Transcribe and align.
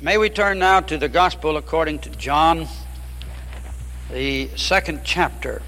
May 0.00 0.16
we 0.16 0.30
turn 0.30 0.60
now 0.60 0.78
to 0.78 0.96
the 0.96 1.08
Gospel 1.08 1.56
according 1.56 1.98
to 2.00 2.10
John, 2.10 2.68
the 4.12 4.48
second 4.54 5.00
chapter. 5.02 5.60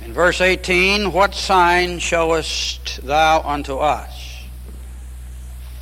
In 0.00 0.12
verse 0.12 0.40
18, 0.40 1.12
what 1.12 1.34
sign 1.34 1.98
showest 1.98 3.04
thou 3.04 3.42
unto 3.42 3.78
us, 3.78 4.44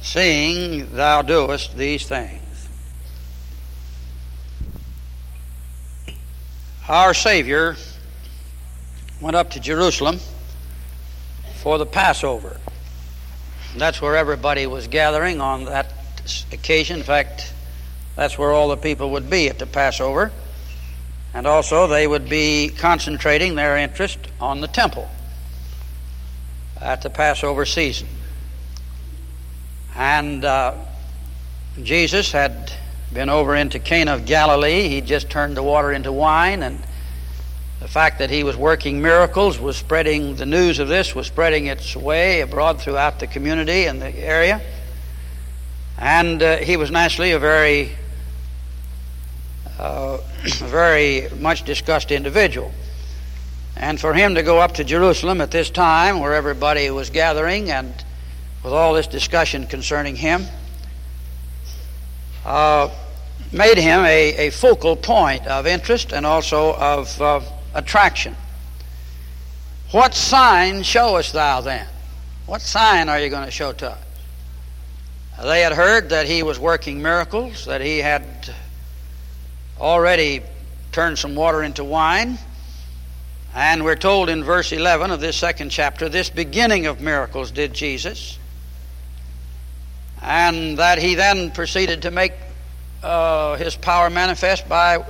seeing 0.00 0.90
thou 0.94 1.20
doest 1.20 1.76
these 1.76 2.08
things? 2.08 2.68
Our 6.88 7.12
Savior 7.12 7.76
went 9.20 9.36
up 9.36 9.50
to 9.50 9.60
Jerusalem 9.60 10.20
for 11.56 11.76
the 11.76 11.84
Passover. 11.84 12.58
That's 13.76 14.00
where 14.00 14.16
everybody 14.16 14.66
was 14.66 14.86
gathering 14.86 15.42
on 15.42 15.66
that 15.66 15.97
occasion. 16.52 16.98
In 16.98 17.04
fact, 17.04 17.52
that's 18.16 18.38
where 18.38 18.52
all 18.52 18.68
the 18.68 18.76
people 18.76 19.10
would 19.12 19.30
be 19.30 19.48
at 19.48 19.58
the 19.58 19.66
Passover. 19.66 20.32
And 21.34 21.46
also, 21.46 21.86
they 21.86 22.06
would 22.06 22.28
be 22.28 22.70
concentrating 22.70 23.54
their 23.54 23.76
interest 23.76 24.18
on 24.40 24.60
the 24.60 24.68
temple 24.68 25.08
at 26.80 27.02
the 27.02 27.10
Passover 27.10 27.66
season. 27.66 28.08
And 29.94 30.44
uh, 30.44 30.74
Jesus 31.82 32.32
had 32.32 32.72
been 33.12 33.28
over 33.28 33.54
into 33.54 33.78
Cana 33.78 34.14
of 34.14 34.26
Galilee. 34.26 34.88
He 34.88 35.00
just 35.00 35.30
turned 35.30 35.56
the 35.56 35.62
water 35.62 35.92
into 35.92 36.12
wine, 36.12 36.62
and 36.62 36.82
the 37.80 37.88
fact 37.88 38.18
that 38.18 38.30
he 38.30 38.42
was 38.42 38.56
working 38.56 39.00
miracles 39.00 39.58
was 39.60 39.76
spreading, 39.76 40.36
the 40.36 40.46
news 40.46 40.78
of 40.78 40.88
this 40.88 41.14
was 41.14 41.26
spreading 41.26 41.66
its 41.66 41.94
way 41.94 42.40
abroad 42.40 42.80
throughout 42.80 43.20
the 43.20 43.26
community 43.26 43.84
and 43.84 44.02
the 44.02 44.14
area. 44.16 44.60
And 45.98 46.42
uh, 46.42 46.56
he 46.58 46.76
was 46.76 46.90
naturally 46.90 47.32
a 47.32 47.38
very, 47.38 47.90
uh, 49.78 50.18
very 50.44 51.28
much 51.40 51.64
discussed 51.64 52.12
individual. 52.12 52.72
And 53.76 54.00
for 54.00 54.14
him 54.14 54.34
to 54.36 54.42
go 54.42 54.58
up 54.58 54.74
to 54.74 54.84
Jerusalem 54.84 55.40
at 55.40 55.50
this 55.50 55.70
time, 55.70 56.20
where 56.20 56.34
everybody 56.34 56.90
was 56.90 57.10
gathering 57.10 57.70
and 57.70 57.92
with 58.62 58.72
all 58.72 58.94
this 58.94 59.06
discussion 59.06 59.66
concerning 59.66 60.16
him, 60.16 60.46
uh, 62.44 62.90
made 63.52 63.78
him 63.78 64.00
a, 64.04 64.48
a, 64.48 64.50
focal 64.50 64.96
point 64.96 65.46
of 65.46 65.66
interest 65.66 66.12
and 66.12 66.26
also 66.26 66.74
of 66.74 67.20
uh, 67.20 67.40
attraction. 67.74 68.34
What 69.90 70.14
sign 70.14 70.82
showest 70.82 71.32
thou 71.32 71.60
then? 71.60 71.86
What 72.46 72.60
sign 72.60 73.08
are 73.08 73.18
you 73.18 73.30
going 73.30 73.44
to 73.44 73.50
show 73.50 73.72
to 73.72 73.90
us? 73.90 74.07
They 75.42 75.60
had 75.60 75.72
heard 75.72 76.08
that 76.10 76.26
he 76.26 76.42
was 76.42 76.58
working 76.58 77.00
miracles, 77.00 77.66
that 77.66 77.80
he 77.80 77.98
had 77.98 78.24
already 79.78 80.42
turned 80.90 81.18
some 81.18 81.36
water 81.36 81.62
into 81.62 81.84
wine. 81.84 82.38
And 83.54 83.84
we're 83.84 83.96
told 83.96 84.28
in 84.28 84.42
verse 84.42 84.72
11 84.72 85.12
of 85.12 85.20
this 85.20 85.36
second 85.36 85.70
chapter, 85.70 86.08
this 86.08 86.28
beginning 86.28 86.86
of 86.86 87.00
miracles 87.00 87.52
did 87.52 87.72
Jesus. 87.72 88.36
And 90.20 90.78
that 90.78 90.98
he 90.98 91.14
then 91.14 91.52
proceeded 91.52 92.02
to 92.02 92.10
make 92.10 92.32
uh, 93.04 93.56
his 93.56 93.76
power 93.76 94.10
manifest 94.10 94.68
by 94.68 95.04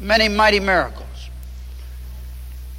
many 0.00 0.28
mighty 0.28 0.58
miracles. 0.58 1.06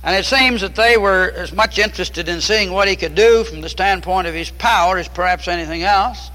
And 0.04 0.17
it 0.17 0.26
seems 0.26 0.59
that 0.61 0.76
they 0.76 0.98
were 0.98 1.31
as 1.34 1.54
much 1.54 1.80
interested 1.80 2.28
in 2.28 2.42
seeing 2.42 2.73
what 2.73 2.89
he 2.89 2.98
could 2.98 3.16
do 3.16 3.45
from 3.45 3.61
the 3.61 3.70
standpoint 3.70 4.28
of 4.28 4.34
his 4.34 4.52
power 4.52 4.98
as 4.98 5.08
perhaps 5.08 5.48
anything 5.48 5.84
else. 5.84 6.30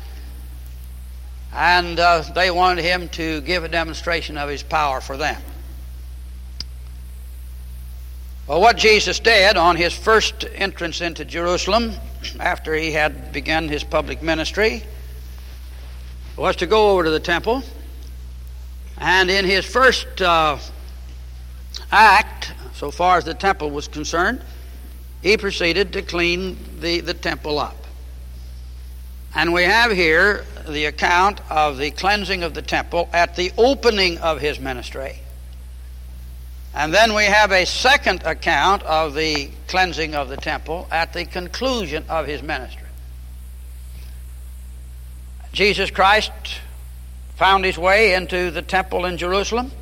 And 1.52 1.98
uh, 1.98 2.22
they 2.34 2.50
wanted 2.50 2.84
him 2.84 3.08
to 3.10 3.40
give 3.40 3.64
a 3.64 3.68
demonstration 3.68 4.36
of 4.36 4.48
his 4.48 4.62
power 4.62 5.00
for 5.00 5.16
them. 5.16 5.40
Well, 8.46 8.60
what 8.60 8.76
Jesus 8.76 9.20
did 9.20 9.56
on 9.56 9.76
his 9.76 9.94
first 9.94 10.46
entrance 10.54 11.00
into 11.00 11.24
Jerusalem, 11.24 11.92
after 12.40 12.74
he 12.74 12.92
had 12.92 13.32
begun 13.32 13.68
his 13.68 13.84
public 13.84 14.22
ministry, 14.22 14.82
was 16.36 16.56
to 16.56 16.66
go 16.66 16.92
over 16.92 17.04
to 17.04 17.10
the 17.10 17.20
temple. 17.20 17.62
And 18.96 19.30
in 19.30 19.44
his 19.44 19.66
first 19.66 20.22
uh, 20.22 20.58
act, 21.92 22.52
so 22.74 22.90
far 22.90 23.18
as 23.18 23.24
the 23.24 23.34
temple 23.34 23.70
was 23.70 23.88
concerned, 23.88 24.42
he 25.22 25.36
proceeded 25.36 25.92
to 25.92 26.02
clean 26.02 26.56
the, 26.80 27.00
the 27.00 27.14
temple 27.14 27.58
up. 27.58 27.76
And 29.34 29.52
we 29.52 29.64
have 29.64 29.92
here 29.92 30.44
the 30.66 30.86
account 30.86 31.40
of 31.50 31.78
the 31.78 31.90
cleansing 31.90 32.42
of 32.42 32.54
the 32.54 32.62
temple 32.62 33.08
at 33.12 33.36
the 33.36 33.52
opening 33.56 34.18
of 34.18 34.40
his 34.40 34.58
ministry. 34.58 35.20
And 36.74 36.92
then 36.92 37.14
we 37.14 37.24
have 37.24 37.52
a 37.52 37.64
second 37.64 38.22
account 38.24 38.82
of 38.82 39.14
the 39.14 39.50
cleansing 39.66 40.14
of 40.14 40.28
the 40.28 40.36
temple 40.36 40.86
at 40.90 41.12
the 41.12 41.24
conclusion 41.24 42.04
of 42.08 42.26
his 42.26 42.42
ministry. 42.42 42.86
Jesus 45.52 45.90
Christ 45.90 46.32
found 47.36 47.64
his 47.64 47.78
way 47.78 48.14
into 48.14 48.50
the 48.50 48.62
temple 48.62 49.04
in 49.04 49.16
Jerusalem. 49.16 49.72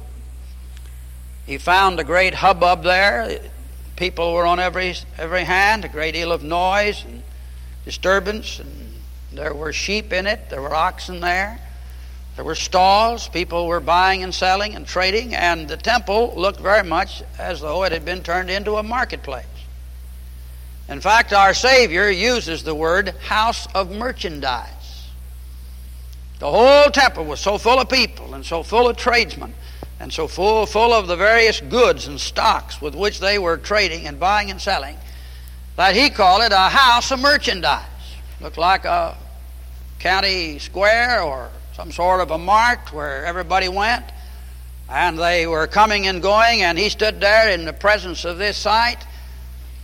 He 1.47 1.59
found 1.59 1.99
a 2.01 2.05
great 2.05 2.35
hubbub 2.35 2.83
there. 2.83 3.41
People 3.97 4.33
were 4.33 4.47
on 4.47 4.59
every, 4.59 4.95
every 5.17 5.45
hand, 5.45 5.85
a 5.85 5.89
great 5.89 6.13
deal 6.13 6.33
of 6.33 6.43
noise 6.43 7.05
and 7.05 7.23
disturbance 7.85 8.59
and 8.59 8.86
there 9.37 9.55
were 9.55 9.73
sheep 9.73 10.13
in 10.13 10.27
it, 10.27 10.51
there 10.51 10.63
were 10.63 10.75
oxen 10.75 11.21
there, 11.21 11.61
there 12.37 12.45
were 12.45 12.55
stalls, 12.55 13.29
people 13.29 13.67
were 13.67 13.81
buying 13.81 14.23
and 14.23 14.35
selling 14.35 14.75
and 14.75 14.87
trading, 14.87 15.35
and 15.35 15.69
the 15.69 15.77
temple 15.77 16.35
looked 16.37 16.61
very 16.61 16.83
much 16.83 17.23
as 17.39 17.61
though 17.61 17.85
it 17.85 17.93
had 17.93 18.05
been 18.05 18.23
turned 18.23 18.51
into 18.51 18.77
a 18.77 18.83
marketplace. 18.83 19.47
In 20.89 21.01
fact, 21.01 21.33
our 21.33 21.55
Savior 21.55 22.11
uses 22.11 22.63
the 22.63 22.75
word 22.75 23.09
house 23.25 23.67
of 23.75 23.91
merchandise. 23.91 24.71
The 26.39 26.51
whole 26.51 26.91
temple 26.91 27.25
was 27.25 27.41
so 27.41 27.59
full 27.59 27.81
of 27.81 27.89
people 27.89 28.35
and 28.35 28.45
so 28.45 28.63
full 28.63 28.89
of 28.89 28.97
tradesmen 28.97 29.55
and 29.99 30.13
so 30.13 30.29
full, 30.29 30.67
full 30.67 30.93
of 30.93 31.07
the 31.07 31.17
various 31.17 31.61
goods 31.61 32.07
and 32.07 32.21
stocks 32.21 32.83
with 32.83 32.95
which 32.95 33.21
they 33.21 33.39
were 33.39 33.57
trading 33.57 34.07
and 34.07 34.21
buying 34.21 34.51
and 34.51 34.61
selling 34.61 34.99
that 35.77 35.95
he 35.95 36.11
called 36.11 36.43
it 36.43 36.53
a 36.53 36.69
house 36.69 37.11
of 37.11 37.21
merchandise. 37.21 37.85
Looked 38.41 38.59
like 38.59 38.85
a 38.85 39.17
county 39.99 40.59
square 40.59 41.23
or 41.23 41.51
some 41.75 41.93
sort 41.93 42.21
of 42.21 42.31
a 42.31 42.39
mart 42.39 42.93
where 42.93 43.25
everybody 43.25 43.69
went. 43.69 44.05
And 44.89 45.19
they 45.19 45.47
were 45.47 45.67
coming 45.67 46.07
and 46.07 46.23
going, 46.23 46.63
and 46.63 46.79
he 46.79 46.89
stood 46.89 47.21
there 47.21 47.51
in 47.51 47.65
the 47.65 47.73
presence 47.73 48.25
of 48.25 48.39
this 48.39 48.57
sight. 48.57 48.99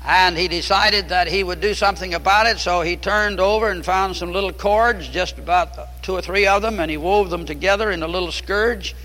And 0.04 0.36
he 0.36 0.48
decided 0.48 1.10
that 1.10 1.28
he 1.28 1.44
would 1.44 1.60
do 1.60 1.74
something 1.74 2.14
about 2.14 2.46
it, 2.46 2.58
so 2.58 2.80
he 2.82 2.96
turned 2.96 3.38
over 3.38 3.70
and 3.70 3.84
found 3.84 4.16
some 4.16 4.32
little 4.32 4.52
cords, 4.52 5.08
just 5.08 5.38
about 5.38 6.02
two 6.02 6.14
or 6.14 6.22
three 6.22 6.46
of 6.46 6.62
them, 6.62 6.80
and 6.80 6.90
he 6.90 6.96
wove 6.96 7.30
them 7.30 7.46
together 7.46 7.90
in 7.90 8.02
a 8.02 8.08
little 8.08 8.32
scourge. 8.32 8.96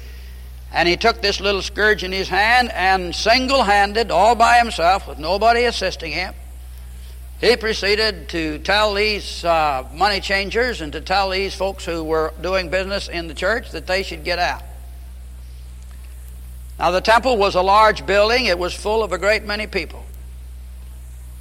And 0.73 0.87
he 0.87 0.97
took 0.97 1.21
this 1.21 1.39
little 1.39 1.61
scourge 1.61 2.03
in 2.03 2.11
his 2.11 2.29
hand 2.29 2.71
and 2.73 3.15
single 3.15 3.63
handed, 3.63 4.11
all 4.11 4.35
by 4.35 4.57
himself, 4.57 5.07
with 5.07 5.19
nobody 5.19 5.65
assisting 5.65 6.11
him, 6.11 6.33
he 7.39 7.55
proceeded 7.55 8.29
to 8.29 8.57
tell 8.59 8.95
these 8.95 9.43
uh, 9.43 9.87
money 9.93 10.19
changers 10.19 10.81
and 10.81 10.91
to 10.93 11.01
tell 11.01 11.29
these 11.29 11.53
folks 11.53 11.85
who 11.85 12.03
were 12.03 12.33
doing 12.41 12.69
business 12.69 13.07
in 13.07 13.27
the 13.27 13.35
church 13.35 13.71
that 13.71 13.85
they 13.85 14.01
should 14.01 14.23
get 14.23 14.39
out. 14.39 14.63
Now, 16.79 16.91
the 16.91 17.01
temple 17.01 17.37
was 17.37 17.55
a 17.55 17.61
large 17.61 18.05
building, 18.05 18.45
it 18.45 18.57
was 18.57 18.73
full 18.73 19.03
of 19.03 19.11
a 19.11 19.17
great 19.17 19.43
many 19.43 19.67
people. 19.67 20.03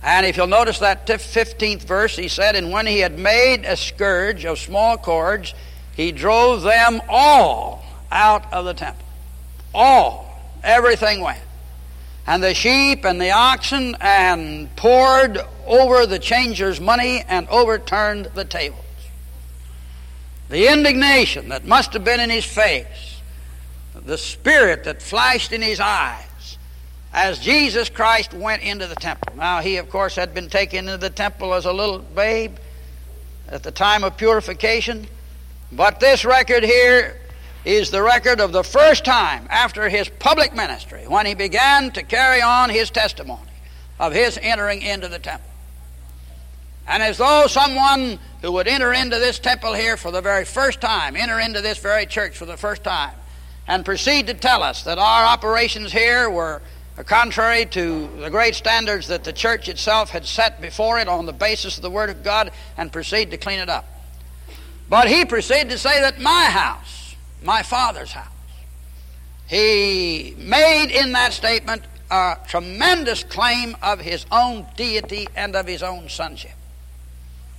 And 0.02 0.26
if 0.26 0.36
you'll 0.36 0.46
notice 0.46 0.78
that 0.80 1.06
15th 1.06 1.82
verse, 1.82 2.16
he 2.16 2.28
said, 2.28 2.54
And 2.56 2.70
when 2.70 2.86
he 2.86 3.00
had 3.00 3.18
made 3.18 3.64
a 3.64 3.76
scourge 3.76 4.44
of 4.44 4.58
small 4.58 4.96
cords, 4.98 5.54
he 5.96 6.12
drove 6.12 6.62
them 6.62 7.00
all 7.08 7.84
out 8.12 8.52
of 8.52 8.66
the 8.66 8.74
temple. 8.74 9.04
All. 9.74 10.24
Everything 10.62 11.20
went 11.20 11.40
and 12.26 12.42
the 12.42 12.54
sheep 12.54 13.04
and 13.04 13.20
the 13.20 13.30
oxen 13.30 13.96
and 14.00 14.74
poured 14.76 15.38
over 15.66 16.06
the 16.06 16.18
changers' 16.18 16.80
money 16.80 17.22
and 17.28 17.48
overturned 17.48 18.26
the 18.34 18.44
tables. 18.44 18.80
The 20.48 20.72
indignation 20.72 21.48
that 21.50 21.64
must 21.64 21.92
have 21.92 22.04
been 22.04 22.20
in 22.20 22.30
his 22.30 22.44
face, 22.44 23.20
the 23.94 24.18
spirit 24.18 24.84
that 24.84 25.02
flashed 25.02 25.52
in 25.52 25.62
his 25.62 25.80
eyes 25.80 26.58
as 27.12 27.38
Jesus 27.38 27.88
Christ 27.88 28.34
went 28.34 28.62
into 28.62 28.86
the 28.86 28.94
temple. 28.94 29.34
Now, 29.36 29.60
he, 29.60 29.78
of 29.78 29.88
course, 29.88 30.14
had 30.16 30.34
been 30.34 30.48
taken 30.48 30.86
into 30.86 30.98
the 30.98 31.10
temple 31.10 31.54
as 31.54 31.64
a 31.64 31.72
little 31.72 31.98
babe 31.98 32.56
at 33.48 33.62
the 33.62 33.70
time 33.70 34.04
of 34.04 34.16
purification, 34.16 35.06
but 35.72 35.98
this 35.98 36.24
record 36.24 36.62
here 36.62 37.16
is 37.66 37.90
the 37.90 38.02
record 38.02 38.40
of 38.40 38.52
the 38.52 38.62
first 38.62 39.04
time 39.04 39.46
after 39.50 39.88
his 39.88 40.08
public 40.08 40.54
ministry 40.54 41.02
when 41.08 41.26
he 41.26 41.34
began 41.34 41.90
to 41.90 42.02
carry 42.04 42.40
on 42.40 42.70
his 42.70 42.90
testimony 42.90 43.42
of 43.98 44.12
his 44.12 44.38
entering 44.40 44.80
into 44.82 45.08
the 45.08 45.18
temple. 45.18 45.50
And 46.86 47.02
as 47.02 47.18
though 47.18 47.46
someone 47.48 48.20
who 48.40 48.52
would 48.52 48.68
enter 48.68 48.92
into 48.92 49.18
this 49.18 49.40
temple 49.40 49.74
here 49.74 49.96
for 49.96 50.12
the 50.12 50.20
very 50.20 50.44
first 50.44 50.80
time, 50.80 51.16
enter 51.16 51.40
into 51.40 51.60
this 51.60 51.78
very 51.78 52.06
church 52.06 52.36
for 52.36 52.46
the 52.46 52.56
first 52.56 52.84
time, 52.84 53.14
and 53.66 53.84
proceed 53.84 54.28
to 54.28 54.34
tell 54.34 54.62
us 54.62 54.84
that 54.84 54.98
our 54.98 55.24
operations 55.24 55.90
here 55.90 56.30
were 56.30 56.62
contrary 57.04 57.66
to 57.66 58.08
the 58.20 58.30
great 58.30 58.54
standards 58.54 59.08
that 59.08 59.24
the 59.24 59.32
church 59.32 59.68
itself 59.68 60.10
had 60.10 60.24
set 60.24 60.60
before 60.60 61.00
it 61.00 61.08
on 61.08 61.26
the 61.26 61.32
basis 61.32 61.76
of 61.76 61.82
the 61.82 61.90
Word 61.90 62.10
of 62.10 62.22
God, 62.22 62.52
and 62.76 62.92
proceed 62.92 63.32
to 63.32 63.36
clean 63.36 63.58
it 63.58 63.68
up. 63.68 63.86
But 64.88 65.08
he 65.08 65.24
proceeded 65.24 65.70
to 65.70 65.78
say 65.78 66.00
that 66.00 66.20
my 66.20 66.44
house, 66.44 66.95
my 67.42 67.62
father's 67.62 68.12
house, 68.12 68.28
he 69.46 70.34
made 70.38 70.90
in 70.90 71.12
that 71.12 71.32
statement 71.32 71.82
a 72.10 72.36
tremendous 72.48 73.24
claim 73.24 73.76
of 73.82 74.00
his 74.00 74.26
own 74.30 74.66
deity 74.76 75.26
and 75.36 75.54
of 75.54 75.66
his 75.66 75.82
own 75.82 76.08
sonship. 76.08 76.52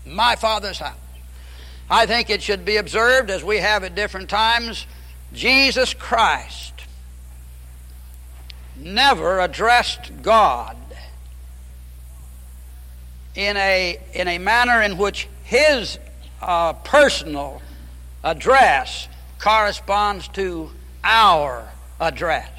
My 0.05 0.35
father's 0.35 0.79
house. 0.79 0.95
I 1.89 2.05
think 2.05 2.29
it 2.29 2.41
should 2.41 2.65
be 2.65 2.77
observed, 2.77 3.29
as 3.29 3.43
we 3.43 3.57
have 3.57 3.83
at 3.83 3.95
different 3.95 4.29
times, 4.29 4.85
Jesus 5.33 5.93
Christ 5.93 6.73
never 8.75 9.39
addressed 9.39 10.21
God 10.21 10.77
in 13.35 13.55
a, 13.55 13.97
in 14.13 14.27
a 14.27 14.37
manner 14.37 14.81
in 14.81 14.97
which 14.97 15.27
his 15.43 15.99
uh, 16.41 16.73
personal 16.73 17.61
address 18.23 19.07
corresponds 19.39 20.27
to 20.29 20.71
our 21.03 21.69
address. 21.99 22.49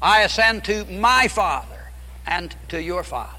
I 0.00 0.22
ascend 0.22 0.64
to 0.64 0.84
my 0.86 1.28
Father 1.28 1.90
and 2.26 2.54
to 2.68 2.82
your 2.82 3.02
Father. 3.02 3.30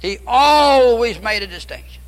He 0.00 0.18
always 0.26 1.20
made 1.20 1.42
a 1.42 1.46
distinction. 1.46 2.02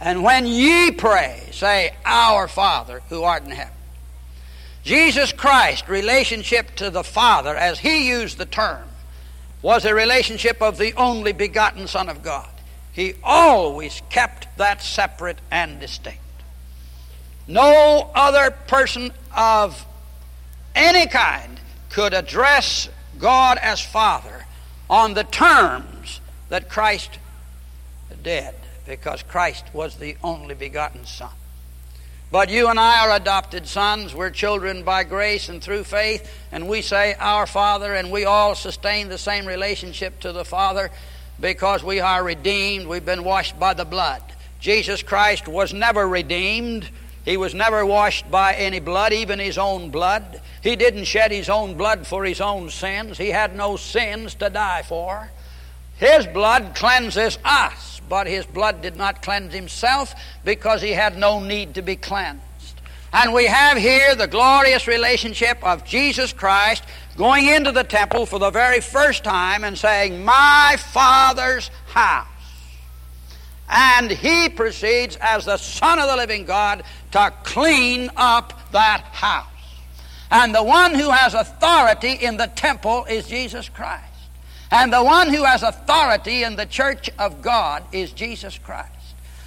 And 0.00 0.22
when 0.22 0.46
ye 0.46 0.92
pray, 0.92 1.48
say, 1.52 1.94
Our 2.04 2.48
Father 2.48 3.02
who 3.08 3.22
art 3.22 3.44
in 3.44 3.50
heaven. 3.50 3.74
Jesus 4.82 5.32
Christ's 5.32 5.88
relationship 5.88 6.74
to 6.76 6.88
the 6.88 7.04
Father, 7.04 7.54
as 7.54 7.80
he 7.80 8.08
used 8.08 8.38
the 8.38 8.46
term, 8.46 8.88
was 9.60 9.84
a 9.84 9.94
relationship 9.94 10.62
of 10.62 10.78
the 10.78 10.94
only 10.94 11.32
begotten 11.32 11.86
Son 11.86 12.08
of 12.08 12.22
God. 12.22 12.48
He 12.92 13.14
always 13.22 14.00
kept 14.08 14.56
that 14.56 14.82
separate 14.82 15.38
and 15.50 15.78
distinct. 15.80 16.20
No 17.46 18.10
other 18.14 18.50
person 18.50 19.12
of 19.36 19.84
any 20.74 21.06
kind 21.06 21.60
could 21.90 22.14
address 22.14 22.88
God 23.18 23.58
as 23.58 23.80
Father 23.80 24.46
on 24.88 25.14
the 25.14 25.24
terms 25.24 26.20
that 26.48 26.68
Christ 26.68 27.18
did, 28.22 28.54
because 28.86 29.22
Christ 29.22 29.64
was 29.72 29.96
the 29.96 30.16
only 30.22 30.54
begotten 30.54 31.06
Son. 31.06 31.30
But 32.32 32.48
you 32.48 32.68
and 32.68 32.78
I 32.78 33.06
are 33.06 33.16
adopted 33.16 33.66
sons. 33.66 34.14
We're 34.14 34.30
children 34.30 34.84
by 34.84 35.02
grace 35.02 35.48
and 35.48 35.60
through 35.60 35.84
faith, 35.84 36.30
and 36.52 36.68
we 36.68 36.80
say, 36.80 37.14
Our 37.18 37.46
Father, 37.46 37.94
and 37.94 38.12
we 38.12 38.24
all 38.24 38.54
sustain 38.54 39.08
the 39.08 39.18
same 39.18 39.46
relationship 39.46 40.20
to 40.20 40.32
the 40.32 40.44
Father 40.44 40.90
because 41.40 41.82
we 41.82 41.98
are 41.98 42.22
redeemed. 42.22 42.86
We've 42.86 43.04
been 43.04 43.24
washed 43.24 43.58
by 43.58 43.74
the 43.74 43.84
blood. 43.84 44.22
Jesus 44.60 45.02
Christ 45.02 45.48
was 45.48 45.72
never 45.72 46.06
redeemed. 46.06 46.88
He 47.24 47.36
was 47.36 47.54
never 47.54 47.84
washed 47.84 48.30
by 48.30 48.54
any 48.54 48.80
blood, 48.80 49.12
even 49.12 49.38
his 49.38 49.58
own 49.58 49.90
blood. 49.90 50.40
He 50.62 50.76
didn't 50.76 51.04
shed 51.04 51.30
his 51.30 51.48
own 51.48 51.74
blood 51.74 52.06
for 52.06 52.24
his 52.24 52.40
own 52.40 52.70
sins. 52.70 53.18
He 53.18 53.28
had 53.28 53.54
no 53.54 53.76
sins 53.76 54.34
to 54.36 54.50
die 54.50 54.82
for. 54.82 55.30
His 55.96 56.26
blood 56.26 56.74
cleanses 56.74 57.38
us 57.44 57.90
but 58.10 58.26
his 58.26 58.44
blood 58.44 58.82
did 58.82 58.96
not 58.96 59.22
cleanse 59.22 59.54
himself 59.54 60.14
because 60.44 60.82
he 60.82 60.90
had 60.90 61.16
no 61.16 61.40
need 61.40 61.74
to 61.76 61.80
be 61.80 61.96
cleansed. 61.96 62.42
And 63.12 63.32
we 63.32 63.46
have 63.46 63.78
here 63.78 64.14
the 64.14 64.26
glorious 64.26 64.86
relationship 64.86 65.64
of 65.64 65.84
Jesus 65.84 66.32
Christ 66.32 66.82
going 67.16 67.46
into 67.46 67.72
the 67.72 67.84
temple 67.84 68.26
for 68.26 68.38
the 68.38 68.50
very 68.50 68.80
first 68.80 69.24
time 69.24 69.64
and 69.64 69.78
saying, 69.78 70.24
My 70.24 70.76
Father's 70.76 71.70
house. 71.86 72.26
And 73.68 74.10
he 74.10 74.48
proceeds 74.48 75.16
as 75.20 75.44
the 75.44 75.56
Son 75.56 76.00
of 76.00 76.08
the 76.08 76.16
living 76.16 76.44
God 76.44 76.82
to 77.12 77.32
clean 77.42 78.10
up 78.16 78.72
that 78.72 79.00
house. 79.00 79.46
And 80.30 80.54
the 80.54 80.62
one 80.62 80.94
who 80.94 81.10
has 81.10 81.34
authority 81.34 82.12
in 82.12 82.36
the 82.36 82.46
temple 82.46 83.04
is 83.06 83.26
Jesus 83.26 83.68
Christ. 83.68 84.04
And 84.70 84.92
the 84.92 85.02
one 85.02 85.28
who 85.28 85.42
has 85.44 85.62
authority 85.62 86.44
in 86.44 86.54
the 86.54 86.66
church 86.66 87.10
of 87.18 87.42
God 87.42 87.82
is 87.92 88.12
Jesus 88.12 88.56
Christ. 88.58 88.90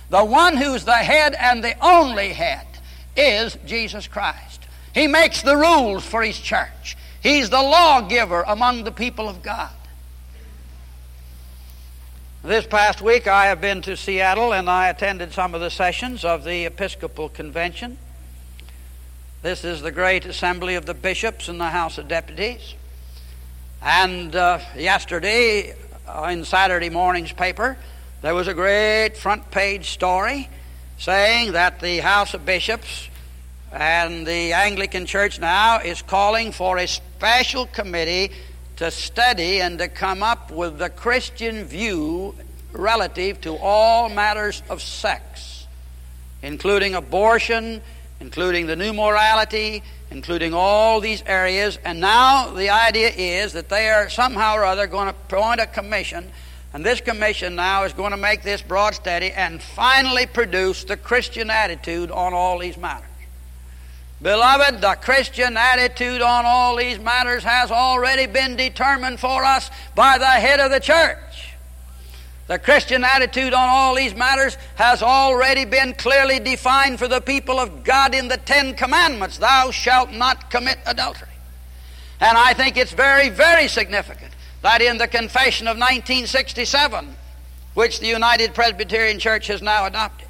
The 0.10 0.26
one 0.26 0.58
who's 0.58 0.84
the 0.84 0.92
head 0.94 1.36
and 1.40 1.64
the 1.64 1.76
only 1.84 2.34
head 2.34 2.68
is 3.16 3.58
Jesus 3.66 4.08
Christ. 4.08 4.68
He 4.94 5.08
makes 5.08 5.42
the 5.42 5.56
rules 5.56 6.06
for 6.06 6.22
his 6.22 6.38
church. 6.38 6.98
He's 7.22 7.50
the 7.50 7.62
lawgiver 7.62 8.44
among 8.46 8.84
the 8.84 8.92
people 8.92 9.30
of 9.30 9.42
God. 9.42 9.72
This 12.46 12.68
past 12.68 13.02
week 13.02 13.26
I 13.26 13.46
have 13.46 13.62
been 13.62 13.82
to 13.84 13.96
Seattle 13.96 14.54
and 14.54 14.70
I 14.70 14.90
attended 14.90 15.32
some 15.32 15.56
of 15.56 15.62
the 15.62 15.70
sessions 15.70 16.26
of 16.26 16.44
the 16.44 16.66
Episcopal 16.66 17.30
Convention. 17.30 17.98
This 19.42 19.64
is 19.64 19.82
the 19.82 19.94
great 19.94 20.26
assembly 20.26 20.76
of 20.76 20.86
the 20.86 20.94
bishops 20.94 21.48
in 21.48 21.58
the 21.58 21.70
House 21.70 21.98
of 21.98 22.10
Deputies. 22.10 22.76
And 23.82 24.36
uh, 24.36 24.60
yesterday, 24.76 25.74
uh, 26.06 26.24
in 26.34 26.44
Saturday 26.44 26.90
morning's 26.90 27.32
paper, 27.32 27.78
there 28.22 28.36
was 28.36 28.50
a 28.50 28.54
great 28.54 29.16
front 29.16 29.50
page 29.50 29.92
story 29.92 30.50
saying 30.98 31.54
that 31.54 31.80
the 31.80 32.00
House 32.00 32.34
of 32.34 32.46
Bishops 32.46 33.08
and 33.72 34.28
the 34.28 34.52
Anglican 34.52 35.06
Church 35.06 35.40
now 35.40 35.80
is 35.80 36.02
calling 36.02 36.52
for 36.52 36.78
a 36.78 36.88
special 36.90 37.68
committee 37.68 38.32
to 38.78 38.90
study 38.92 39.62
and 39.62 39.78
to 39.80 39.88
come 39.88 40.24
up 40.24 40.52
with 40.52 40.80
the 40.80 40.90
Christian 40.90 41.66
view 41.66 42.36
relative 42.72 43.40
to 43.42 43.56
all 43.58 44.10
matters 44.10 44.64
of 44.70 44.82
sex, 44.82 45.68
including 46.42 46.96
abortion, 46.96 47.82
including 48.20 48.66
the 48.66 48.76
new 48.76 48.94
morality, 48.94 49.84
including 50.10 50.54
all 50.54 51.00
these 51.00 51.24
areas. 51.26 51.78
And 51.86 52.00
now 52.00 52.52
the 52.52 52.70
idea 52.70 53.10
is 53.10 53.54
that 53.54 53.70
they 53.70 53.90
are 53.90 54.10
somehow 54.10 54.56
or 54.56 54.64
other 54.64 54.88
going 54.88 55.08
to 55.08 55.12
appoint 55.12 55.60
a 55.60 55.68
commission, 55.68 56.32
and 56.74 56.84
this 56.84 57.02
commission 57.02 57.56
now 57.56 57.84
is 57.84 57.94
going 57.94 58.12
to 58.12 58.18
make 58.18 58.42
this 58.42 58.62
broad 58.62 58.96
study 58.96 59.32
and 59.32 59.62
finally 59.62 60.26
produce 60.26 60.84
the 60.84 60.98
Christian 60.98 61.52
attitude 61.52 62.10
on 62.10 62.34
all 62.34 62.58
these 62.58 62.78
matters. 62.78 63.08
Beloved, 64.24 64.80
the 64.80 64.96
Christian 65.02 65.58
attitude 65.58 66.22
on 66.22 66.46
all 66.46 66.78
these 66.78 66.98
matters 66.98 67.44
has 67.44 67.72
already 67.72 68.26
been 68.26 68.56
determined 68.56 69.20
for 69.20 69.44
us 69.44 69.70
by 69.96 70.18
the 70.18 70.26
head 70.26 70.62
of 70.62 70.72
the 70.72 70.80
church. 70.80 71.50
The 72.48 72.58
Christian 72.58 73.04
attitude 73.04 73.54
on 73.54 73.68
all 73.68 73.96
these 73.96 74.16
matters 74.16 74.58
has 74.76 75.04
already 75.04 75.66
been 75.66 75.94
clearly 75.94 76.40
defined 76.40 77.00
for 77.00 77.10
the 77.10 77.20
people 77.20 77.60
of 77.60 77.84
God 77.84 78.16
in 78.16 78.30
the 78.30 78.38
Ten 78.38 78.76
Commandments 78.76 79.40
Thou 79.40 79.72
shalt 79.72 80.12
not 80.12 80.50
commit 80.50 80.80
adultery. 80.86 81.28
And 82.22 82.38
I 82.38 82.54
think 82.54 82.78
it's 82.78 82.94
very, 82.94 83.28
very 83.28 83.68
significant 83.68 84.32
that 84.62 84.82
in 84.82 85.00
the 85.00 85.08
Confession 85.10 85.68
of 85.68 85.76
1967, 85.76 87.14
which 87.74 88.00
the 88.00 88.08
United 88.08 88.54
Presbyterian 88.54 89.20
Church 89.20 89.48
has 89.48 89.62
now 89.62 89.86
adopted, 89.86 90.30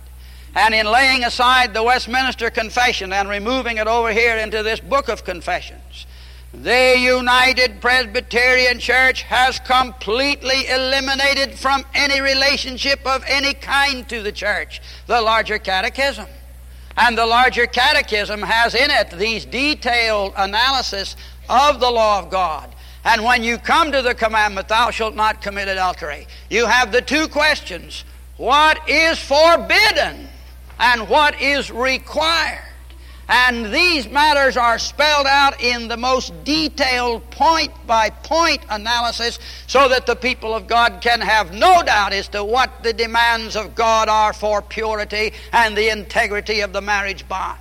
and 0.55 0.73
in 0.73 0.85
laying 0.85 1.23
aside 1.23 1.73
the 1.73 1.83
Westminster 1.83 2.49
Confession 2.49 3.11
and 3.11 3.27
removing 3.27 3.77
it 3.77 3.87
over 3.87 4.11
here 4.11 4.37
into 4.37 4.61
this 4.61 4.79
book 4.79 5.09
of 5.09 5.23
confessions, 5.23 6.05
the 6.53 6.95
United 6.99 7.81
Presbyterian 7.81 8.77
Church 8.77 9.23
has 9.23 9.59
completely 9.59 10.67
eliminated 10.67 11.55
from 11.55 11.83
any 11.95 12.21
relationship 12.21 12.99
of 13.07 13.23
any 13.27 13.55
kind 13.55 14.07
to 14.09 14.21
the 14.21 14.31
church 14.31 14.79
the 15.07 15.19
larger 15.19 15.57
catechism. 15.57 16.27
And 16.95 17.17
the 17.17 17.25
larger 17.25 17.65
catechism 17.65 18.43
has 18.43 18.75
in 18.75 18.91
it 18.91 19.09
these 19.17 19.45
detailed 19.45 20.33
analysis 20.37 21.15
of 21.49 21.79
the 21.79 21.89
law 21.89 22.19
of 22.19 22.29
God. 22.29 22.75
And 23.03 23.23
when 23.23 23.43
you 23.43 23.57
come 23.57 23.91
to 23.91 24.03
the 24.03 24.13
commandment, 24.13 24.67
thou 24.67 24.91
shalt 24.91 25.15
not 25.15 25.41
commit 25.41 25.67
adultery, 25.67 26.27
you 26.51 26.67
have 26.67 26.91
the 26.91 27.01
two 27.01 27.27
questions 27.27 28.05
what 28.37 28.87
is 28.87 29.17
forbidden 29.19 30.27
and 30.79 31.07
what 31.09 31.41
is 31.41 31.71
required? 31.71 32.63
And 33.29 33.73
these 33.73 34.09
matters 34.09 34.57
are 34.57 34.77
spelled 34.77 35.27
out 35.27 35.61
in 35.61 35.87
the 35.87 35.95
most 35.95 36.43
detailed 36.43 37.29
point 37.31 37.71
by 37.87 38.09
point 38.09 38.61
analysis 38.69 39.39
so 39.65 39.87
that 39.89 40.05
the 40.05 40.15
people 40.15 40.53
of 40.53 40.67
God 40.67 40.99
can 41.01 41.21
have 41.21 41.53
no 41.53 41.81
doubt 41.83 42.11
as 42.11 42.27
to 42.29 42.43
what 42.43 42.83
the 42.83 42.91
demands 42.91 43.55
of 43.55 43.75
God 43.75 44.09
are 44.09 44.33
for 44.33 44.61
purity 44.61 45.33
and 45.53 45.75
the 45.75 45.89
integrity 45.89 46.59
of 46.59 46.73
the 46.73 46.81
marriage 46.81 47.27
bond. 47.27 47.59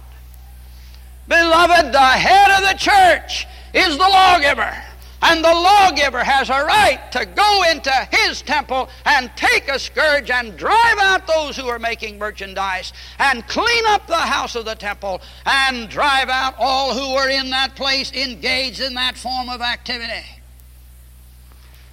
Beloved, 1.28 1.92
the 1.92 1.98
head 1.98 2.50
of 2.60 2.68
the 2.68 2.78
church 2.78 3.46
is 3.72 3.96
the 3.96 4.08
lawgiver. 4.08 4.76
And 5.22 5.44
the 5.44 5.54
lawgiver 5.54 6.24
has 6.24 6.50
a 6.50 6.64
right 6.64 7.00
to 7.12 7.24
go 7.24 7.62
into 7.70 7.92
his 8.10 8.42
temple 8.42 8.88
and 9.06 9.30
take 9.36 9.68
a 9.68 9.78
scourge 9.78 10.30
and 10.30 10.56
drive 10.56 10.98
out 10.98 11.28
those 11.28 11.56
who 11.56 11.68
are 11.68 11.78
making 11.78 12.18
merchandise 12.18 12.92
and 13.20 13.46
clean 13.46 13.84
up 13.86 14.06
the 14.08 14.16
house 14.16 14.56
of 14.56 14.64
the 14.64 14.74
temple 14.74 15.22
and 15.46 15.88
drive 15.88 16.28
out 16.28 16.54
all 16.58 16.92
who 16.92 17.14
are 17.14 17.30
in 17.30 17.50
that 17.50 17.76
place 17.76 18.12
engaged 18.12 18.80
in 18.80 18.94
that 18.94 19.16
form 19.16 19.48
of 19.48 19.60
activity. 19.60 20.24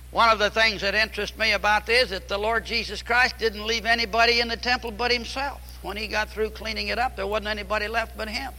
One 0.10 0.30
of 0.30 0.40
the 0.40 0.50
things 0.50 0.82
that 0.82 0.96
interests 0.96 1.38
me 1.38 1.52
about 1.52 1.86
this 1.86 2.06
is 2.06 2.10
that 2.10 2.28
the 2.28 2.38
Lord 2.38 2.66
Jesus 2.66 3.04
Christ 3.04 3.38
didn't 3.38 3.66
leave 3.66 3.86
anybody 3.86 4.40
in 4.40 4.48
the 4.48 4.58
temple 4.58 4.90
but 4.90 5.12
himself. 5.12 5.62
When 5.84 5.98
he 5.98 6.08
got 6.08 6.30
through 6.30 6.50
cleaning 6.50 6.88
it 6.88 6.98
up, 6.98 7.16
there 7.16 7.28
wasn't 7.28 7.50
anybody 7.50 7.88
left 7.88 8.18
but 8.18 8.28
him. 8.28 8.52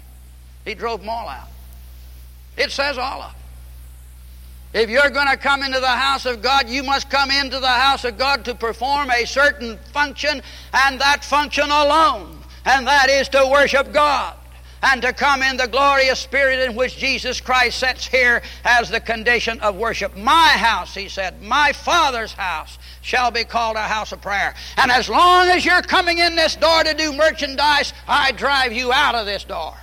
He 0.65 0.75
drove 0.75 1.01
them 1.01 1.09
all 1.09 1.29
out. 1.29 1.49
It 2.57 2.71
says 2.71 2.97
all 2.99 3.23
of 3.23 3.33
them. 3.33 3.40
If 4.73 4.89
you're 4.89 5.11
going 5.11 5.29
to 5.29 5.37
come 5.37 5.63
into 5.63 5.81
the 5.81 5.87
house 5.89 6.27
of 6.27 6.43
God, 6.43 6.69
you 6.69 6.83
must 6.83 7.11
come 7.11 7.31
into 7.31 7.59
the 7.59 7.67
house 7.67 8.05
of 8.05 8.17
God 8.17 8.45
to 8.45 8.55
perform 8.55 9.11
a 9.11 9.25
certain 9.25 9.79
function, 9.93 10.43
and 10.73 11.01
that 11.01 11.25
function 11.25 11.65
alone, 11.65 12.39
and 12.65 12.87
that 12.87 13.09
is 13.09 13.29
to 13.31 13.49
worship 13.51 13.93
God 13.93 14.37
and 14.83 15.03
to 15.03 15.13
come 15.13 15.43
in 15.43 15.57
the 15.57 15.69
glorious 15.69 16.19
spirit 16.19 16.61
in 16.61 16.75
which 16.75 16.97
Jesus 16.97 17.41
Christ 17.41 17.79
sets 17.79 18.07
here 18.07 18.43
as 18.65 18.89
the 18.89 19.01
condition 19.01 19.61
of 19.61 19.77
worship. 19.77 20.17
My 20.17 20.49
house, 20.49 20.95
he 20.95 21.09
said, 21.09 21.43
my 21.43 21.73
Father's 21.73 22.33
house 22.33 22.79
shall 23.03 23.31
be 23.31 23.45
called 23.45 23.77
a 23.77 23.81
house 23.81 24.13
of 24.13 24.23
prayer. 24.23 24.55
And 24.77 24.91
as 24.91 25.09
long 25.09 25.49
as 25.49 25.65
you're 25.65 25.83
coming 25.83 26.19
in 26.19 26.35
this 26.35 26.57
door 26.57 26.83
to 26.83 26.95
do 26.95 27.13
merchandise, 27.13 27.93
I 28.09 28.33
drive 28.33 28.73
you 28.73 28.93
out 28.93 29.15
of 29.15 29.27
this 29.27 29.45
door. 29.45 29.75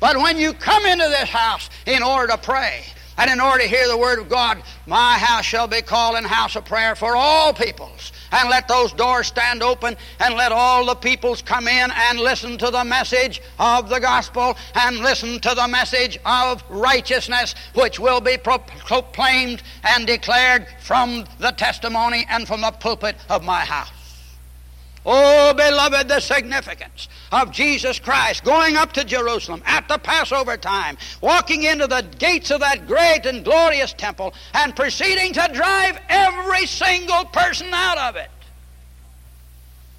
But 0.00 0.16
when 0.16 0.38
you 0.38 0.52
come 0.52 0.84
into 0.86 1.08
this 1.08 1.28
house 1.28 1.68
in 1.86 2.02
order 2.02 2.28
to 2.28 2.38
pray, 2.38 2.84
and 3.18 3.30
in 3.30 3.40
order 3.40 3.62
to 3.62 3.68
hear 3.68 3.88
the 3.88 3.96
word 3.96 4.18
of 4.18 4.28
God, 4.28 4.62
my 4.86 5.18
house 5.18 5.44
shall 5.44 5.66
be 5.66 5.80
called 5.80 6.16
an 6.16 6.24
house 6.24 6.54
of 6.54 6.64
prayer 6.66 6.94
for 6.94 7.16
all 7.16 7.54
peoples. 7.54 8.12
And 8.32 8.50
let 8.50 8.68
those 8.68 8.92
doors 8.92 9.28
stand 9.28 9.62
open 9.62 9.96
and 10.20 10.34
let 10.34 10.52
all 10.52 10.84
the 10.84 10.94
peoples 10.94 11.40
come 11.40 11.68
in 11.68 11.90
and 11.90 12.18
listen 12.18 12.58
to 12.58 12.70
the 12.70 12.84
message 12.84 13.40
of 13.58 13.88
the 13.88 14.00
gospel 14.00 14.56
and 14.74 14.98
listen 14.98 15.40
to 15.40 15.54
the 15.54 15.68
message 15.68 16.18
of 16.26 16.62
righteousness 16.68 17.54
which 17.74 17.98
will 17.98 18.20
be 18.20 18.36
proclaimed 18.36 19.62
and 19.84 20.06
declared 20.06 20.66
from 20.80 21.24
the 21.38 21.52
testimony 21.52 22.26
and 22.28 22.46
from 22.46 22.60
the 22.60 22.72
pulpit 22.72 23.16
of 23.30 23.42
my 23.44 23.60
house. 23.60 23.92
Oh, 25.06 25.54
beloved, 25.54 26.08
the 26.08 26.20
significance 26.20 27.08
of 27.32 27.50
Jesus 27.50 27.98
Christ 27.98 28.44
going 28.44 28.76
up 28.76 28.92
to 28.94 29.04
Jerusalem 29.04 29.62
at 29.66 29.88
the 29.88 29.98
Passover 29.98 30.56
time, 30.56 30.96
walking 31.20 31.64
into 31.64 31.86
the 31.86 32.06
gates 32.18 32.50
of 32.50 32.60
that 32.60 32.86
great 32.86 33.26
and 33.26 33.44
glorious 33.44 33.92
temple, 33.92 34.34
and 34.54 34.74
proceeding 34.74 35.32
to 35.32 35.50
drive 35.52 35.98
every 36.08 36.66
single 36.66 37.24
person 37.26 37.68
out 37.72 37.98
of 37.98 38.16
it. 38.16 38.30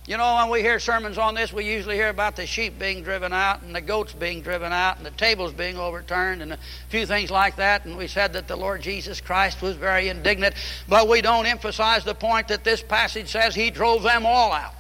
You 0.07 0.15
know, 0.15 0.35
when 0.35 0.49
we 0.49 0.61
hear 0.61 0.79
sermons 0.79 1.17
on 1.17 1.35
this, 1.35 1.51
we 1.51 1.65
usually 1.65 1.95
hear 1.95 2.07
about 2.07 2.37
the 2.37 2.45
sheep 2.45 2.79
being 2.79 3.03
driven 3.03 3.33
out 3.33 3.61
and 3.61 3.75
the 3.75 3.81
goats 3.81 4.13
being 4.13 4.41
driven 4.41 4.71
out 4.71 4.95
and 4.95 5.05
the 5.05 5.11
tables 5.11 5.51
being 5.51 5.75
overturned 5.75 6.41
and 6.41 6.53
a 6.53 6.59
few 6.87 7.05
things 7.05 7.29
like 7.29 7.57
that. 7.57 7.83
And 7.83 7.97
we 7.97 8.07
said 8.07 8.31
that 8.31 8.47
the 8.47 8.55
Lord 8.55 8.81
Jesus 8.81 9.19
Christ 9.19 9.61
was 9.61 9.75
very 9.75 10.07
indignant, 10.07 10.55
but 10.87 11.09
we 11.09 11.19
don't 11.19 11.45
emphasize 11.45 12.05
the 12.05 12.15
point 12.15 12.47
that 12.47 12.63
this 12.63 12.81
passage 12.81 13.27
says 13.27 13.53
he 13.53 13.69
drove 13.69 14.01
them 14.01 14.25
all 14.25 14.53
out. 14.53 14.76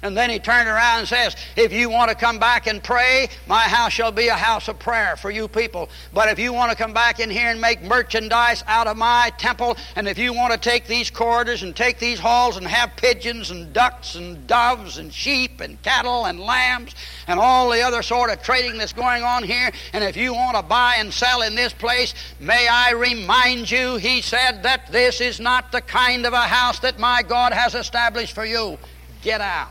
And 0.00 0.16
then 0.16 0.30
he 0.30 0.38
turned 0.38 0.68
around 0.68 1.00
and 1.00 1.08
says, 1.08 1.34
If 1.56 1.72
you 1.72 1.90
want 1.90 2.08
to 2.10 2.16
come 2.16 2.38
back 2.38 2.68
and 2.68 2.80
pray, 2.80 3.28
my 3.48 3.62
house 3.62 3.92
shall 3.92 4.12
be 4.12 4.28
a 4.28 4.34
house 4.34 4.68
of 4.68 4.78
prayer 4.78 5.16
for 5.16 5.28
you 5.28 5.48
people. 5.48 5.88
But 6.14 6.28
if 6.28 6.38
you 6.38 6.52
want 6.52 6.70
to 6.70 6.78
come 6.78 6.92
back 6.92 7.18
in 7.18 7.30
here 7.30 7.48
and 7.48 7.60
make 7.60 7.82
merchandise 7.82 8.62
out 8.68 8.86
of 8.86 8.96
my 8.96 9.32
temple, 9.38 9.76
and 9.96 10.06
if 10.06 10.16
you 10.16 10.32
want 10.32 10.52
to 10.52 10.58
take 10.58 10.86
these 10.86 11.10
corridors 11.10 11.64
and 11.64 11.74
take 11.74 11.98
these 11.98 12.20
halls 12.20 12.56
and 12.56 12.64
have 12.64 12.94
pigeons 12.94 13.50
and 13.50 13.72
ducks 13.72 14.14
and 14.14 14.46
doves 14.46 14.98
and 14.98 15.12
sheep 15.12 15.60
and 15.60 15.82
cattle 15.82 16.26
and 16.26 16.38
lambs 16.38 16.94
and 17.26 17.40
all 17.40 17.68
the 17.68 17.82
other 17.82 18.02
sort 18.02 18.30
of 18.30 18.40
trading 18.40 18.78
that's 18.78 18.92
going 18.92 19.24
on 19.24 19.42
here, 19.42 19.72
and 19.92 20.04
if 20.04 20.16
you 20.16 20.32
want 20.32 20.56
to 20.56 20.62
buy 20.62 20.94
and 20.98 21.12
sell 21.12 21.42
in 21.42 21.56
this 21.56 21.72
place, 21.72 22.14
may 22.38 22.68
I 22.68 22.92
remind 22.92 23.68
you, 23.68 23.96
he 23.96 24.22
said, 24.22 24.62
that 24.62 24.92
this 24.92 25.20
is 25.20 25.40
not 25.40 25.72
the 25.72 25.80
kind 25.80 26.24
of 26.24 26.32
a 26.34 26.36
house 26.42 26.78
that 26.80 27.00
my 27.00 27.24
God 27.24 27.52
has 27.52 27.74
established 27.74 28.32
for 28.32 28.44
you. 28.44 28.78
Get 29.22 29.40
out. 29.40 29.70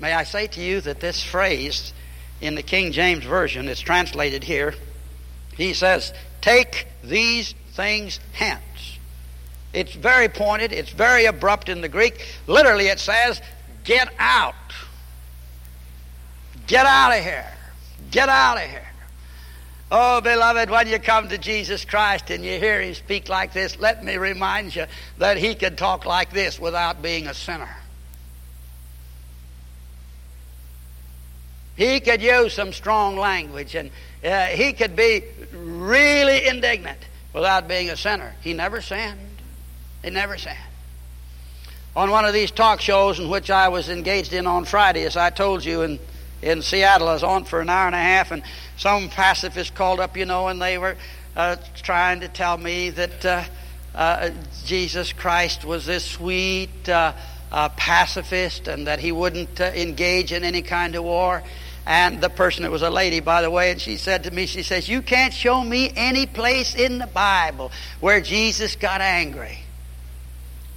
May 0.00 0.12
I 0.12 0.24
say 0.24 0.46
to 0.48 0.60
you 0.60 0.80
that 0.82 1.00
this 1.00 1.22
phrase 1.22 1.92
in 2.40 2.54
the 2.54 2.62
King 2.62 2.92
James 2.92 3.24
Version 3.24 3.68
is 3.68 3.80
translated 3.80 4.44
here. 4.44 4.74
He 5.56 5.74
says, 5.74 6.12
Take 6.40 6.86
these 7.02 7.54
things 7.72 8.20
hence. 8.32 8.62
It's 9.72 9.92
very 9.92 10.28
pointed, 10.28 10.72
it's 10.72 10.90
very 10.90 11.26
abrupt 11.26 11.68
in 11.68 11.80
the 11.80 11.88
Greek. 11.88 12.24
Literally, 12.46 12.86
it 12.86 13.00
says, 13.00 13.42
Get 13.84 14.12
out. 14.18 14.54
Get 16.66 16.86
out 16.86 17.16
of 17.16 17.24
here. 17.24 17.46
Get 18.10 18.28
out 18.28 18.56
of 18.56 18.64
here. 18.64 18.88
Oh, 19.90 20.20
beloved, 20.20 20.68
when 20.68 20.86
you 20.86 20.98
come 20.98 21.28
to 21.30 21.38
Jesus 21.38 21.86
Christ 21.86 22.30
and 22.30 22.44
you 22.44 22.58
hear 22.58 22.82
him 22.82 22.94
speak 22.94 23.30
like 23.30 23.54
this, 23.54 23.78
let 23.78 24.04
me 24.04 24.18
remind 24.18 24.76
you 24.76 24.84
that 25.16 25.38
he 25.38 25.54
could 25.54 25.78
talk 25.78 26.04
like 26.04 26.30
this 26.30 26.60
without 26.60 27.00
being 27.00 27.26
a 27.26 27.32
sinner. 27.32 27.74
He 31.78 32.00
could 32.00 32.20
use 32.20 32.54
some 32.54 32.72
strong 32.72 33.16
language 33.16 33.76
and 33.76 33.92
uh, 34.24 34.46
he 34.46 34.72
could 34.72 34.96
be 34.96 35.22
really 35.52 36.48
indignant 36.48 36.98
without 37.32 37.68
being 37.68 37.88
a 37.88 37.96
sinner. 37.96 38.34
He 38.40 38.52
never 38.52 38.82
sinned. 38.82 39.20
He 40.02 40.10
never 40.10 40.36
sinned. 40.36 40.58
On 41.94 42.10
one 42.10 42.24
of 42.24 42.34
these 42.34 42.50
talk 42.50 42.80
shows 42.80 43.20
in 43.20 43.28
which 43.28 43.48
I 43.48 43.68
was 43.68 43.88
engaged 43.88 44.32
in 44.32 44.48
on 44.48 44.64
Friday, 44.64 45.04
as 45.04 45.16
I 45.16 45.30
told 45.30 45.64
you 45.64 45.82
in, 45.82 46.00
in 46.42 46.62
Seattle, 46.62 47.06
I 47.06 47.12
was 47.12 47.22
on 47.22 47.44
for 47.44 47.60
an 47.60 47.70
hour 47.70 47.86
and 47.86 47.94
a 47.94 47.98
half, 47.98 48.32
and 48.32 48.42
some 48.76 49.08
pacifists 49.08 49.72
called 49.72 50.00
up, 50.00 50.16
you 50.16 50.24
know, 50.24 50.48
and 50.48 50.60
they 50.60 50.78
were 50.78 50.96
uh, 51.36 51.54
trying 51.76 52.20
to 52.20 52.28
tell 52.28 52.58
me 52.58 52.90
that 52.90 53.24
uh, 53.24 53.44
uh 53.94 54.30
Jesus 54.64 55.12
Christ 55.12 55.64
was 55.64 55.86
this 55.86 56.04
sweet 56.04 56.88
uh, 56.88 57.12
uh, 57.52 57.68
pacifist 57.70 58.66
and 58.66 58.88
that 58.88 58.98
he 58.98 59.12
wouldn't 59.12 59.60
engage 59.60 60.32
in 60.32 60.42
any 60.42 60.62
kind 60.62 60.96
of 60.96 61.04
war. 61.04 61.44
And 61.88 62.20
the 62.20 62.28
person, 62.28 62.66
it 62.66 62.70
was 62.70 62.82
a 62.82 62.90
lady, 62.90 63.20
by 63.20 63.40
the 63.40 63.50
way, 63.50 63.70
and 63.70 63.80
she 63.80 63.96
said 63.96 64.24
to 64.24 64.30
me, 64.30 64.44
she 64.44 64.62
says, 64.62 64.90
You 64.90 65.00
can't 65.00 65.32
show 65.32 65.64
me 65.64 65.90
any 65.96 66.26
place 66.26 66.74
in 66.74 66.98
the 66.98 67.06
Bible 67.06 67.72
where 68.00 68.20
Jesus 68.20 68.76
got 68.76 69.00
angry. 69.00 69.60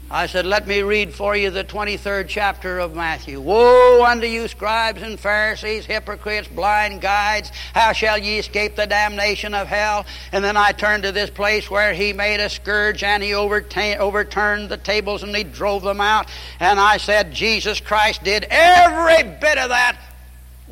I 0.10 0.28
said, 0.28 0.46
Let 0.46 0.68
me 0.68 0.84
read 0.84 1.14
for 1.14 1.36
you 1.36 1.50
the 1.50 1.66
23rd 1.66 2.30
chapter 2.30 2.80
of 2.80 2.96
Matthew. 2.96 3.42
Woe 3.42 4.06
unto 4.06 4.26
you, 4.26 4.48
scribes 4.48 5.02
and 5.02 5.20
Pharisees, 5.20 5.86
hypocrites, 5.86 6.48
blind 6.48 7.02
guides! 7.02 7.52
How 7.74 7.92
shall 7.92 8.18
ye 8.18 8.40
escape 8.40 8.78
the 8.78 8.88
damnation 8.88 9.54
of 9.54 9.68
hell? 9.68 10.06
And 10.32 10.42
then 10.42 10.56
I 10.56 10.72
turned 10.72 11.04
to 11.04 11.12
this 11.12 11.30
place 11.30 11.70
where 11.70 11.94
he 11.94 12.14
made 12.14 12.40
a 12.40 12.48
scourge 12.48 13.04
and 13.04 13.22
he 13.22 13.34
overturned 13.34 14.70
the 14.70 14.80
tables 14.82 15.24
and 15.24 15.36
he 15.36 15.44
drove 15.44 15.84
them 15.84 16.00
out. 16.00 16.30
And 16.62 16.80
I 16.80 16.96
said, 16.96 17.34
Jesus 17.34 17.82
Christ 17.82 18.24
did 18.24 18.48
every 18.50 19.24
bit 19.24 19.58
of 19.58 19.68
that 19.72 19.98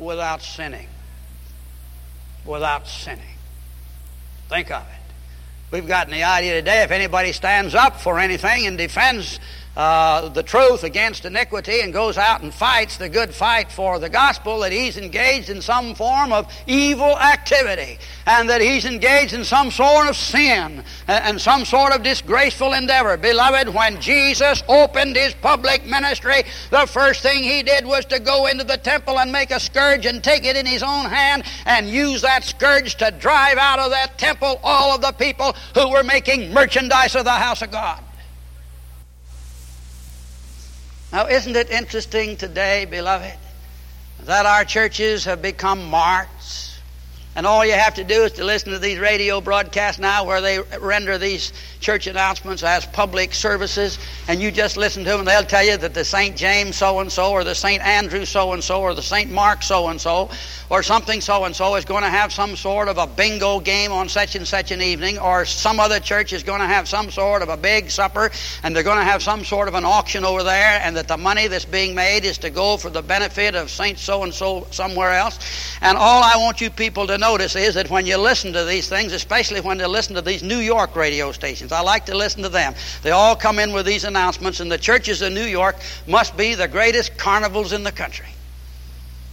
without 0.00 0.42
sinning. 0.42 0.88
Without 2.44 2.88
sinning. 2.88 3.36
Think 4.48 4.70
of 4.70 4.82
it. 4.82 5.00
We've 5.70 5.86
gotten 5.86 6.12
the 6.12 6.24
idea 6.24 6.54
today 6.54 6.82
if 6.82 6.90
anybody 6.90 7.32
stands 7.32 7.74
up 7.76 8.00
for 8.00 8.18
anything 8.18 8.66
and 8.66 8.76
defends 8.76 9.38
uh, 9.76 10.28
the 10.28 10.42
truth 10.42 10.82
against 10.82 11.24
iniquity 11.24 11.80
and 11.80 11.92
goes 11.92 12.18
out 12.18 12.42
and 12.42 12.52
fights 12.52 12.96
the 12.96 13.08
good 13.08 13.32
fight 13.32 13.70
for 13.70 13.98
the 13.98 14.08
gospel, 14.08 14.60
that 14.60 14.72
he's 14.72 14.96
engaged 14.96 15.48
in 15.48 15.62
some 15.62 15.94
form 15.94 16.32
of 16.32 16.52
evil 16.66 17.16
activity 17.18 17.98
and 18.26 18.50
that 18.50 18.60
he's 18.60 18.84
engaged 18.84 19.32
in 19.32 19.44
some 19.44 19.70
sort 19.70 20.08
of 20.08 20.16
sin 20.16 20.82
and 21.06 21.40
some 21.40 21.64
sort 21.64 21.94
of 21.94 22.02
disgraceful 22.02 22.72
endeavor. 22.72 23.16
Beloved, 23.16 23.72
when 23.72 24.00
Jesus 24.00 24.62
opened 24.68 25.16
his 25.16 25.34
public 25.34 25.86
ministry, 25.86 26.42
the 26.70 26.86
first 26.86 27.22
thing 27.22 27.42
he 27.42 27.62
did 27.62 27.86
was 27.86 28.04
to 28.06 28.18
go 28.18 28.46
into 28.46 28.64
the 28.64 28.76
temple 28.76 29.18
and 29.20 29.30
make 29.30 29.50
a 29.50 29.60
scourge 29.60 30.04
and 30.04 30.22
take 30.22 30.44
it 30.44 30.56
in 30.56 30.66
his 30.66 30.82
own 30.82 31.06
hand 31.06 31.44
and 31.64 31.88
use 31.88 32.22
that 32.22 32.42
scourge 32.44 32.96
to 32.96 33.10
drive 33.12 33.56
out 33.56 33.78
of 33.78 33.90
that 33.90 34.18
temple 34.18 34.60
all 34.64 34.94
of 34.94 35.00
the 35.00 35.12
people 35.12 35.54
who 35.74 35.90
were 35.90 36.02
making 36.02 36.52
merchandise 36.52 37.14
of 37.14 37.24
the 37.24 37.30
house 37.30 37.62
of 37.62 37.70
God. 37.70 38.02
Now, 41.12 41.26
isn't 41.26 41.56
it 41.56 41.70
interesting 41.70 42.36
today, 42.36 42.84
beloved, 42.84 43.36
that 44.24 44.46
our 44.46 44.64
churches 44.64 45.24
have 45.24 45.42
become 45.42 45.90
marts 45.90 46.69
And 47.36 47.46
all 47.46 47.64
you 47.64 47.72
have 47.72 47.94
to 47.94 48.04
do 48.04 48.24
is 48.24 48.32
to 48.32 48.44
listen 48.44 48.72
to 48.72 48.78
these 48.78 48.98
radio 48.98 49.40
broadcasts 49.40 50.00
now 50.00 50.24
where 50.24 50.40
they 50.40 50.58
render 50.80 51.16
these 51.16 51.52
church 51.78 52.08
announcements 52.08 52.62
as 52.64 52.84
public 52.86 53.32
services, 53.32 53.98
and 54.26 54.42
you 54.42 54.50
just 54.50 54.76
listen 54.76 55.04
to 55.04 55.10
them. 55.10 55.24
They'll 55.24 55.44
tell 55.44 55.64
you 55.64 55.76
that 55.76 55.94
the 55.94 56.04
St. 56.04 56.36
James 56.36 56.76
so 56.76 56.98
and 56.98 57.10
so, 57.10 57.30
or 57.30 57.44
the 57.44 57.54
St. 57.54 57.82
Andrew 57.82 58.24
so 58.24 58.52
and 58.52 58.62
so, 58.62 58.82
or 58.82 58.94
the 58.94 59.02
St. 59.02 59.30
Mark 59.30 59.62
so 59.62 59.88
and 59.88 60.00
so, 60.00 60.28
or 60.70 60.82
something 60.82 61.20
so 61.20 61.44
and 61.44 61.54
so 61.54 61.76
is 61.76 61.84
going 61.84 62.02
to 62.02 62.10
have 62.10 62.32
some 62.32 62.56
sort 62.56 62.88
of 62.88 62.98
a 62.98 63.06
bingo 63.06 63.60
game 63.60 63.92
on 63.92 64.08
such 64.08 64.34
and 64.34 64.46
such 64.46 64.72
an 64.72 64.82
evening, 64.82 65.18
or 65.18 65.44
some 65.44 65.78
other 65.78 66.00
church 66.00 66.32
is 66.32 66.42
going 66.42 66.60
to 66.60 66.66
have 66.66 66.88
some 66.88 67.10
sort 67.10 67.42
of 67.42 67.48
a 67.48 67.56
big 67.56 67.90
supper, 67.90 68.30
and 68.64 68.74
they're 68.74 68.82
going 68.82 68.98
to 68.98 69.04
have 69.04 69.22
some 69.22 69.44
sort 69.44 69.68
of 69.68 69.74
an 69.74 69.84
auction 69.84 70.24
over 70.24 70.42
there, 70.42 70.80
and 70.82 70.96
that 70.96 71.06
the 71.06 71.16
money 71.16 71.46
that's 71.46 71.64
being 71.64 71.94
made 71.94 72.24
is 72.24 72.38
to 72.38 72.50
go 72.50 72.76
for 72.76 72.90
the 72.90 73.02
benefit 73.02 73.54
of 73.54 73.70
St. 73.70 73.98
so 73.98 74.24
and 74.24 74.34
so 74.34 74.66
somewhere 74.72 75.12
else. 75.12 75.38
And 75.80 75.96
all 75.96 76.22
I 76.22 76.34
want 76.36 76.60
you 76.60 76.70
people 76.70 77.06
to 77.06 77.20
notice 77.30 77.54
is 77.54 77.74
that 77.74 77.88
when 77.90 78.06
you 78.06 78.16
listen 78.16 78.52
to 78.52 78.64
these 78.64 78.88
things, 78.88 79.12
especially 79.12 79.60
when 79.60 79.78
you 79.78 79.86
listen 79.86 80.16
to 80.16 80.20
these 80.20 80.42
New 80.42 80.58
York 80.58 80.96
radio 80.96 81.30
stations, 81.30 81.70
I 81.70 81.80
like 81.80 82.06
to 82.06 82.16
listen 82.16 82.42
to 82.42 82.48
them. 82.48 82.74
They 83.04 83.12
all 83.12 83.36
come 83.36 83.60
in 83.60 83.72
with 83.72 83.86
these 83.86 84.02
announcements, 84.02 84.58
and 84.58 84.70
the 84.70 84.78
churches 84.78 85.22
in 85.22 85.32
New 85.32 85.44
York 85.44 85.76
must 86.08 86.36
be 86.36 86.56
the 86.56 86.66
greatest 86.66 87.16
carnivals 87.16 87.72
in 87.72 87.84
the 87.84 87.92
country. 87.92 88.26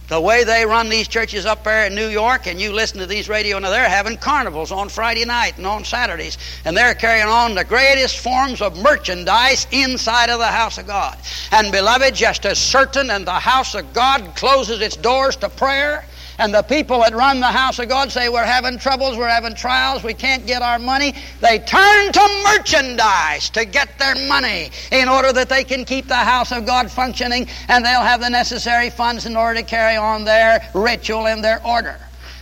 The 0.06 0.20
way 0.20 0.44
they 0.44 0.64
run 0.64 0.88
these 0.88 1.08
churches 1.08 1.44
up 1.44 1.64
there 1.64 1.86
in 1.86 1.96
New 1.96 2.06
York, 2.06 2.46
and 2.46 2.60
you 2.60 2.72
listen 2.72 3.00
to 3.00 3.06
these 3.06 3.28
radio, 3.28 3.58
now 3.58 3.70
they're 3.70 3.88
having 3.88 4.16
carnivals 4.16 4.70
on 4.70 4.88
Friday 4.88 5.24
night 5.24 5.58
and 5.58 5.66
on 5.66 5.84
Saturdays, 5.84 6.38
and 6.64 6.76
they're 6.76 6.94
carrying 6.94 7.26
on 7.26 7.56
the 7.56 7.64
greatest 7.64 8.18
forms 8.18 8.62
of 8.62 8.80
merchandise 8.80 9.66
inside 9.72 10.30
of 10.30 10.38
the 10.38 10.46
house 10.46 10.78
of 10.78 10.86
God. 10.86 11.18
And 11.50 11.72
beloved, 11.72 12.14
just 12.14 12.46
as 12.46 12.58
certain 12.58 13.10
and 13.10 13.26
the 13.26 13.32
house 13.32 13.74
of 13.74 13.92
God 13.92 14.36
closes 14.36 14.80
its 14.80 14.96
doors 14.96 15.34
to 15.38 15.48
prayer, 15.48 16.04
and 16.38 16.54
the 16.54 16.62
people 16.62 17.00
that 17.00 17.14
run 17.14 17.40
the 17.40 17.46
house 17.46 17.78
of 17.78 17.88
God 17.88 18.12
say, 18.12 18.28
We're 18.28 18.44
having 18.44 18.78
troubles, 18.78 19.16
we're 19.16 19.28
having 19.28 19.54
trials, 19.54 20.02
we 20.02 20.14
can't 20.14 20.46
get 20.46 20.62
our 20.62 20.78
money. 20.78 21.14
They 21.40 21.58
turn 21.58 22.12
to 22.12 22.42
merchandise 22.44 23.50
to 23.50 23.64
get 23.64 23.98
their 23.98 24.14
money 24.28 24.70
in 24.92 25.08
order 25.08 25.32
that 25.32 25.48
they 25.48 25.64
can 25.64 25.84
keep 25.84 26.06
the 26.06 26.14
house 26.14 26.52
of 26.52 26.64
God 26.64 26.90
functioning 26.90 27.48
and 27.68 27.84
they'll 27.84 28.00
have 28.00 28.20
the 28.20 28.30
necessary 28.30 28.90
funds 28.90 29.26
in 29.26 29.36
order 29.36 29.60
to 29.60 29.66
carry 29.66 29.96
on 29.96 30.24
their 30.24 30.68
ritual 30.74 31.26
and 31.26 31.42
their 31.42 31.64
order. 31.66 31.98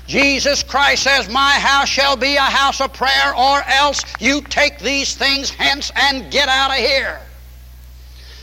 Jesus 0.06 0.62
Christ 0.62 1.02
says, 1.02 1.28
My 1.28 1.52
house 1.52 1.88
shall 1.88 2.16
be 2.16 2.36
a 2.36 2.40
house 2.40 2.80
of 2.80 2.92
prayer, 2.92 3.34
or 3.36 3.62
else 3.66 4.04
you 4.20 4.40
take 4.42 4.78
these 4.78 5.16
things 5.16 5.50
hence 5.50 5.90
and 5.96 6.30
get 6.30 6.48
out 6.48 6.70
of 6.70 6.76
here. 6.76 7.20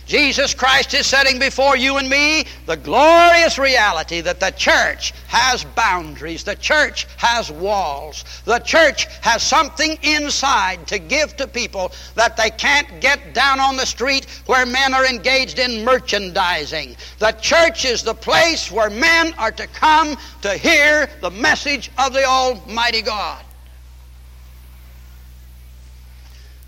Jesus 0.05 0.53
Christ 0.53 0.93
is 0.93 1.07
setting 1.07 1.39
before 1.39 1.77
you 1.77 1.97
and 1.97 2.09
me 2.09 2.45
the 2.65 2.75
glorious 2.75 3.57
reality 3.57 4.19
that 4.21 4.39
the 4.39 4.51
church 4.51 5.13
has 5.27 5.63
boundaries, 5.63 6.43
the 6.43 6.55
church 6.55 7.07
has 7.17 7.49
walls, 7.49 8.25
the 8.43 8.59
church 8.59 9.05
has 9.21 9.41
something 9.41 9.97
inside 10.01 10.85
to 10.87 10.99
give 10.99 11.37
to 11.37 11.47
people 11.47 11.93
that 12.15 12.35
they 12.35 12.49
can't 12.49 12.99
get 12.99 13.33
down 13.33 13.61
on 13.61 13.77
the 13.77 13.85
street 13.85 14.25
where 14.45 14.65
men 14.65 14.93
are 14.93 15.05
engaged 15.05 15.57
in 15.57 15.85
merchandising. 15.85 16.97
The 17.19 17.31
church 17.31 17.85
is 17.85 18.03
the 18.03 18.13
place 18.13 18.69
where 18.69 18.89
men 18.89 19.33
are 19.37 19.51
to 19.51 19.67
come 19.67 20.17
to 20.41 20.53
hear 20.57 21.09
the 21.21 21.31
message 21.31 21.89
of 21.97 22.11
the 22.11 22.25
Almighty 22.25 23.01
God. 23.01 23.43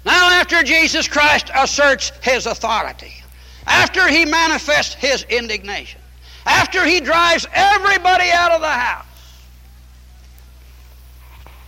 Now, 0.06 0.30
after 0.40 0.62
Jesus 0.64 1.08
Christ 1.08 1.50
asserts 1.54 2.12
his 2.22 2.46
authority, 2.46 3.25
after 3.66 4.08
he 4.08 4.26
manifests 4.26 4.94
his 4.96 5.24
indignation, 5.24 6.02
after 6.46 6.86
he 6.86 7.00
drives 7.00 7.48
everybody 7.54 8.30
out 8.32 8.52
of 8.52 8.62
the 8.62 8.68
house, 8.68 9.06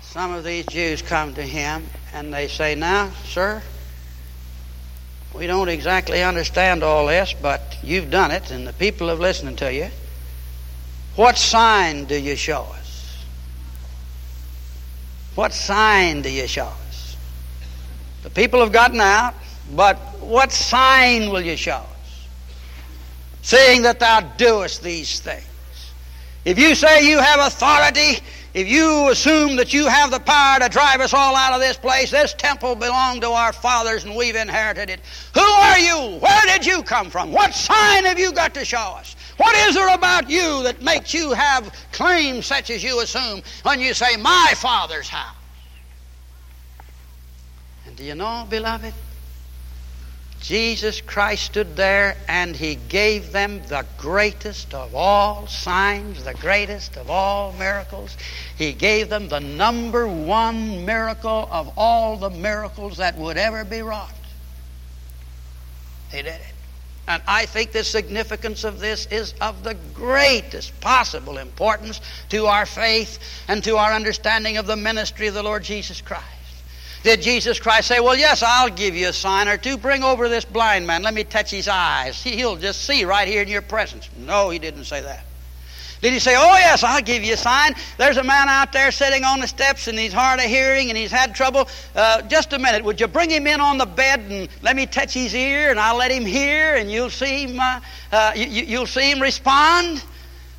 some 0.01 0.33
of 0.33 0.43
these 0.43 0.65
Jews 0.65 1.01
come 1.01 1.33
to 1.35 1.43
him 1.43 1.85
and 2.13 2.33
they 2.33 2.47
say, 2.47 2.75
Now, 2.75 3.11
sir, 3.25 3.61
we 5.33 5.45
don't 5.45 5.69
exactly 5.69 6.23
understand 6.23 6.81
all 6.83 7.07
this, 7.07 7.33
but 7.39 7.77
you've 7.83 8.09
done 8.09 8.31
it 8.31 8.49
and 8.49 8.65
the 8.65 8.73
people 8.73 9.09
have 9.09 9.19
listened 9.19 9.57
to 9.59 9.71
you. 9.71 9.89
What 11.15 11.37
sign 11.37 12.05
do 12.05 12.15
you 12.19 12.35
show 12.35 12.61
us? 12.63 13.23
What 15.35 15.53
sign 15.53 16.23
do 16.23 16.31
you 16.31 16.47
show 16.47 16.65
us? 16.65 17.17
The 18.23 18.29
people 18.31 18.59
have 18.61 18.71
gotten 18.71 18.99
out. 18.99 19.35
But 19.75 19.97
what 20.19 20.51
sign 20.51 21.29
will 21.29 21.41
you 21.41 21.57
show 21.57 21.73
us? 21.73 22.27
Seeing 23.41 23.81
that 23.83 23.99
thou 23.99 24.21
doest 24.21 24.83
these 24.83 25.19
things. 25.19 25.43
If 26.45 26.57
you 26.57 26.75
say 26.75 27.07
you 27.09 27.19
have 27.19 27.39
authority, 27.39 28.19
if 28.53 28.67
you 28.67 29.09
assume 29.09 29.55
that 29.57 29.73
you 29.73 29.87
have 29.87 30.11
the 30.11 30.19
power 30.19 30.59
to 30.59 30.69
drive 30.69 31.01
us 31.01 31.13
all 31.13 31.35
out 31.35 31.53
of 31.53 31.59
this 31.59 31.77
place, 31.77 32.09
this 32.09 32.33
temple 32.33 32.75
belonged 32.75 33.21
to 33.21 33.29
our 33.29 33.53
fathers 33.53 34.05
and 34.05 34.15
we've 34.15 34.35
inherited 34.35 34.89
it. 34.89 35.01
Who 35.33 35.41
are 35.41 35.77
you? 35.77 36.19
Where 36.19 36.45
did 36.45 36.65
you 36.65 36.81
come 36.83 37.09
from? 37.09 37.31
What 37.31 37.53
sign 37.53 38.05
have 38.05 38.17
you 38.17 38.31
got 38.31 38.53
to 38.53 38.65
show 38.65 38.95
us? 38.97 39.15
What 39.37 39.55
is 39.67 39.75
there 39.75 39.93
about 39.93 40.29
you 40.29 40.63
that 40.63 40.81
makes 40.81 41.13
you 41.13 41.33
have 41.33 41.71
claims 41.91 42.45
such 42.45 42.69
as 42.69 42.83
you 42.83 43.01
assume 43.01 43.41
when 43.63 43.79
you 43.79 43.93
say, 43.93 44.17
My 44.17 44.53
father's 44.55 45.09
house? 45.09 45.35
And 47.85 47.95
do 47.95 48.03
you 48.03 48.15
know, 48.15 48.47
beloved? 48.49 48.93
Jesus 50.41 51.01
Christ 51.01 51.45
stood 51.45 51.75
there 51.75 52.15
and 52.27 52.55
he 52.55 52.75
gave 52.75 53.31
them 53.31 53.61
the 53.67 53.85
greatest 53.97 54.73
of 54.73 54.93
all 54.95 55.47
signs, 55.47 56.23
the 56.23 56.35
greatest 56.35 56.95
of 56.95 57.09
all 57.09 57.53
miracles. 57.53 58.15
He 58.57 58.71
gave 58.73 59.09
them 59.09 59.27
the 59.27 59.39
number 59.39 60.07
one 60.07 60.85
miracle 60.85 61.49
of 61.51 61.71
all 61.77 62.17
the 62.17 62.29
miracles 62.29 62.97
that 62.97 63.17
would 63.17 63.37
ever 63.37 63.65
be 63.65 63.81
wrought. 63.81 64.13
He 66.11 66.17
did 66.17 66.27
it. 66.27 66.53
And 67.07 67.21
I 67.25 67.45
think 67.45 67.71
the 67.71 67.83
significance 67.83 68.63
of 68.63 68.79
this 68.79 69.05
is 69.07 69.33
of 69.39 69.63
the 69.63 69.75
greatest 69.93 70.79
possible 70.81 71.37
importance 71.37 72.01
to 72.29 72.47
our 72.47 72.65
faith 72.65 73.19
and 73.47 73.63
to 73.63 73.77
our 73.77 73.93
understanding 73.93 74.57
of 74.57 74.67
the 74.67 74.75
ministry 74.75 75.27
of 75.27 75.33
the 75.33 75.43
Lord 75.43 75.63
Jesus 75.63 76.01
Christ. 76.01 76.25
Did 77.07 77.21
Jesus 77.21 77.57
Christ 77.57 77.87
say, 77.87 78.01
Well, 78.01 78.17
yes, 78.17 78.43
I'll 78.43 78.67
give 78.67 78.93
you 78.93 79.07
a 79.07 79.13
sign 79.13 79.47
or 79.47 79.55
two. 79.55 79.77
Bring 79.77 80.03
over 80.03 80.27
this 80.27 80.43
blind 80.43 80.85
man. 80.85 81.03
Let 81.03 81.13
me 81.13 81.23
touch 81.23 81.49
his 81.49 81.69
eyes. 81.69 82.21
He'll 82.21 82.57
just 82.57 82.81
see 82.83 83.05
right 83.05 83.29
here 83.29 83.41
in 83.41 83.47
your 83.47 83.61
presence. 83.61 84.09
No, 84.17 84.49
he 84.49 84.59
didn't 84.59 84.83
say 84.83 84.99
that. 84.99 85.23
Did 86.01 86.11
he 86.11 86.19
say, 86.19 86.35
Oh, 86.35 86.57
yes, 86.57 86.83
I'll 86.83 87.01
give 87.01 87.23
you 87.23 87.35
a 87.35 87.37
sign? 87.37 87.75
There's 87.97 88.17
a 88.17 88.25
man 88.25 88.49
out 88.49 88.73
there 88.73 88.91
sitting 88.91 89.23
on 89.23 89.39
the 89.39 89.47
steps 89.47 89.87
and 89.87 89.97
he's 89.97 90.11
hard 90.11 90.41
of 90.41 90.47
hearing 90.47 90.89
and 90.89 90.97
he's 90.97 91.09
had 91.09 91.33
trouble. 91.33 91.69
Uh, 91.95 92.23
just 92.23 92.51
a 92.51 92.59
minute. 92.59 92.83
Would 92.83 92.99
you 92.99 93.07
bring 93.07 93.29
him 93.29 93.47
in 93.47 93.61
on 93.61 93.77
the 93.77 93.85
bed 93.85 94.19
and 94.29 94.49
let 94.61 94.75
me 94.75 94.85
touch 94.85 95.13
his 95.13 95.33
ear 95.33 95.69
and 95.69 95.79
I'll 95.79 95.95
let 95.95 96.11
him 96.11 96.25
hear 96.25 96.75
and 96.75 96.91
you'll 96.91 97.09
see 97.09 97.47
him, 97.47 97.57
uh, 97.57 97.79
uh, 98.11 98.33
you, 98.35 98.63
you'll 98.63 98.85
see 98.85 99.11
him 99.11 99.21
respond? 99.21 100.03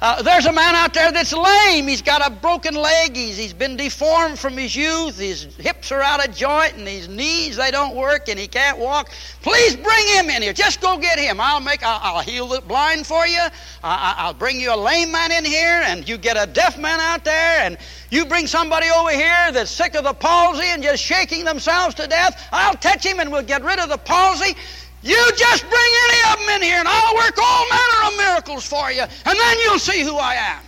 Uh, 0.01 0.23
there's 0.23 0.47
a 0.47 0.53
man 0.53 0.77
out 0.77 0.95
there 0.95 1.11
that's 1.11 1.33
lame. 1.33 1.89
He's 1.89 2.03
got 2.03 2.25
a 2.25 2.31
broken 2.31 2.77
leg. 2.77 3.17
He's, 3.17 3.37
he's 3.37 3.53
been 3.53 3.77
deformed 3.77 4.39
from 4.39 4.57
his 4.57 4.77
youth. 4.77 5.19
His 5.19 5.57
hips 5.57 5.91
are 5.91 6.01
out 6.01 6.27
of 6.27 6.33
joint 6.37 6.75
and 6.75 6.87
his 6.87 7.09
knees, 7.09 7.57
they 7.57 7.73
don't 7.73 7.97
work 7.97 8.29
and 8.29 8.39
he 8.39 8.47
can't 8.47 8.79
walk. 8.79 9.11
Please 9.43 9.75
bring 9.75 10.07
him 10.07 10.31
in 10.31 10.43
here. 10.43 10.53
Just 10.53 10.81
go 10.81 10.99
get 10.99 11.19
him. 11.19 11.41
I'll 11.41 11.61
make, 11.61 11.83
I'll, 11.83 12.17
I'll 12.17 12.23
heal 12.23 12.47
the 12.47 12.61
blind 12.61 13.09
for 13.09 13.27
you. 13.27 13.43
I, 13.83 14.29
will 14.29 14.35
bring 14.35 14.61
you 14.61 14.73
a 14.73 14.77
lame 14.77 15.11
man 15.11 15.33
in 15.33 15.45
here 15.45 15.83
and 15.87 16.09
you 16.09 16.17
get 16.17 16.37
a 16.37 16.47
deaf 16.47 16.79
man 16.79 17.01
out 17.01 17.25
there 17.25 17.63
and 17.63 17.77
you 18.11 18.25
bring 18.25 18.47
somebody 18.47 18.87
over 18.97 19.11
here 19.11 19.51
that's 19.51 19.71
sick 19.71 19.97
of 19.97 20.05
the 20.05 20.15
palsy 20.15 20.67
and 20.67 20.81
just 20.81 21.03
shaking 21.03 21.45
themselves 21.45 21.97
to 21.97 22.07
death. 22.07 22.49
I'll 22.53 22.75
touch 22.75 23.05
him 23.05 23.19
and 23.19 23.33
we'll 23.33 23.43
get 23.43 23.65
rid 23.65 23.81
of 23.81 23.89
the 23.89 23.99
palsy. 23.99 24.55
You 25.03 25.31
just 25.37 25.63
bring 25.69 25.93
any 26.09 26.33
of 26.33 26.39
them 26.41 26.49
in 26.57 26.63
here 26.63 26.79
and 26.79 26.89
I'll 26.89 27.15
work 27.15 27.39
all 27.41 27.69
manner 27.69 28.09
of 28.09 28.17
miracles 28.17 28.67
for 28.67 28.91
you, 28.91 29.03
and 29.03 29.39
then 29.39 29.57
you'll 29.65 29.79
see 29.79 30.03
who 30.03 30.17
I 30.17 30.35
am. 30.35 30.63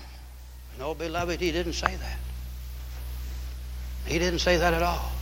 No, 0.79 0.95
beloved, 0.95 1.40
he 1.40 1.53
didn't 1.53 1.75
say 1.75 1.95
that. 1.97 2.19
He 4.07 4.19
didn't 4.19 4.38
say 4.40 4.57
that 4.57 4.73
at 4.73 4.83
all. 4.83 5.12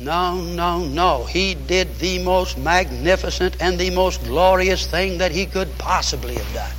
No, 0.00 0.40
no, 0.40 0.84
no. 0.84 1.24
He 1.24 1.54
did 1.54 1.98
the 1.98 2.22
most 2.22 2.58
magnificent 2.58 3.56
and 3.60 3.78
the 3.78 3.90
most 3.90 4.22
glorious 4.24 4.86
thing 4.86 5.18
that 5.18 5.32
he 5.32 5.46
could 5.46 5.76
possibly 5.78 6.34
have 6.34 6.54
done. 6.54 6.74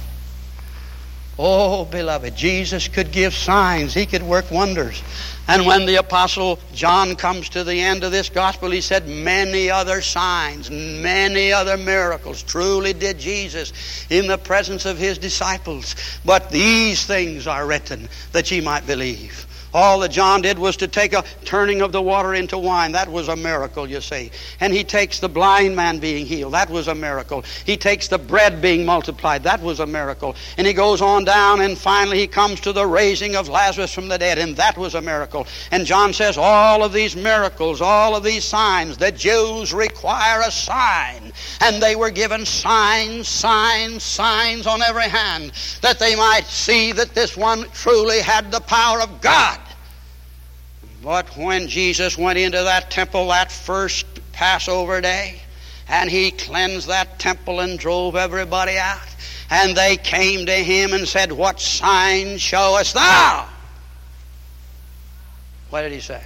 Oh, 1.38 1.86
beloved, 1.86 2.36
Jesus 2.36 2.88
could 2.88 3.12
give 3.12 3.34
signs, 3.34 3.94
he 3.94 4.06
could 4.06 4.24
work 4.24 4.52
wonders. 4.52 5.02
And 5.48 5.66
when 5.66 5.86
the 5.86 5.96
Apostle 5.96 6.58
John 6.74 7.16
comes 7.16 7.50
to 7.50 7.66
the 7.66 7.80
end 7.80 8.04
of 8.04 8.12
this 8.12 8.30
gospel, 8.30 8.72
he 8.72 8.80
said, 8.80 9.08
Many 9.10 9.70
other 9.70 10.02
signs, 10.02 10.72
many 10.72 11.52
other 11.52 11.76
miracles 11.76 12.42
truly 12.44 12.94
did 12.94 13.20
Jesus 13.20 13.74
in 14.10 14.28
the 14.28 14.38
presence 14.38 14.86
of 14.86 14.98
his 14.98 15.18
disciples. 15.18 15.96
But 16.24 16.50
these 16.50 17.06
things 17.06 17.46
are 17.46 17.68
written 17.68 18.08
that 18.32 18.50
ye 18.52 18.62
might 18.62 18.88
believe. 18.88 19.46
All 19.74 20.00
that 20.00 20.10
John 20.10 20.42
did 20.42 20.60
was 20.60 20.78
to 20.78 20.88
take 20.88 21.14
a 21.14 21.24
turning 21.46 21.82
of 21.82 21.92
the 21.92 22.02
water 22.02 22.34
into 22.34 22.58
wine. 22.58 22.92
That 22.92 23.12
was 23.12 23.28
a 23.28 23.36
miracle, 23.36 23.90
you 23.90 24.02
see. 24.02 24.32
And 24.60 24.72
he 24.72 24.84
takes 24.84 25.20
the 25.20 25.30
blind 25.30 25.76
man 25.76 26.00
being 26.00 26.26
healed. 26.26 26.54
That 26.54 26.70
was 26.70 26.88
a 26.88 26.96
miracle. 26.96 27.44
He 27.66 27.76
takes 27.76 28.08
the 28.08 28.20
bread 28.20 28.62
being 28.62 28.86
multiplied. 28.86 29.44
That 29.44 29.62
was 29.62 29.80
a 29.80 29.88
miracle. 29.88 30.36
And 30.58 30.68
he 30.68 30.74
goes 30.74 31.02
on 31.02 31.26
down 31.26 31.62
and 31.62 31.78
finally 31.78 32.20
he 32.20 32.28
comes 32.28 32.62
to 32.62 32.72
the 32.72 32.86
raising 32.86 33.36
of 33.36 33.50
Lazarus 33.50 33.94
from 33.94 34.08
the 34.08 34.18
dead. 34.18 34.38
And 34.38 34.56
that 34.58 34.78
was 34.78 34.94
a 34.94 35.02
miracle. 35.02 35.48
And 35.72 35.86
John 35.86 36.14
says 36.14 36.38
all 36.38 36.84
of 36.84 36.94
these 36.94 37.16
miracles, 37.16 37.82
all 37.82 38.16
of 38.16 38.24
these 38.24 38.44
signs, 38.44 38.98
the 38.98 39.12
Jews 39.12 39.74
require 39.74 40.42
a 40.42 40.52
sign. 40.52 41.34
And 41.62 41.82
they 41.82 41.96
were 41.96 42.12
given 42.12 42.46
signs, 42.46 43.28
signs, 43.28 44.04
signs 44.04 44.68
on 44.68 44.82
every 44.84 45.10
hand 45.10 45.52
that 45.82 45.98
they 46.00 46.16
might 46.16 46.46
see 46.46 46.92
that 46.92 47.16
this 47.16 47.36
one 47.36 47.66
truly 47.74 48.20
had 48.20 48.52
the 48.52 48.60
power 48.62 49.02
of 49.02 49.20
God. 49.20 49.60
But 51.04 51.36
when 51.36 51.68
Jesus 51.68 52.18
went 52.18 52.40
into 52.40 52.64
that 52.64 52.90
temple 52.90 53.28
that 53.28 53.52
first 53.52 54.06
Passover 54.32 55.02
day, 55.02 55.42
and 55.90 56.10
he 56.10 56.32
cleansed 56.32 56.88
that 56.88 57.20
temple 57.20 57.60
and 57.60 57.78
drove 57.78 58.16
everybody 58.16 58.78
out, 58.78 59.02
and 59.50 59.76
they 59.76 59.98
came 59.98 60.46
to 60.46 60.54
him 60.54 60.94
and 60.94 61.06
said, 61.06 61.34
What 61.34 61.60
sign 61.60 62.38
showest 62.38 62.94
thou? 62.94 63.50
What 65.70 65.82
did 65.82 65.92
he 65.92 66.00
say? 66.00 66.24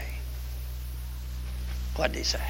What 1.96 2.12
did 2.12 2.20
he 2.20 2.24
say? 2.24 2.48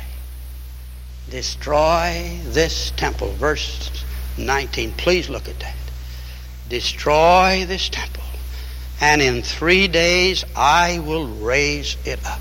Destroy 1.29 2.37
this 2.47 2.91
temple. 2.91 3.29
Verse 3.33 4.03
19. 4.37 4.91
Please 4.93 5.29
look 5.29 5.47
at 5.47 5.59
that. 5.61 5.75
Destroy 6.67 7.63
this 7.65 7.87
temple 7.87 8.23
and 8.99 9.21
in 9.21 9.41
three 9.41 9.87
days 9.87 10.43
I 10.55 10.99
will 10.99 11.27
raise 11.27 11.97
it 12.05 12.25
up. 12.25 12.39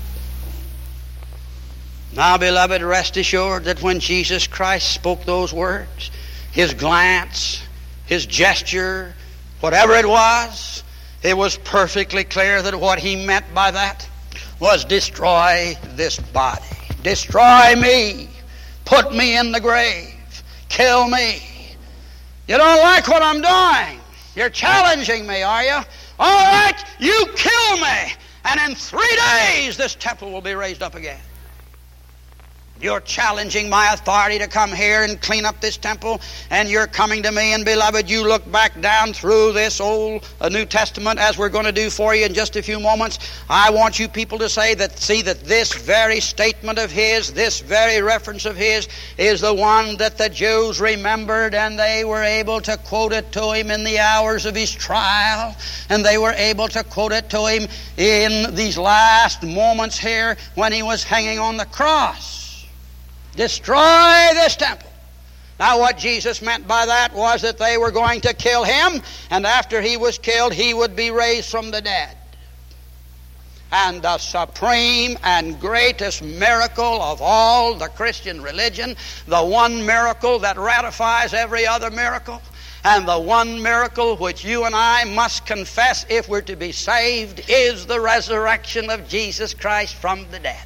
Now, 2.15 2.37
beloved, 2.37 2.81
rest 2.81 3.17
assured 3.17 3.65
that 3.65 3.81
when 3.81 3.99
Jesus 3.99 4.47
Christ 4.47 4.91
spoke 4.91 5.23
those 5.23 5.53
words, 5.53 6.09
his 6.51 6.73
glance, 6.73 7.61
his 8.05 8.25
gesture, 8.25 9.13
whatever 9.59 9.93
it 9.93 10.07
was, 10.07 10.83
it 11.21 11.37
was 11.37 11.57
perfectly 11.57 12.23
clear 12.23 12.61
that 12.61 12.75
what 12.79 12.99
he 12.99 13.25
meant 13.25 13.45
by 13.53 13.71
that 13.71 14.07
was 14.59 14.85
destroy 14.85 15.77
this 15.95 16.17
body. 16.17 16.63
Destroy 17.03 17.75
me. 17.75 18.29
Put 18.85 19.13
me 19.13 19.37
in 19.37 19.51
the 19.51 19.59
grave. 19.59 20.15
Kill 20.69 21.07
me. 21.07 21.41
You 22.47 22.57
don't 22.57 22.79
like 22.79 23.07
what 23.07 23.21
I'm 23.21 23.41
doing. 23.41 24.01
You're 24.37 24.51
challenging 24.51 25.25
me, 25.25 25.41
are 25.41 25.63
you? 25.63 25.79
All 26.19 26.43
right, 26.53 26.79
you 26.99 27.25
kill 27.35 27.77
me, 27.77 28.13
and 28.45 28.59
in 28.69 28.75
three 28.75 29.17
days 29.33 29.77
this 29.77 29.95
temple 29.95 30.31
will 30.31 30.41
be 30.41 30.53
raised 30.53 30.83
up 30.83 30.93
again. 30.93 31.19
You're 32.79 33.01
challenging 33.01 33.69
my 33.69 33.91
authority 33.93 34.37
to 34.37 34.47
come 34.47 34.71
here 34.71 35.01
and 35.01 35.19
clean 35.19 35.45
up 35.45 35.59
this 35.61 35.77
temple, 35.77 36.21
and 36.51 36.69
you're 36.69 36.85
coming 36.85 37.23
to 37.23 37.31
me. 37.31 37.53
And 37.53 37.65
beloved, 37.65 38.07
you 38.07 38.27
look 38.27 38.49
back 38.51 38.79
down 38.81 39.13
through 39.13 39.53
this 39.53 39.81
old 39.81 40.29
uh, 40.39 40.49
New 40.49 40.65
Testament, 40.65 41.19
as 41.19 41.39
we're 41.39 41.49
going 41.49 41.65
to 41.65 41.71
do 41.71 41.89
for 41.89 42.13
you 42.13 42.25
in 42.25 42.35
just 42.35 42.55
a 42.55 42.61
few 42.61 42.79
moments. 42.79 43.17
I 43.49 43.71
want 43.71 43.97
you 43.97 44.07
people 44.07 44.37
to 44.37 44.47
say 44.47 44.75
that, 44.75 44.99
see 44.99 45.23
that 45.23 45.43
this 45.43 45.73
very 45.73 46.19
statement 46.19 46.77
of 46.77 46.91
his, 46.91 47.33
this 47.33 47.61
very 47.61 47.99
reference 48.03 48.45
of 48.45 48.55
his, 48.55 48.87
is 49.17 49.41
the 49.41 49.53
one 49.55 49.97
that 49.97 50.19
the 50.19 50.29
Jews 50.29 50.79
remembered, 50.79 51.55
and 51.55 51.79
they 51.79 52.05
were 52.05 52.23
able 52.23 52.61
to 52.61 52.77
quote 52.77 53.11
it 53.11 53.31
to 53.31 53.53
him 53.53 53.71
in 53.71 53.83
the 53.83 53.97
hours 53.97 54.45
of 54.45 54.53
his 54.53 54.71
trial, 54.71 55.55
and 55.89 56.05
they 56.05 56.19
were 56.19 56.33
able 56.33 56.67
to 56.67 56.83
quote 56.83 57.11
it 57.11 57.27
to 57.31 57.43
him 57.47 57.67
in 57.97 58.53
these 58.53 58.77
last 58.77 59.41
moments 59.41 59.97
here 59.97 60.37
when 60.53 60.71
he 60.71 60.83
was 60.83 61.03
hanging 61.03 61.39
on 61.39 61.57
the 61.57 61.65
cross. 61.65 62.36
Destroy 63.37 64.27
this 64.33 64.55
temple. 64.55 64.89
Now, 65.59 65.79
what 65.79 65.97
Jesus 65.97 66.41
meant 66.41 66.67
by 66.67 66.85
that 66.87 67.13
was 67.13 67.43
that 67.43 67.57
they 67.59 67.77
were 67.77 67.91
going 67.91 68.21
to 68.21 68.33
kill 68.33 68.63
him, 68.63 69.01
and 69.29 69.45
after 69.45 69.79
he 69.79 69.95
was 69.95 70.17
killed, 70.17 70.53
he 70.53 70.73
would 70.73 70.95
be 70.95 71.11
raised 71.11 71.49
from 71.49 71.71
the 71.71 71.81
dead. 71.81 72.17
And 73.71 74.01
the 74.01 74.17
supreme 74.17 75.17
and 75.23 75.59
greatest 75.59 76.23
miracle 76.23 77.01
of 77.01 77.21
all 77.21 77.75
the 77.75 77.89
Christian 77.89 78.41
religion, 78.41 78.95
the 79.27 79.43
one 79.43 79.85
miracle 79.85 80.39
that 80.39 80.57
ratifies 80.57 81.33
every 81.33 81.67
other 81.67 81.91
miracle, 81.91 82.41
and 82.83 83.07
the 83.07 83.19
one 83.19 83.61
miracle 83.61 84.15
which 84.15 84.43
you 84.45 84.65
and 84.65 84.75
I 84.75 85.03
must 85.03 85.45
confess 85.45 86.05
if 86.09 86.27
we're 86.27 86.41
to 86.41 86.55
be 86.55 86.71
saved, 86.71 87.43
is 87.49 87.85
the 87.85 87.99
resurrection 87.99 88.89
of 88.89 89.07
Jesus 89.07 89.53
Christ 89.53 89.95
from 89.95 90.25
the 90.31 90.39
dead. 90.39 90.65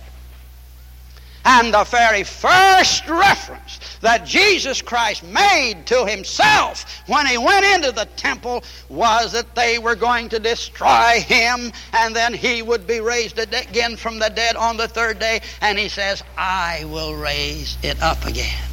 And 1.44 1.74
the 1.74 1.84
very 1.86 2.24
first 2.24 3.08
reference 3.08 3.80
that 4.02 4.26
Jesus 4.26 4.82
Christ 4.82 5.24
made 5.24 5.86
to 5.88 6.06
himself 6.06 6.86
when 7.08 7.26
he 7.26 7.38
went 7.38 7.66
into 7.66 7.92
the 7.92 8.06
temple 8.16 8.64
was 8.90 9.32
that 9.32 9.56
they 9.56 9.80
were 9.80 9.96
going 9.96 10.30
to 10.30 10.40
destroy 10.40 11.20
him 11.20 11.72
and 11.94 12.16
then 12.16 12.34
he 12.34 12.62
would 12.62 12.86
be 12.86 13.00
raised 13.00 13.40
again 13.40 13.96
from 13.96 14.20
the 14.20 14.30
dead 14.30 14.56
on 14.56 14.78
the 14.78 14.88
third 14.88 15.20
day. 15.20 15.42
And 15.62 15.80
he 15.80 15.90
says, 15.90 16.24
I 16.38 16.86
will 16.86 17.16
raise 17.16 17.78
it 17.82 18.02
up 18.02 18.26
again 18.26 18.70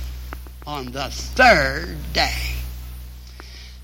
on 0.66 0.87
the 0.92 1.09
third 1.09 1.96
day. 2.12 2.35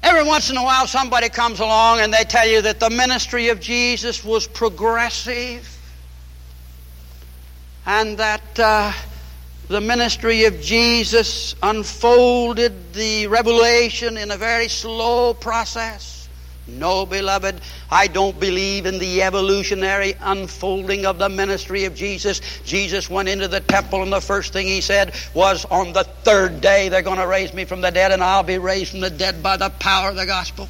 Every 0.03 0.25
once 0.25 0.51
in 0.51 0.59
a 0.59 0.62
while, 0.62 0.87
somebody 0.87 1.31
comes 1.31 1.61
along 1.61 2.01
and 2.01 2.12
they 2.12 2.25
tell 2.25 2.47
you 2.47 2.61
that 2.61 2.79
the 2.79 2.90
ministry 2.90 3.49
of 3.49 3.59
Jesus 3.59 4.23
was 4.23 4.47
progressive 4.47 5.73
and 7.87 8.18
that 8.18 8.59
uh, 8.59 8.92
the 9.68 9.81
ministry 9.81 10.44
of 10.44 10.61
Jesus 10.61 11.55
unfolded 11.62 12.92
the 12.92 13.27
revelation 13.27 14.16
in 14.16 14.31
a 14.31 14.37
very 14.37 14.68
slow 14.68 15.35
process. 15.35 16.29
No, 16.66 17.05
beloved, 17.05 17.61
I 17.90 18.07
don't 18.07 18.38
believe 18.40 18.87
in 18.87 18.99
the 18.99 19.23
evolutionary 19.23 20.14
unfolding 20.20 21.05
of 21.05 21.18
the 21.18 21.29
ministry 21.29 21.85
of 21.85 21.94
Jesus. 21.94 22.40
Jesus 22.64 23.11
went 23.11 23.29
into 23.29 23.49
the 23.49 23.61
temple, 23.61 24.03
and 24.03 24.11
the 24.11 24.20
first 24.20 24.55
thing 24.55 24.66
he 24.66 24.81
said 24.81 25.14
was, 25.35 25.66
On 25.66 25.92
the 25.92 26.05
third 26.05 26.62
day, 26.62 26.88
they're 26.88 27.03
going 27.03 27.18
to 27.18 27.27
raise 27.27 27.53
me 27.53 27.66
from 27.66 27.83
the 27.83 27.90
dead, 27.90 28.12
and 28.12 28.25
I'll 28.25 28.42
be 28.42 28.57
raised 28.57 28.92
from 28.92 29.01
the 29.01 29.11
dead 29.11 29.42
by 29.42 29.59
the 29.59 29.68
power 29.68 30.09
of 30.09 30.16
the 30.16 30.25
gospel. 30.25 30.68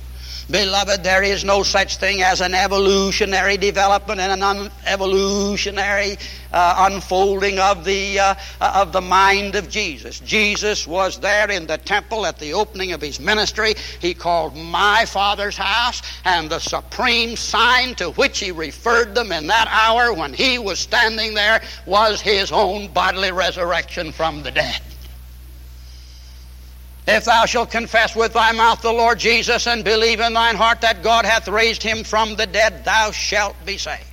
Beloved, 0.51 1.03
there 1.03 1.23
is 1.23 1.43
no 1.43 1.63
such 1.63 1.97
thing 1.97 2.21
as 2.21 2.43
an 2.43 2.53
evolutionary 2.53 3.57
development 3.57 4.21
and 4.21 4.43
an 4.43 4.71
evolutionary 4.85 6.19
uh, 6.53 6.91
unfolding 6.91 7.59
of 7.59 7.85
the, 7.85 8.19
uh, 8.19 8.35
of 8.61 8.93
the 8.93 9.01
mind 9.01 9.55
of 9.55 9.71
Jesus. 9.71 10.21
Jesus 10.21 10.87
was 10.87 11.19
there 11.19 11.51
in 11.51 11.67
the 11.67 11.79
temple 11.79 12.27
at 12.27 12.39
the 12.39 12.53
opening 12.53 12.93
of 12.93 13.01
his 13.01 13.19
ministry. 13.19 13.75
He 14.01 14.13
called 14.13 14.55
my 14.55 15.07
Father's 15.07 15.57
house, 15.57 16.03
and 16.27 16.51
the 16.51 16.59
supreme 16.59 17.37
sign 17.37 17.95
to 17.95 18.11
which 18.11 18.39
he 18.39 18.53
referred 18.53 19.15
them 19.15 19.33
in 19.33 19.47
that 19.47 19.69
hour 19.71 20.13
when 20.13 20.35
he 20.35 20.59
was 20.59 20.79
standing 20.79 21.33
there 21.33 21.63
was 21.87 22.21
his 22.21 22.53
own 22.53 22.89
bodily 22.89 23.33
resurrection 23.33 24.13
from 24.13 24.43
the 24.43 24.51
dead. 24.51 24.81
If 27.07 27.27
thou 27.27 27.45
shalt 27.45 27.71
confess 27.71 28.17
with 28.17 28.33
thy 28.33 28.53
mouth 28.53 28.81
the 28.81 28.93
Lord 28.93 29.19
Jesus 29.19 29.67
and 29.67 29.85
believe 29.85 30.21
in 30.21 30.33
thine 30.33 30.57
heart 30.57 30.81
that 30.81 31.03
God 31.03 31.27
hath 31.27 31.49
raised 31.49 31.83
him 31.83 32.03
from 32.03 32.37
the 32.37 32.47
dead, 32.47 32.85
thou 32.85 33.11
shalt 33.11 33.57
be 33.67 33.77
saved. 33.77 34.05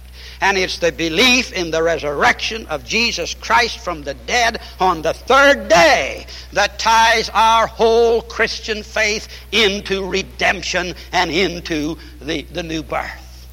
And 0.41 0.58
it's 0.58 0.80
the 0.80 0.91
belief 0.91 1.54
in 1.54 1.71
the 1.71 1.84
resurrection 1.84 2.65
of 2.67 2.84
Jesus 2.84 3.34
Christ 3.36 3.80
from 3.80 4.01
the 4.01 4.15
dead 4.15 4.60
on 4.80 5.04
the 5.04 5.13
third 5.13 5.69
day 5.69 6.25
that 6.51 6.80
ties 6.80 7.30
our 7.30 7.67
whole 7.67 8.23
Christian 8.23 8.82
faith 8.82 9.27
into 9.51 10.04
redemption 10.10 10.95
and 11.13 11.32
into 11.32 11.97
the, 12.19 12.41
the 12.41 12.63
new 12.63 12.82
birth. 12.82 13.47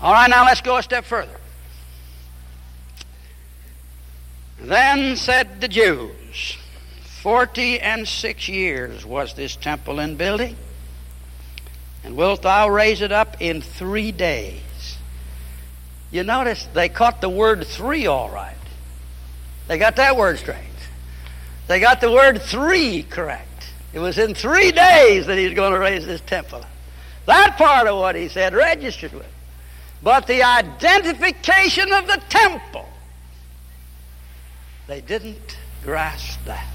All 0.00 0.12
right, 0.12 0.30
now 0.30 0.44
let's 0.44 0.60
go 0.60 0.76
a 0.76 0.82
step 0.82 1.04
further. 1.04 1.40
Then 4.60 5.16
said 5.16 5.60
the 5.60 5.68
Jews, 5.68 6.56
Forty 7.26 7.80
and 7.80 8.06
six 8.06 8.48
years 8.48 9.04
was 9.04 9.34
this 9.34 9.56
temple 9.56 9.98
in 9.98 10.14
building. 10.14 10.54
And 12.04 12.16
wilt 12.16 12.42
thou 12.42 12.68
raise 12.68 13.02
it 13.02 13.10
up 13.10 13.38
in 13.40 13.62
three 13.62 14.12
days? 14.12 14.96
You 16.12 16.22
notice 16.22 16.68
they 16.72 16.88
caught 16.88 17.20
the 17.20 17.28
word 17.28 17.66
three 17.66 18.06
all 18.06 18.30
right. 18.30 18.54
They 19.66 19.76
got 19.76 19.96
that 19.96 20.16
word 20.16 20.38
straight. 20.38 20.56
They 21.66 21.80
got 21.80 22.00
the 22.00 22.12
word 22.12 22.42
three 22.42 23.02
correct. 23.02 23.72
It 23.92 23.98
was 23.98 24.18
in 24.18 24.36
three 24.36 24.70
days 24.70 25.26
that 25.26 25.36
he's 25.36 25.54
going 25.54 25.72
to 25.72 25.80
raise 25.80 26.06
this 26.06 26.20
temple. 26.20 26.64
That 27.26 27.56
part 27.58 27.88
of 27.88 27.98
what 27.98 28.14
he 28.14 28.28
said 28.28 28.54
registered 28.54 29.12
with. 29.12 29.26
But 30.00 30.28
the 30.28 30.44
identification 30.44 31.92
of 31.92 32.06
the 32.06 32.22
temple, 32.28 32.88
they 34.86 35.00
didn't 35.00 35.58
grasp 35.82 36.38
that. 36.44 36.68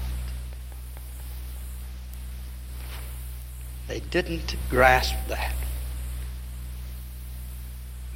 They 3.92 4.00
didn't 4.00 4.56
grasp 4.70 5.14
that. 5.28 5.54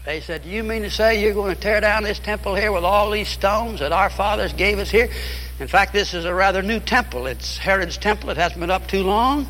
They 0.06 0.22
said, 0.22 0.44
Do 0.44 0.48
you 0.48 0.64
mean 0.64 0.80
to 0.84 0.90
say 0.90 1.22
you're 1.22 1.34
going 1.34 1.54
to 1.54 1.60
tear 1.60 1.82
down 1.82 2.02
this 2.02 2.18
temple 2.18 2.54
here 2.54 2.72
with 2.72 2.82
all 2.82 3.10
these 3.10 3.28
stones 3.28 3.80
that 3.80 3.92
our 3.92 4.08
fathers 4.08 4.54
gave 4.54 4.78
us 4.78 4.88
here? 4.88 5.10
In 5.60 5.68
fact, 5.68 5.92
this 5.92 6.14
is 6.14 6.24
a 6.24 6.32
rather 6.32 6.62
new 6.62 6.80
temple. 6.80 7.26
It's 7.26 7.58
Herod's 7.58 7.98
temple. 7.98 8.30
It 8.30 8.38
hasn't 8.38 8.58
been 8.58 8.70
up 8.70 8.86
too 8.86 9.02
long. 9.02 9.46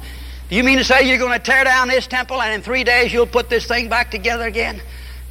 Do 0.49 0.57
you 0.57 0.65
mean 0.65 0.79
to 0.79 0.85
say 0.85 1.09
you're 1.09 1.19
going 1.19 1.39
to 1.39 1.39
tear 1.39 1.63
down 1.63 1.87
this 1.87 2.09
temple 2.09 2.43
and 2.43 2.55
in 2.55 2.63
three 2.63 2.83
days 2.83 3.13
you'll 3.13 3.27
put 3.27 3.49
this 3.49 3.67
thing 3.67 3.89
back 3.89 4.11
together 4.11 4.49
again? 4.49 4.83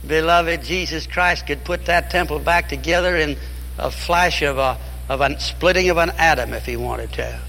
Beloved, 0.07 0.63
Jesus 0.63 1.07
Christ 1.07 1.45
could 1.45 1.65
put 1.65 1.87
that 1.87 2.09
temple 2.09 2.39
back 2.39 2.69
together 2.69 3.17
in 3.17 3.35
a 3.77 3.91
flash 3.91 4.41
of 4.43 4.57
a, 4.57 4.77
of 5.09 5.19
a 5.19 5.37
splitting 5.41 5.89
of 5.89 5.97
an 5.97 6.11
atom 6.11 6.53
if 6.53 6.65
he 6.65 6.77
wanted 6.77 7.11
to. 7.11 7.41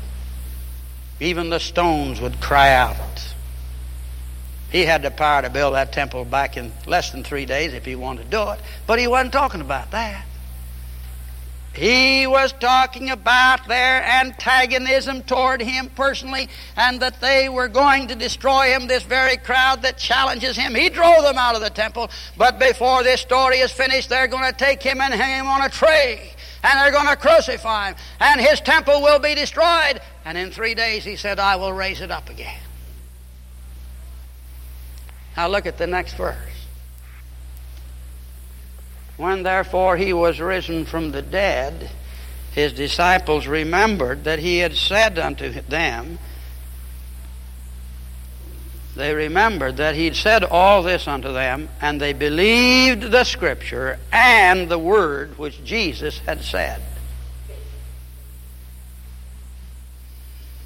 Even 1.20 1.48
the 1.48 1.60
stones 1.60 2.20
would 2.20 2.40
cry 2.40 2.74
out. 2.74 2.96
He 4.76 4.84
had 4.84 5.00
the 5.00 5.10
power 5.10 5.40
to 5.40 5.48
build 5.48 5.72
that 5.72 5.90
temple 5.90 6.26
back 6.26 6.58
in 6.58 6.70
less 6.84 7.10
than 7.10 7.24
three 7.24 7.46
days 7.46 7.72
if 7.72 7.86
he 7.86 7.96
wanted 7.96 8.24
to 8.24 8.28
do 8.28 8.50
it. 8.50 8.60
But 8.86 8.98
he 8.98 9.06
wasn't 9.06 9.32
talking 9.32 9.62
about 9.62 9.90
that. 9.92 10.26
He 11.72 12.26
was 12.26 12.52
talking 12.52 13.08
about 13.08 13.66
their 13.68 14.04
antagonism 14.04 15.22
toward 15.22 15.62
him 15.62 15.88
personally 15.94 16.50
and 16.76 17.00
that 17.00 17.22
they 17.22 17.48
were 17.48 17.68
going 17.68 18.08
to 18.08 18.14
destroy 18.14 18.66
him, 18.74 18.86
this 18.86 19.02
very 19.02 19.38
crowd 19.38 19.80
that 19.80 19.96
challenges 19.96 20.58
him. 20.58 20.74
He 20.74 20.90
drove 20.90 21.22
them 21.22 21.38
out 21.38 21.54
of 21.54 21.62
the 21.62 21.70
temple, 21.70 22.10
but 22.36 22.58
before 22.58 23.02
this 23.02 23.22
story 23.22 23.60
is 23.60 23.72
finished, 23.72 24.10
they're 24.10 24.28
going 24.28 24.44
to 24.44 24.58
take 24.58 24.82
him 24.82 25.00
and 25.00 25.14
hang 25.14 25.40
him 25.40 25.46
on 25.46 25.62
a 25.62 25.70
tree 25.70 26.20
and 26.62 26.78
they're 26.78 26.92
going 26.92 27.06
to 27.06 27.16
crucify 27.16 27.88
him, 27.88 27.96
and 28.20 28.40
his 28.40 28.60
temple 28.60 29.00
will 29.00 29.20
be 29.20 29.34
destroyed. 29.34 30.00
And 30.26 30.36
in 30.36 30.50
three 30.50 30.74
days, 30.74 31.04
he 31.04 31.16
said, 31.16 31.38
I 31.38 31.56
will 31.56 31.72
raise 31.72 32.00
it 32.02 32.10
up 32.10 32.28
again. 32.28 32.58
Now 35.36 35.48
look 35.48 35.66
at 35.66 35.78
the 35.78 35.86
next 35.86 36.14
verse. 36.14 36.36
When 39.16 39.42
therefore 39.42 39.96
he 39.96 40.12
was 40.12 40.40
risen 40.40 40.84
from 40.84 41.12
the 41.12 41.22
dead, 41.22 41.90
his 42.52 42.72
disciples 42.72 43.46
remembered 43.46 44.24
that 44.24 44.38
he 44.38 44.58
had 44.58 44.74
said 44.74 45.18
unto 45.18 45.50
them, 45.62 46.18
they 48.96 49.12
remembered 49.12 49.76
that 49.76 49.94
he'd 49.94 50.16
said 50.16 50.42
all 50.42 50.82
this 50.82 51.06
unto 51.06 51.30
them, 51.30 51.68
and 51.82 52.00
they 52.00 52.14
believed 52.14 53.02
the 53.02 53.24
Scripture 53.24 53.98
and 54.10 54.70
the 54.70 54.78
word 54.78 55.38
which 55.38 55.62
Jesus 55.62 56.18
had 56.20 56.42
said. 56.42 56.80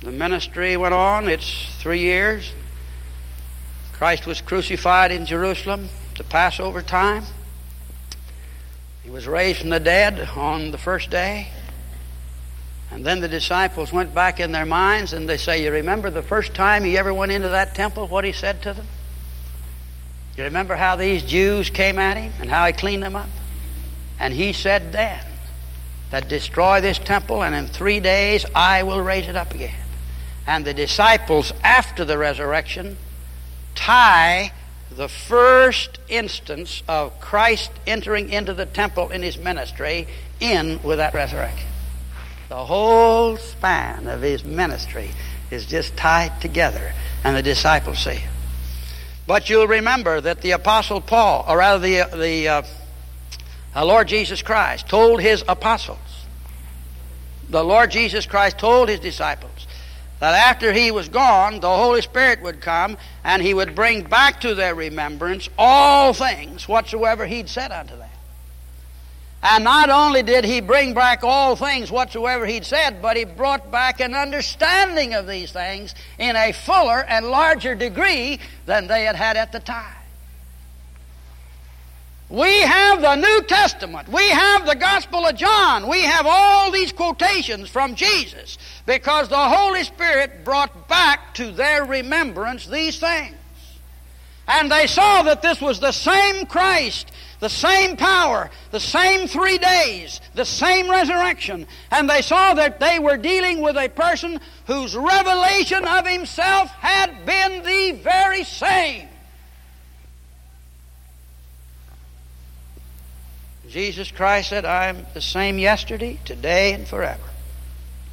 The 0.03 0.13
ministry 0.13 0.77
went 0.77 0.95
on, 0.95 1.29
it's 1.29 1.75
three 1.81 1.99
years. 1.99 2.53
Christ 4.01 4.27
was 4.27 4.41
crucified 4.41 5.13
in 5.13 5.27
Jerusalem, 5.27 5.91
the 6.17 6.25
Passover 6.25 6.81
time. 6.81 7.23
He 9.03 9.11
was 9.11 9.29
raised 9.29 9.61
from 9.61 9.69
the 9.69 9.79
dead 9.79 10.27
on 10.37 10.71
the 10.71 10.79
first 10.79 11.11
day. 11.11 11.49
And 12.91 13.05
then 13.05 13.21
the 13.21 13.29
disciples 13.29 13.93
went 13.93 14.15
back 14.15 14.41
in 14.41 14.53
their 14.53 14.65
minds 14.65 15.13
and 15.13 15.29
they 15.29 15.37
say, 15.37 15.63
You 15.63 15.71
remember 15.71 16.09
the 16.09 16.23
first 16.23 16.55
time 16.55 16.83
he 16.83 16.97
ever 16.97 17.13
went 17.13 17.31
into 17.31 17.51
that 17.51 17.75
temple, 17.75 18.09
what 18.09 18.25
he 18.25 18.33
said 18.33 18.63
to 18.63 18.73
them? 18.73 18.87
You 20.35 20.45
remember 20.45 20.77
how 20.77 20.97
these 20.97 21.23
Jews 21.23 21.69
came 21.69 21.99
at 21.99 22.17
him 22.17 22.33
and 22.41 22.49
how 22.49 22.65
he 22.65 22.73
cleaned 22.73 23.03
them 23.03 23.17
up? 23.17 23.29
And 24.19 24.33
he 24.33 24.55
said 24.55 24.93
then, 24.93 25.23
That 26.09 26.27
destroy 26.27 26.81
this 26.81 26.99
temple, 26.99 27.43
and 27.43 27.55
in 27.55 27.67
three 27.67 28.01
days 28.01 28.47
I 28.55 28.83
will 28.83 29.03
raise 29.03 29.29
it 29.29 29.37
up 29.37 29.55
again. 29.55 29.77
And 30.47 30.65
the 30.65 30.73
disciples, 30.73 31.53
after 31.63 32.07
the 32.07 32.17
resurrection, 32.17 32.97
tie 33.81 34.53
the 34.91 35.09
first 35.09 35.99
instance 36.09 36.83
of 36.87 37.19
Christ 37.19 37.71
entering 37.87 38.29
into 38.29 38.53
the 38.53 38.67
temple 38.67 39.09
in 39.09 39.23
his 39.23 39.39
ministry 39.39 40.07
in 40.39 40.83
with 40.83 40.99
that 40.99 41.15
resurrection. 41.15 41.69
The 42.51 42.65
whole 42.65 43.39
span 43.39 44.07
of 44.07 44.21
his 44.21 44.45
ministry 44.45 45.11
is 45.51 45.65
just 45.65 45.97
tied 45.97 46.41
together, 46.43 46.93
and 47.25 47.35
the 47.35 47.43
disciples 47.43 48.01
see 48.01 48.11
it. 48.11 48.23
But 49.27 49.49
you'll 49.49 49.69
remember 49.69 50.21
that 50.21 50.43
the 50.43 50.51
Apostle 50.51 51.01
Paul, 51.01 51.47
or 51.49 51.59
rather 51.59 51.79
the, 51.79 52.17
the 52.17 52.49
uh, 52.49 52.63
Lord 53.85 54.09
Jesus 54.09 54.43
Christ, 54.43 54.89
told 54.89 55.23
his 55.23 55.43
apostles, 55.49 55.99
the 57.49 57.65
Lord 57.65 57.91
Jesus 57.91 58.27
Christ 58.27 58.59
told 58.59 58.89
his 58.89 59.01
disciples 59.01 59.67
that 60.21 60.35
after 60.35 60.73
he 60.73 60.91
was 60.91 61.09
gone, 61.09 61.61
the 61.61 61.69
Holy 61.69 62.03
Spirit 62.03 62.43
would 62.43 62.61
come 62.61 62.97
and 63.25 63.43
he 63.43 63.55
would 63.55 63.75
bring 63.75 64.05
back 64.05 64.41
to 64.43 64.55
their 64.55 64.75
remembrance 64.75 65.49
all 65.59 66.13
things 66.13 66.69
whatsoever 66.69 67.27
he'd 67.27 67.49
said 67.49 67.73
unto 67.73 67.97
them. 67.97 68.09
And 69.43 69.65
not 69.65 69.89
only 69.89 70.23
did 70.23 70.45
he 70.45 70.61
bring 70.61 70.93
back 70.93 71.25
all 71.25 71.57
things 71.57 71.91
whatsoever 71.91 72.45
he'd 72.45 72.67
said, 72.67 73.01
but 73.01 73.17
he 73.17 73.25
brought 73.25 73.71
back 73.71 74.01
an 74.01 74.15
understanding 74.15 75.15
of 75.15 75.27
these 75.27 75.51
things 75.51 75.95
in 76.19 76.37
a 76.37 76.53
fuller 76.53 77.03
and 77.09 77.27
larger 77.27 77.75
degree 77.75 78.39
than 78.67 78.87
they 78.87 79.05
had 79.05 79.17
had 79.17 79.39
at 79.39 79.53
the 79.53 79.61
time. 79.61 80.00
We 82.31 82.61
have 82.61 83.03
the 83.03 83.17
New 83.17 83.43
Testament. 83.43 84.09
We 84.09 84.29
have 84.29 84.65
the 84.65 84.77
Gospel 84.77 85.27
of 85.27 85.35
John. 85.35 85.89
We 85.89 86.03
have 86.03 86.27
all 86.29 86.71
these 86.71 86.93
quotations 86.93 87.69
from 87.69 87.97
Jesus 87.97 88.57
because 88.87 89.29
the 89.29 89.37
Holy 89.37 89.83
Spirit 89.83 90.45
brought 90.45 90.89
back 90.89 91.35
to 91.35 91.51
their 91.51 91.85
remembrance 91.85 92.67
these 92.67 92.99
things. 93.01 93.35
And 94.47 94.71
they 94.71 94.87
saw 94.87 95.23
that 95.23 95.43
this 95.43 95.61
was 95.61 95.81
the 95.81 95.93
same 95.93 96.47
Christ 96.47 97.11
the 97.41 97.49
same 97.49 97.97
power, 97.97 98.51
the 98.71 98.81
same 98.81 99.27
three 99.27 99.59
days, 99.59 100.21
the 100.35 100.45
same 100.45 100.89
resurrection. 100.89 101.67
And 101.91 102.09
they 102.09 102.23
saw 102.23 102.55
that 102.55 102.79
they 102.79 102.99
were 102.99 103.17
dealing 103.17 103.63
with 103.63 103.77
a 103.77 103.89
person 103.89 104.39
whose 104.67 104.95
revelation 104.95 105.85
of 105.87 106.07
himself 106.07 106.71
had 106.71 107.27
been 107.27 107.63
the 107.63 108.01
very 108.03 108.45
same. 108.45 109.09
Jesus 113.71 114.11
Christ 114.11 114.49
said, 114.49 114.65
I 114.65 114.87
am 114.87 115.07
the 115.15 115.21
same 115.21 115.57
yesterday, 115.57 116.19
today, 116.25 116.73
and 116.73 116.89
forever. 116.89 117.23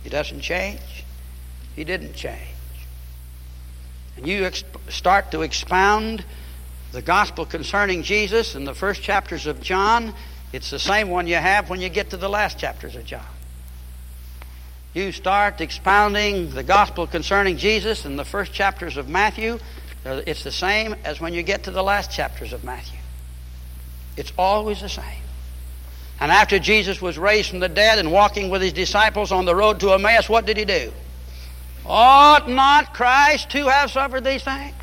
He 0.04 0.10
doesn't 0.10 0.42
change. 0.42 1.04
He 1.76 1.84
didn't 1.84 2.14
change. 2.14 2.40
And 4.18 4.28
you 4.28 4.44
exp- 4.44 4.66
start 4.90 5.32
to 5.32 5.42
expound 5.42 6.24
the 6.92 7.02
gospel 7.02 7.44
concerning 7.44 8.04
Jesus 8.04 8.54
in 8.54 8.66
the 8.66 8.76
first 8.76 9.02
chapters 9.02 9.48
of 9.48 9.60
John, 9.60 10.14
it's 10.54 10.70
the 10.70 10.80
same 10.80 11.10
one 11.10 11.26
you 11.26 11.36
have 11.36 11.72
when 11.72 11.82
you 11.82 11.90
get 11.90 12.12
to 12.12 12.18
the 12.18 12.30
last 12.30 12.60
chapters 12.60 12.96
of 12.96 13.04
John. 13.04 13.26
You 14.94 15.12
start 15.12 15.60
expounding 15.60 16.52
the 16.52 16.64
gospel 16.64 17.08
concerning 17.08 17.58
Jesus 17.58 18.06
in 18.06 18.16
the 18.16 18.26
first 18.26 18.54
chapters 18.54 18.96
of 18.96 19.10
Matthew, 19.10 19.60
uh, 20.06 20.22
it's 20.28 20.44
the 20.44 20.52
same 20.52 20.96
as 21.04 21.20
when 21.20 21.34
you 21.34 21.42
get 21.42 21.64
to 21.64 21.72
the 21.72 21.84
last 21.84 22.12
chapters 22.12 22.54
of 22.54 22.64
Matthew. 22.64 23.00
It's 24.16 24.32
always 24.38 24.82
the 24.82 24.90
same. 24.90 25.27
And 26.20 26.32
after 26.32 26.58
Jesus 26.60 27.02
was 27.02 27.18
raised 27.18 27.50
from 27.50 27.60
the 27.60 27.70
dead 27.70 28.00
and 28.00 28.12
walking 28.12 28.50
with 28.50 28.62
his 28.62 28.74
disciples 28.74 29.32
on 29.32 29.46
the 29.46 29.56
road 29.56 29.80
to 29.82 29.94
Emmaus, 29.94 30.28
what 30.28 30.46
did 30.46 30.58
he 30.58 30.66
do? 30.66 30.92
Ought 31.86 32.50
not 32.50 32.94
Christ 32.94 33.52
to 33.52 33.68
have 33.68 33.92
suffered 33.92 34.24
these 34.24 34.44
things? 34.44 34.74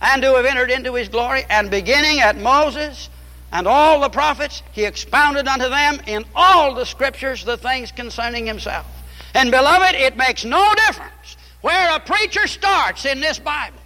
and 0.00 0.22
to 0.22 0.34
have 0.34 0.44
entered 0.44 0.70
into 0.70 0.94
his 0.94 1.08
glory. 1.08 1.44
And 1.48 1.70
beginning 1.70 2.20
at 2.20 2.36
Moses 2.36 3.08
and 3.52 3.66
all 3.66 4.00
the 4.00 4.08
prophets, 4.08 4.62
he 4.72 4.84
expounded 4.84 5.46
unto 5.46 5.68
them 5.68 6.00
in 6.06 6.24
all 6.34 6.74
the 6.74 6.84
scriptures 6.84 7.44
the 7.44 7.56
things 7.56 7.92
concerning 7.92 8.46
himself. 8.46 8.86
And 9.34 9.50
beloved, 9.50 9.94
it 9.94 10.16
makes 10.16 10.44
no 10.44 10.74
difference 10.86 11.36
where 11.60 11.96
a 11.96 12.00
preacher 12.00 12.46
starts 12.46 13.04
in 13.04 13.20
this 13.20 13.38
Bible. 13.38 13.78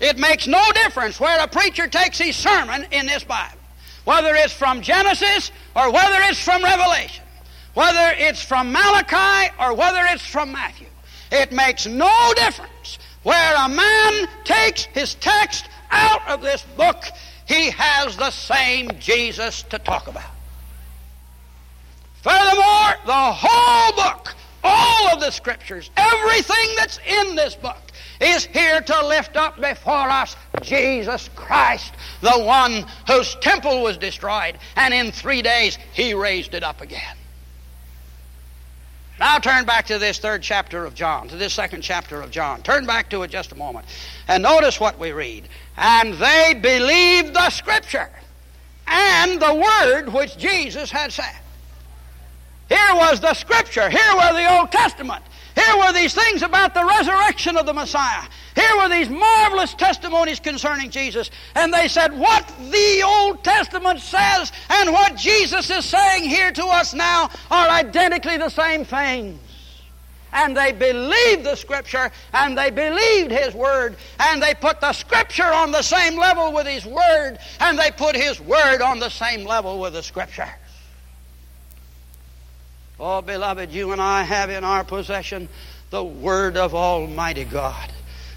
It 0.00 0.18
makes 0.18 0.46
no 0.46 0.62
difference 0.72 1.18
where 1.18 1.42
a 1.42 1.48
preacher 1.48 1.86
takes 1.86 2.18
his 2.18 2.36
sermon 2.36 2.86
in 2.90 3.06
this 3.06 3.24
Bible. 3.24 3.58
Whether 4.04 4.34
it's 4.34 4.52
from 4.52 4.82
Genesis 4.82 5.50
or 5.74 5.92
whether 5.92 6.20
it's 6.22 6.38
from 6.38 6.62
Revelation. 6.62 7.24
Whether 7.74 8.14
it's 8.18 8.42
from 8.42 8.72
Malachi 8.72 9.52
or 9.58 9.74
whether 9.74 10.04
it's 10.06 10.26
from 10.26 10.52
Matthew. 10.52 10.88
It 11.32 11.52
makes 11.52 11.86
no 11.86 12.32
difference 12.36 12.98
where 13.24 13.54
a 13.56 13.68
man 13.68 14.28
takes 14.44 14.84
his 14.84 15.14
text 15.16 15.68
out 15.90 16.28
of 16.28 16.42
this 16.42 16.62
book, 16.76 17.04
he 17.46 17.70
has 17.70 18.16
the 18.16 18.30
same 18.30 18.90
Jesus 18.98 19.62
to 19.64 19.78
talk 19.78 20.06
about. 20.06 20.30
Furthermore, 22.22 22.94
the 23.06 23.12
whole 23.12 23.92
book, 23.96 24.34
all 24.62 25.08
of 25.08 25.20
the 25.20 25.30
scriptures, 25.30 25.90
everything 25.96 26.74
that's 26.76 26.98
in 27.06 27.34
this 27.34 27.54
book 27.54 27.80
is 28.20 28.46
here 28.46 28.80
to 28.80 29.06
lift 29.06 29.36
up 29.36 29.60
before 29.60 30.08
us 30.10 30.36
Jesus 30.62 31.28
Christ, 31.34 31.94
the 32.20 32.32
one 32.32 32.86
whose 33.06 33.34
temple 33.36 33.82
was 33.82 33.96
destroyed, 33.96 34.58
and 34.76 34.94
in 34.94 35.12
three 35.12 35.42
days 35.42 35.78
he 35.92 36.14
raised 36.14 36.54
it 36.54 36.62
up 36.62 36.80
again. 36.80 37.16
Now 39.18 39.38
turn 39.38 39.64
back 39.64 39.86
to 39.86 39.98
this 39.98 40.18
third 40.18 40.42
chapter 40.42 40.84
of 40.84 40.94
John, 40.94 41.28
to 41.28 41.36
this 41.36 41.54
second 41.54 41.82
chapter 41.82 42.20
of 42.20 42.30
John. 42.30 42.62
Turn 42.62 42.84
back 42.84 43.10
to 43.10 43.22
it 43.22 43.30
just 43.30 43.52
a 43.52 43.54
moment. 43.54 43.86
And 44.26 44.42
notice 44.42 44.80
what 44.80 44.98
we 44.98 45.12
read. 45.12 45.48
And 45.76 46.14
they 46.14 46.58
believed 46.60 47.32
the 47.32 47.50
Scripture 47.50 48.10
and 48.88 49.40
the 49.40 49.54
Word 49.54 50.12
which 50.12 50.36
Jesus 50.36 50.90
had 50.90 51.12
said. 51.12 51.36
Here 52.68 52.94
was 52.94 53.20
the 53.20 53.34
Scripture. 53.34 53.88
Here 53.88 54.14
were 54.16 54.32
the 54.32 54.58
Old 54.58 54.72
Testament. 54.72 55.22
Here 55.54 55.76
were 55.78 55.92
these 55.92 56.14
things 56.14 56.42
about 56.42 56.74
the 56.74 56.84
resurrection 56.84 57.56
of 57.56 57.66
the 57.66 57.72
Messiah. 57.72 58.24
Here 58.56 58.76
were 58.76 58.88
these 58.88 59.08
marvelous 59.08 59.74
testimonies 59.74 60.40
concerning 60.40 60.90
Jesus. 60.90 61.30
And 61.54 61.72
they 61.72 61.86
said, 61.86 62.16
What 62.16 62.52
the 62.70 63.02
Old 63.04 63.44
Testament 63.44 64.00
says 64.00 64.52
and 64.68 64.92
what 64.92 65.16
Jesus 65.16 65.70
is 65.70 65.84
saying 65.84 66.24
here 66.24 66.50
to 66.52 66.64
us 66.66 66.92
now 66.92 67.30
are 67.50 67.68
identically 67.68 68.36
the 68.36 68.48
same 68.48 68.84
things. 68.84 69.38
And 70.32 70.56
they 70.56 70.72
believed 70.72 71.44
the 71.44 71.54
Scripture 71.54 72.10
and 72.32 72.58
they 72.58 72.70
believed 72.70 73.30
His 73.30 73.54
Word 73.54 73.96
and 74.18 74.42
they 74.42 74.54
put 74.54 74.80
the 74.80 74.92
Scripture 74.92 75.44
on 75.44 75.70
the 75.70 75.82
same 75.82 76.18
level 76.18 76.52
with 76.52 76.66
His 76.66 76.84
Word 76.84 77.38
and 77.60 77.78
they 77.78 77.92
put 77.92 78.16
His 78.16 78.40
Word 78.40 78.82
on 78.82 78.98
the 78.98 79.10
same 79.10 79.44
level 79.46 79.78
with 79.78 79.92
the 79.92 80.02
Scripture. 80.02 80.52
Oh, 83.06 83.20
beloved, 83.20 83.70
you 83.70 83.92
and 83.92 84.00
I 84.00 84.22
have 84.22 84.48
in 84.48 84.64
our 84.64 84.82
possession 84.82 85.50
the 85.90 86.02
Word 86.02 86.56
of 86.56 86.74
Almighty 86.74 87.44
God. 87.44 87.92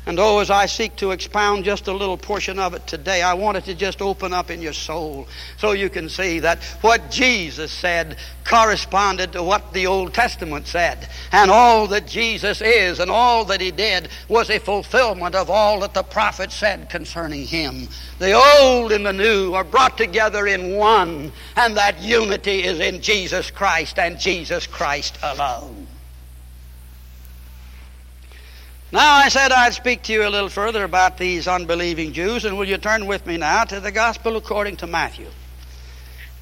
And 0.08 0.22
oh, 0.22 0.39
as 0.39 0.50
I 0.50 0.67
seek 0.67 0.96
to 0.96 1.12
expound 1.12 1.65
just 1.65 1.88
a 1.88 1.91
little 1.91 2.15
portion 2.15 2.60
of 2.60 2.74
it 2.74 2.88
today, 2.88 3.22
I 3.22 3.34
want 3.34 3.58
it 3.58 3.65
to 3.65 3.76
just 3.76 4.02
open 4.02 4.32
up 4.32 4.50
in 4.50 4.62
your 4.62 4.72
soul 4.72 5.28
so 5.58 5.74
you 5.74 5.89
can 5.89 6.08
see 6.08 6.39
that 6.39 6.63
what 6.80 7.12
Jesus 7.12 7.74
said 7.74 8.15
corresponded 8.46 9.34
to 9.34 9.43
what 9.43 9.74
the 9.74 9.86
Old 9.86 10.13
Testament 10.13 10.65
said. 10.65 11.10
And 11.34 11.52
all 11.52 11.88
that 11.88 12.08
Jesus 12.08 12.62
is 12.62 13.02
and 13.02 13.12
all 13.12 13.43
that 13.46 13.60
he 13.60 13.70
did 13.70 14.08
was 14.30 14.50
a 14.50 14.60
fulfillment 14.60 15.36
of 15.36 15.50
all 15.50 15.82
that 15.82 15.93
the 15.93 16.04
prophet 16.04 16.54
said 16.54 16.89
concerning 16.89 17.46
him. 17.46 17.89
The 18.20 18.32
old 18.32 18.93
and 18.93 19.06
the 19.06 19.12
new 19.12 19.56
are 19.56 19.65
brought 19.65 19.98
together 19.98 20.48
in 20.48 20.78
one, 20.78 21.34
and 21.58 21.76
that 21.76 22.02
unity 22.02 22.63
is 22.63 22.80
in 22.80 23.02
Jesus 23.02 23.52
Christ 23.52 24.00
and 24.00 24.17
Jesus 24.17 24.67
Christ 24.67 25.17
alone. 25.22 25.86
Now, 28.89 29.15
I 29.15 29.28
said 29.28 29.52
I'd 29.52 29.73
speak 29.73 30.04
to 30.04 30.13
you 30.13 30.26
a 30.26 30.30
little 30.30 30.47
further 30.47 30.86
about 30.86 31.17
these 31.17 31.45
unbelieving 31.45 32.13
Jews, 32.13 32.45
and 32.45 32.58
will 32.58 32.69
you 32.69 32.78
turn 32.78 33.06
with 33.06 33.26
me 33.26 33.36
now 33.36 33.65
to 33.65 33.82
the 33.82 33.91
Gospel 33.91 34.38
according 34.38 34.78
to 34.78 34.88
Matthew? 34.88 35.28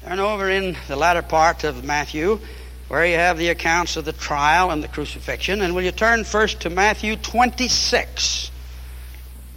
Turn 0.04 0.20
over 0.20 0.48
in 0.48 0.76
the 0.86 0.94
latter 0.94 1.22
part 1.22 1.64
of 1.64 1.82
Matthew, 1.82 2.38
where 2.86 3.04
you 3.04 3.16
have 3.16 3.36
the 3.36 3.48
accounts 3.48 3.96
of 3.96 4.04
the 4.04 4.12
trial 4.12 4.70
and 4.70 4.80
the 4.80 4.86
crucifixion, 4.86 5.60
and 5.60 5.74
will 5.74 5.82
you 5.82 5.90
turn 5.90 6.22
first 6.22 6.60
to 6.60 6.70
Matthew 6.70 7.16
26? 7.16 8.52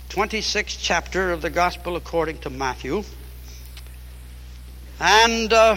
26th 0.10 0.78
chapter 0.82 1.32
of 1.32 1.44
the 1.44 1.52
Gospel 1.52 1.96
according 1.96 2.40
to 2.40 2.50
Matthew. 2.50 3.04
And 5.00 5.54
uh, 5.54 5.76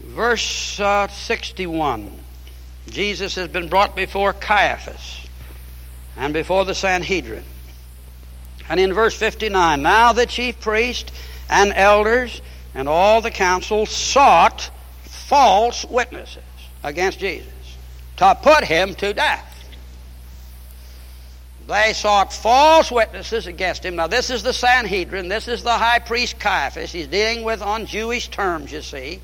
verse 0.00 0.80
uh, 0.80 1.06
61. 1.06 2.23
Jesus 2.88 3.34
has 3.36 3.48
been 3.48 3.68
brought 3.68 3.96
before 3.96 4.32
Caiaphas 4.32 5.26
and 6.16 6.32
before 6.32 6.64
the 6.64 6.74
Sanhedrin. 6.74 7.44
And 8.68 8.80
in 8.80 8.92
verse 8.92 9.16
59, 9.16 9.82
now 9.82 10.12
the 10.12 10.26
chief 10.26 10.60
priest 10.60 11.12
and 11.48 11.72
elders 11.74 12.40
and 12.74 12.88
all 12.88 13.20
the 13.20 13.30
council 13.30 13.86
sought 13.86 14.70
false 15.02 15.84
witnesses 15.84 16.42
against 16.82 17.18
Jesus 17.18 17.52
to 18.16 18.38
put 18.40 18.64
him 18.64 18.94
to 18.96 19.12
death. 19.12 19.50
They 21.66 21.94
sought 21.94 22.32
false 22.32 22.90
witnesses 22.90 23.46
against 23.46 23.84
him. 23.84 23.96
Now, 23.96 24.06
this 24.06 24.28
is 24.28 24.42
the 24.42 24.52
Sanhedrin. 24.52 25.28
This 25.28 25.48
is 25.48 25.62
the 25.62 25.72
high 25.72 25.98
priest 25.98 26.38
Caiaphas. 26.38 26.92
He's 26.92 27.06
dealing 27.06 27.42
with 27.42 27.62
on 27.62 27.86
Jewish 27.86 28.28
terms, 28.28 28.70
you 28.70 28.82
see. 28.82 29.20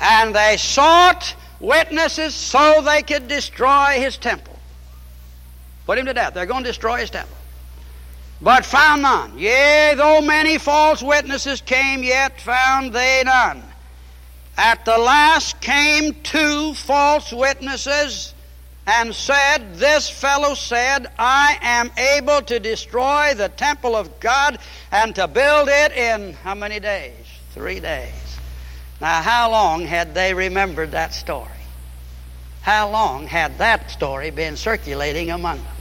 And 0.00 0.34
they 0.34 0.56
sought 0.58 1.34
witnesses 1.60 2.34
so 2.34 2.82
they 2.82 3.02
could 3.02 3.28
destroy 3.28 4.00
his 4.00 4.16
temple. 4.16 4.58
Put 5.86 5.98
him 5.98 6.06
to 6.06 6.14
death. 6.14 6.34
They're 6.34 6.46
going 6.46 6.64
to 6.64 6.70
destroy 6.70 6.98
his 6.98 7.10
temple. 7.10 7.36
But 8.42 8.64
found 8.64 9.02
none. 9.02 9.38
Yea, 9.38 9.94
though 9.96 10.22
many 10.22 10.56
false 10.56 11.02
witnesses 11.02 11.60
came, 11.60 12.02
yet 12.02 12.40
found 12.40 12.92
they 12.92 13.22
none. 13.24 13.62
At 14.56 14.84
the 14.84 14.98
last 14.98 15.60
came 15.60 16.14
two 16.22 16.74
false 16.74 17.32
witnesses 17.32 18.34
and 18.86 19.14
said, 19.14 19.74
This 19.74 20.08
fellow 20.08 20.54
said, 20.54 21.06
I 21.18 21.58
am 21.60 21.90
able 21.96 22.42
to 22.42 22.58
destroy 22.58 23.34
the 23.34 23.48
temple 23.48 23.94
of 23.94 24.20
God 24.20 24.58
and 24.90 25.14
to 25.14 25.28
build 25.28 25.68
it 25.70 25.92
in 25.92 26.32
how 26.34 26.54
many 26.54 26.80
days? 26.80 27.14
Three 27.52 27.80
days. 27.80 28.19
Now, 29.00 29.22
how 29.22 29.50
long 29.50 29.86
had 29.86 30.14
they 30.14 30.34
remembered 30.34 30.92
that 30.92 31.14
story? 31.14 31.48
How 32.60 32.90
long 32.90 33.26
had 33.26 33.56
that 33.58 33.90
story 33.90 34.30
been 34.30 34.56
circulating 34.56 35.30
among 35.30 35.56
them? 35.56 35.76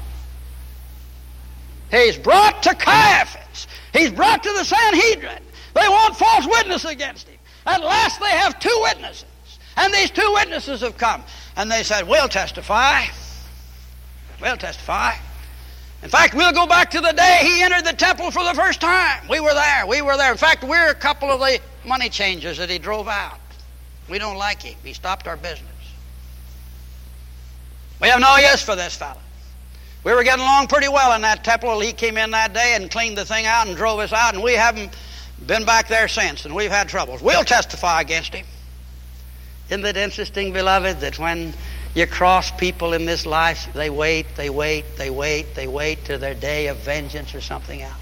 He's 1.92 2.18
brought 2.18 2.64
to 2.64 2.76
Caiaphas. 2.76 3.68
He's 3.94 4.12
brought 4.12 4.44
to 4.44 4.54
the 4.54 4.64
Sanhedrin. 4.64 5.44
They 5.74 5.88
want 5.88 6.16
false 6.16 6.48
witness 6.48 6.86
against 6.86 7.28
him. 7.28 7.38
At 7.66 7.84
last 7.84 8.20
they 8.20 8.30
have 8.30 8.60
two 8.60 8.80
witnesses. 8.84 9.26
And 9.76 9.94
these 9.94 10.12
two 10.12 10.32
witnesses 10.34 10.82
have 10.82 10.98
come. 10.98 11.24
And 11.58 11.70
they 11.70 11.84
said, 11.84 12.08
We'll 12.08 12.30
testify. 12.30 13.06
We'll 14.42 14.58
testify. 14.58 15.14
In 16.02 16.10
fact, 16.10 16.34
we'll 16.34 16.54
go 16.54 16.66
back 16.66 16.92
to 16.92 17.02
the 17.02 17.12
day 17.12 17.40
he 17.42 17.62
entered 17.62 17.86
the 17.86 17.94
temple 17.94 18.32
for 18.32 18.44
the 18.44 18.54
first 18.54 18.80
time. 18.80 19.28
We 19.30 19.42
were 19.42 19.54
there. 19.54 19.86
We 19.86 20.02
were 20.02 20.16
there. 20.16 20.32
In 20.32 20.38
fact, 20.38 20.64
we're 20.64 20.90
a 20.90 20.96
couple 20.96 21.30
of 21.30 21.40
the 21.40 21.60
money 21.86 22.10
changers 22.10 22.58
that 22.58 22.70
he 22.70 22.78
drove 22.78 23.08
out. 23.08 23.40
We 24.10 24.20
don't 24.20 24.38
like 24.38 24.62
him. 24.62 24.76
He 24.84 24.94
stopped 24.94 25.28
our 25.28 25.38
business. 25.38 25.66
We 28.02 28.08
have 28.08 28.20
no 28.20 28.38
use 28.38 28.62
for 28.62 28.76
this 28.76 28.96
fellow. 28.96 29.20
We 30.04 30.14
were 30.14 30.24
getting 30.24 30.44
along 30.44 30.68
pretty 30.68 30.88
well 30.88 31.14
in 31.14 31.22
that 31.22 31.44
temple. 31.44 31.80
He 31.82 31.92
came 31.92 32.18
in 32.18 32.32
that 32.32 32.54
day 32.54 32.74
and 32.76 32.90
cleaned 32.90 33.18
the 33.18 33.26
thing 33.26 33.46
out 33.46 33.68
and 33.68 33.76
drove 33.76 34.00
us 34.00 34.14
out, 34.14 34.34
and 34.34 34.42
we 34.42 34.54
haven't 34.54 34.96
been 35.46 35.66
back 35.66 35.88
there 35.90 36.08
since, 36.08 36.46
and 36.46 36.56
we've 36.56 36.72
had 36.72 36.88
troubles. 36.88 37.22
We'll 37.22 37.44
testify 37.44 38.02
against 38.02 38.34
him. 38.34 38.46
Isn't 39.70 39.86
it 39.86 39.98
interesting, 39.98 40.54
beloved, 40.54 41.02
that 41.02 41.20
when 41.20 41.54
you 41.94 42.08
cross 42.08 42.50
people 42.52 42.94
in 42.94 43.06
this 43.06 43.26
life, 43.26 43.68
they 43.74 43.90
wait, 43.90 44.26
they 44.36 44.50
wait, 44.50 44.86
they 44.98 45.10
wait, 45.10 45.54
they 45.54 45.68
wait 45.68 46.06
to 46.06 46.18
their 46.18 46.34
day 46.34 46.68
of 46.68 46.78
vengeance 46.78 47.36
or 47.36 47.42
something 47.42 47.82
else? 47.82 47.94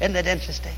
Isn't 0.00 0.16
it 0.16 0.26
interesting? 0.26 0.76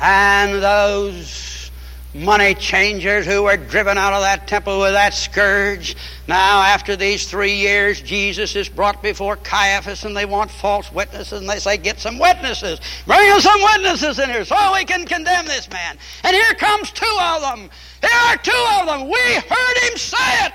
And 0.00 0.62
those 0.62 1.70
money 2.14 2.54
changers 2.54 3.24
who 3.24 3.44
were 3.44 3.56
driven 3.56 3.96
out 3.96 4.12
of 4.12 4.22
that 4.22 4.48
temple 4.48 4.80
with 4.80 4.92
that 4.92 5.14
scourge. 5.14 5.96
Now, 6.26 6.62
after 6.62 6.96
these 6.96 7.28
three 7.28 7.54
years, 7.54 8.00
Jesus 8.00 8.56
is 8.56 8.68
brought 8.68 9.02
before 9.02 9.36
Caiaphas 9.36 10.04
and 10.04 10.16
they 10.16 10.24
want 10.24 10.50
false 10.50 10.90
witnesses 10.92 11.40
and 11.40 11.48
they 11.48 11.58
say, 11.58 11.76
Get 11.76 12.00
some 12.00 12.18
witnesses. 12.18 12.80
Bring 13.06 13.30
us 13.30 13.44
some 13.44 13.62
witnesses 13.62 14.18
in 14.18 14.30
here 14.30 14.44
so 14.44 14.56
we 14.74 14.84
can 14.84 15.06
condemn 15.06 15.46
this 15.46 15.70
man. 15.70 15.98
And 16.24 16.34
here 16.34 16.54
comes 16.54 16.90
two 16.90 17.18
of 17.20 17.42
them. 17.42 17.70
Here 18.00 18.20
are 18.26 18.36
two 18.38 18.66
of 18.80 18.86
them. 18.86 19.08
We 19.08 19.34
heard 19.34 19.90
him 19.90 19.96
say 19.96 20.46
it. 20.46 20.52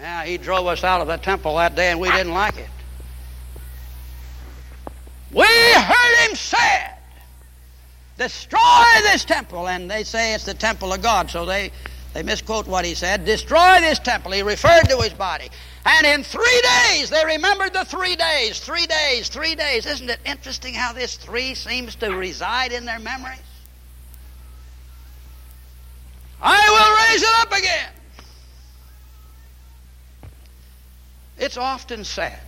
Yeah, 0.00 0.24
he 0.24 0.38
drove 0.38 0.66
us 0.66 0.82
out 0.84 1.00
of 1.00 1.06
the 1.06 1.18
temple 1.18 1.56
that 1.56 1.74
day 1.74 1.90
and 1.90 2.00
we 2.00 2.10
didn't 2.10 2.32
like 2.32 2.56
it. 2.56 2.68
We 5.32 5.46
heard 5.46 6.28
him 6.28 6.34
say 6.34 6.58
it 6.58 6.99
destroy 8.20 8.84
this 9.02 9.24
temple. 9.24 9.66
And 9.66 9.90
they 9.90 10.04
say 10.04 10.34
it's 10.34 10.44
the 10.44 10.54
temple 10.54 10.92
of 10.92 11.02
God, 11.02 11.30
so 11.30 11.44
they, 11.46 11.72
they 12.12 12.22
misquote 12.22 12.68
what 12.68 12.84
he 12.84 12.94
said. 12.94 13.24
Destroy 13.24 13.80
this 13.80 13.98
temple. 13.98 14.32
He 14.32 14.42
referred 14.42 14.84
to 14.90 14.98
his 14.98 15.14
body. 15.14 15.48
And 15.86 16.06
in 16.06 16.22
three 16.22 16.62
days, 16.90 17.08
they 17.08 17.24
remembered 17.24 17.72
the 17.72 17.84
three 17.86 18.16
days, 18.16 18.60
three 18.60 18.86
days, 18.86 19.28
three 19.28 19.54
days. 19.54 19.86
Isn't 19.86 20.10
it 20.10 20.20
interesting 20.26 20.74
how 20.74 20.92
this 20.92 21.16
three 21.16 21.54
seems 21.54 21.96
to 21.96 22.14
reside 22.14 22.72
in 22.72 22.84
their 22.84 22.98
memories? 22.98 23.38
I 26.42 26.58
will 26.70 27.12
raise 27.12 27.22
it 27.22 27.34
up 27.36 27.58
again. 27.58 27.92
It's 31.38 31.56
often 31.56 32.04
said 32.04 32.38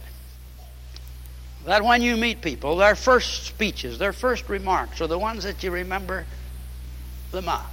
that 1.65 1.85
when 1.85 2.03
you 2.03 2.17
meet 2.17 2.41
people, 2.41 2.77
their 2.77 2.97
first 2.97 3.45
speeches, 3.45 3.99
their 3.99 4.13
first 4.13 4.49
remarks 4.49 5.01
are 5.01 5.07
the 5.07 5.19
ones 5.19 5.45
that 5.45 5.63
you 5.63 5.71
remember 5.71 6.25
the 7.31 7.43
most. 7.43 7.67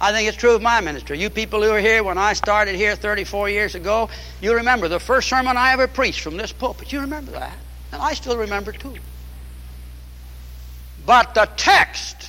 I 0.00 0.12
think 0.12 0.28
it's 0.28 0.36
true 0.36 0.54
of 0.54 0.60
my 0.60 0.80
ministry. 0.80 1.18
You 1.18 1.30
people 1.30 1.62
who 1.62 1.70
are 1.70 1.80
here, 1.80 2.02
when 2.02 2.18
I 2.18 2.34
started 2.34 2.74
here 2.74 2.96
34 2.96 3.48
years 3.48 3.74
ago, 3.74 4.10
you 4.42 4.54
remember 4.54 4.88
the 4.88 5.00
first 5.00 5.28
sermon 5.28 5.56
I 5.56 5.72
ever 5.72 5.86
preached 5.86 6.20
from 6.20 6.36
this 6.36 6.52
pulpit. 6.52 6.92
You 6.92 7.00
remember 7.00 7.32
that. 7.32 7.56
And 7.92 8.02
I 8.02 8.12
still 8.12 8.36
remember 8.36 8.72
too. 8.72 8.96
But 11.06 11.34
the 11.34 11.48
text 11.56 12.28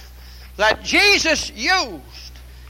that 0.56 0.84
Jesus 0.84 1.52
used 1.52 2.02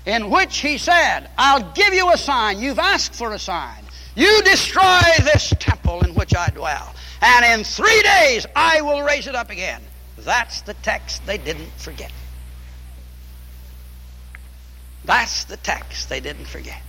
in 0.05 0.29
which 0.31 0.59
he 0.59 0.77
said, 0.77 1.29
I'll 1.37 1.71
give 1.73 1.93
you 1.93 2.11
a 2.11 2.17
sign. 2.17 2.59
You've 2.59 2.79
asked 2.79 3.13
for 3.13 3.33
a 3.33 3.39
sign. 3.39 3.83
You 4.15 4.41
destroy 4.43 5.01
this 5.19 5.53
temple 5.59 6.01
in 6.01 6.15
which 6.15 6.35
I 6.35 6.47
dwell, 6.49 6.95
and 7.21 7.59
in 7.59 7.63
three 7.63 8.01
days 8.01 8.45
I 8.55 8.81
will 8.81 9.01
raise 9.01 9.27
it 9.27 9.35
up 9.35 9.49
again. 9.49 9.81
That's 10.17 10.61
the 10.61 10.73
text 10.75 11.25
they 11.25 11.37
didn't 11.37 11.71
forget. 11.77 12.11
That's 15.05 15.45
the 15.45 15.57
text 15.57 16.09
they 16.09 16.19
didn't 16.19 16.47
forget. 16.47 16.81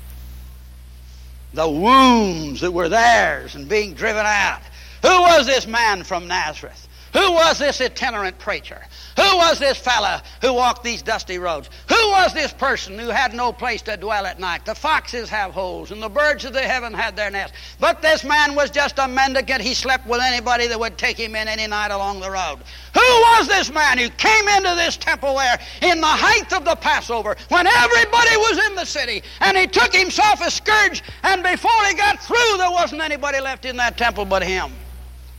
The 1.55 1.69
wounds 1.69 2.61
that 2.63 2.73
were 2.73 2.89
theirs 2.89 3.55
and 3.55 3.69
being 3.69 3.95
driven 3.95 4.27
out. 4.27 4.63
Who 5.03 5.23
was 5.23 5.47
this 5.47 5.67
man 5.67 6.03
from 6.03 6.27
Nazareth? 6.27 6.88
Who 7.19 7.33
was 7.33 7.59
this 7.59 7.81
itinerant 7.81 8.39
preacher? 8.39 8.81
Who 9.17 9.37
was 9.39 9.59
this 9.59 9.77
fella 9.77 10.23
who 10.41 10.53
walked 10.53 10.85
these 10.85 11.03
dusty 11.03 11.39
roads? 11.39 11.69
Who 11.89 12.11
was 12.11 12.33
this 12.33 12.53
person 12.53 12.97
who 12.97 13.09
had 13.09 13.35
no 13.35 13.53
place 13.53 13.83
to 13.83 13.97
dwell 13.97 14.25
at 14.25 14.39
night? 14.39 14.65
The 14.65 14.77
foxes 14.77 15.29
have 15.29 15.51
holes 15.51 15.91
and 15.91 16.01
the 16.01 16.09
birds 16.09 16.45
of 16.45 16.53
the 16.53 16.63
heaven 16.63 16.95
had 16.95 17.17
their 17.17 17.29
nests. 17.29 17.57
But 17.81 18.03
this 18.03 18.23
man 18.23 18.55
was 18.55 18.71
just 18.71 19.01
a 19.01 19.09
mendicant. 19.09 19.63
He 19.63 19.75
slept 19.75 20.07
with 20.07 20.21
anybody 20.23 20.69
that 20.69 20.79
would 20.79 20.97
take 20.97 21.17
him 21.17 21.35
in 21.35 21.49
any 21.49 21.67
night 21.67 21.91
along 21.91 22.21
the 22.21 22.31
road. 22.31 22.59
Who 22.95 23.01
was 23.01 23.49
this 23.49 23.73
man 23.73 23.99
who 23.99 24.11
came 24.11 24.47
into 24.47 24.77
this 24.77 24.97
temple 24.97 25.35
there 25.35 25.59
in 25.83 26.01
the 26.01 26.07
height 26.07 26.53
of 26.53 26.65
the 26.65 26.77
Passover 26.77 27.37
when 27.49 27.67
everybody 27.67 28.37
was 28.37 28.65
in 28.69 28.77
the 28.77 28.85
city 28.85 29.25
and 29.41 29.57
he 29.57 29.67
took 29.67 29.93
himself 29.93 30.41
a 30.41 30.53
scourge 30.53 31.03
and 31.25 31.43
before 31.43 31.85
he 31.89 31.95
got 31.95 32.21
through 32.21 32.59
there 32.59 32.71
wasn't 32.71 33.03
anybody 33.03 33.41
left 33.41 33.65
in 33.65 33.77
that 33.79 33.99
temple 33.99 34.25
but 34.25 34.45
him? 34.45 34.71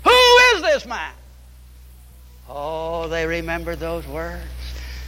Who 0.04 0.12
is 0.56 0.62
this 0.62 0.86
man? 0.86 1.14
Oh, 2.50 3.08
they 3.08 3.28
remembered 3.28 3.80
those 3.80 4.08
words. 4.08 4.44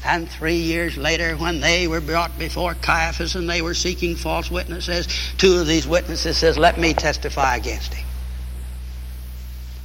And 0.06 0.30
three 0.30 0.58
years 0.58 0.98
later, 0.98 1.36
when 1.36 1.60
they 1.60 1.88
were 1.88 2.02
brought 2.02 2.38
before 2.38 2.76
Caiaphas 2.76 3.36
and 3.36 3.50
they 3.50 3.62
were 3.62 3.74
seeking 3.74 4.16
false 4.16 4.50
witnesses, 4.50 5.08
two 5.38 5.60
of 5.60 5.68
these 5.68 5.88
witnesses 5.88 6.38
says, 6.38 6.58
Let 6.58 6.80
me 6.80 6.94
testify 6.94 7.56
against 7.56 7.94
him. 7.94 8.06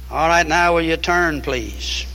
All 0.09 0.27
right, 0.27 0.47
now 0.47 0.73
will 0.73 0.81
you 0.81 0.97
turn, 0.97 1.41
please? 1.41 2.05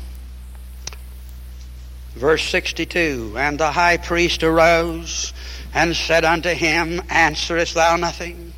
Verse 2.14 2.43
62 2.45 3.34
And 3.36 3.59
the 3.59 3.70
high 3.70 3.97
priest 3.97 4.43
arose 4.43 5.32
and 5.74 5.95
said 5.97 6.24
unto 6.24 6.51
him, 6.51 7.01
Answerest 7.09 7.74
thou 7.74 7.97
nothing? 7.97 8.53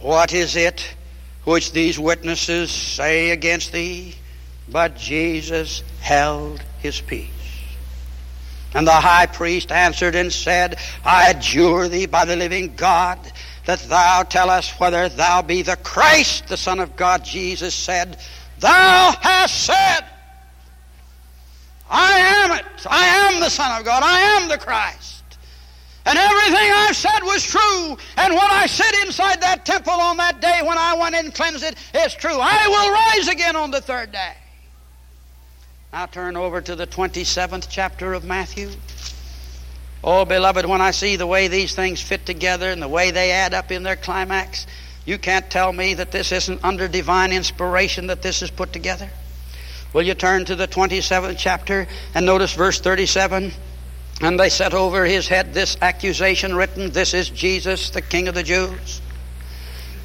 What 0.00 0.34
is 0.34 0.56
it 0.56 0.94
which 1.44 1.72
these 1.72 1.98
witnesses 1.98 2.70
say 2.70 3.30
against 3.30 3.72
thee? 3.72 4.14
But 4.68 4.96
Jesus 4.96 5.82
held 6.00 6.62
his 6.80 7.00
peace. 7.00 7.30
And 8.74 8.86
the 8.86 8.92
high 8.92 9.26
priest 9.26 9.72
answered 9.72 10.14
and 10.14 10.32
said, 10.32 10.78
I 11.04 11.30
adjure 11.30 11.88
thee 11.88 12.06
by 12.06 12.24
the 12.24 12.36
living 12.36 12.74
God 12.76 13.18
that 13.64 13.80
thou 13.80 14.22
tell 14.22 14.50
us 14.50 14.70
whether 14.78 15.08
thou 15.08 15.42
be 15.42 15.62
the 15.62 15.76
Christ, 15.76 16.48
the 16.48 16.56
Son 16.56 16.80
of 16.80 16.96
God. 16.96 17.24
Jesus 17.24 17.74
said, 17.74 18.18
Thou 18.58 19.14
hast 19.20 19.64
said, 19.64 20.00
I 21.88 22.18
am 22.18 22.58
it. 22.58 22.86
I 22.88 23.06
am 23.06 23.40
the 23.40 23.50
Son 23.50 23.78
of 23.78 23.84
God. 23.84 24.02
I 24.04 24.20
am 24.20 24.48
the 24.48 24.58
Christ. 24.58 25.24
And 26.04 26.18
everything 26.18 26.70
I've 26.72 26.96
said 26.96 27.20
was 27.22 27.44
true. 27.44 27.96
And 28.16 28.34
what 28.34 28.52
I 28.52 28.66
said 28.66 28.92
inside 29.04 29.40
that 29.40 29.64
temple 29.64 29.92
on 29.92 30.16
that 30.18 30.40
day 30.40 30.60
when 30.62 30.78
I 30.78 30.94
went 30.94 31.16
in 31.16 31.26
and 31.26 31.34
cleansed 31.34 31.64
it 31.64 31.76
is 31.94 32.14
true. 32.14 32.38
I 32.40 32.68
will 32.68 32.92
rise 32.92 33.28
again 33.28 33.56
on 33.56 33.72
the 33.72 33.80
third 33.80 34.12
day. 34.12 34.34
Now 35.92 36.06
turn 36.06 36.36
over 36.36 36.60
to 36.60 36.74
the 36.74 36.86
27th 36.86 37.68
chapter 37.70 38.12
of 38.12 38.24
Matthew. 38.24 38.70
Oh, 40.02 40.24
beloved, 40.24 40.66
when 40.66 40.80
I 40.80 40.90
see 40.90 41.16
the 41.16 41.26
way 41.26 41.48
these 41.48 41.74
things 41.74 42.02
fit 42.02 42.26
together 42.26 42.70
and 42.70 42.82
the 42.82 42.88
way 42.88 43.10
they 43.10 43.30
add 43.30 43.54
up 43.54 43.70
in 43.72 43.82
their 43.82 43.96
climax, 43.96 44.66
you 45.04 45.16
can't 45.18 45.48
tell 45.48 45.72
me 45.72 45.94
that 45.94 46.10
this 46.10 46.32
isn't 46.32 46.64
under 46.64 46.88
divine 46.88 47.32
inspiration 47.32 48.08
that 48.08 48.22
this 48.22 48.42
is 48.42 48.50
put 48.50 48.72
together. 48.72 49.10
Will 49.92 50.02
you 50.02 50.14
turn 50.14 50.44
to 50.46 50.56
the 50.56 50.68
27th 50.68 51.36
chapter 51.38 51.86
and 52.14 52.26
notice 52.26 52.52
verse 52.52 52.80
37? 52.80 53.52
And 54.20 54.40
they 54.40 54.48
set 54.48 54.74
over 54.74 55.04
his 55.04 55.28
head 55.28 55.54
this 55.54 55.76
accusation 55.80 56.54
written, 56.54 56.90
This 56.90 57.14
is 57.14 57.30
Jesus, 57.30 57.90
the 57.90 58.02
King 58.02 58.28
of 58.28 58.34
the 58.34 58.42
Jews. 58.42 59.00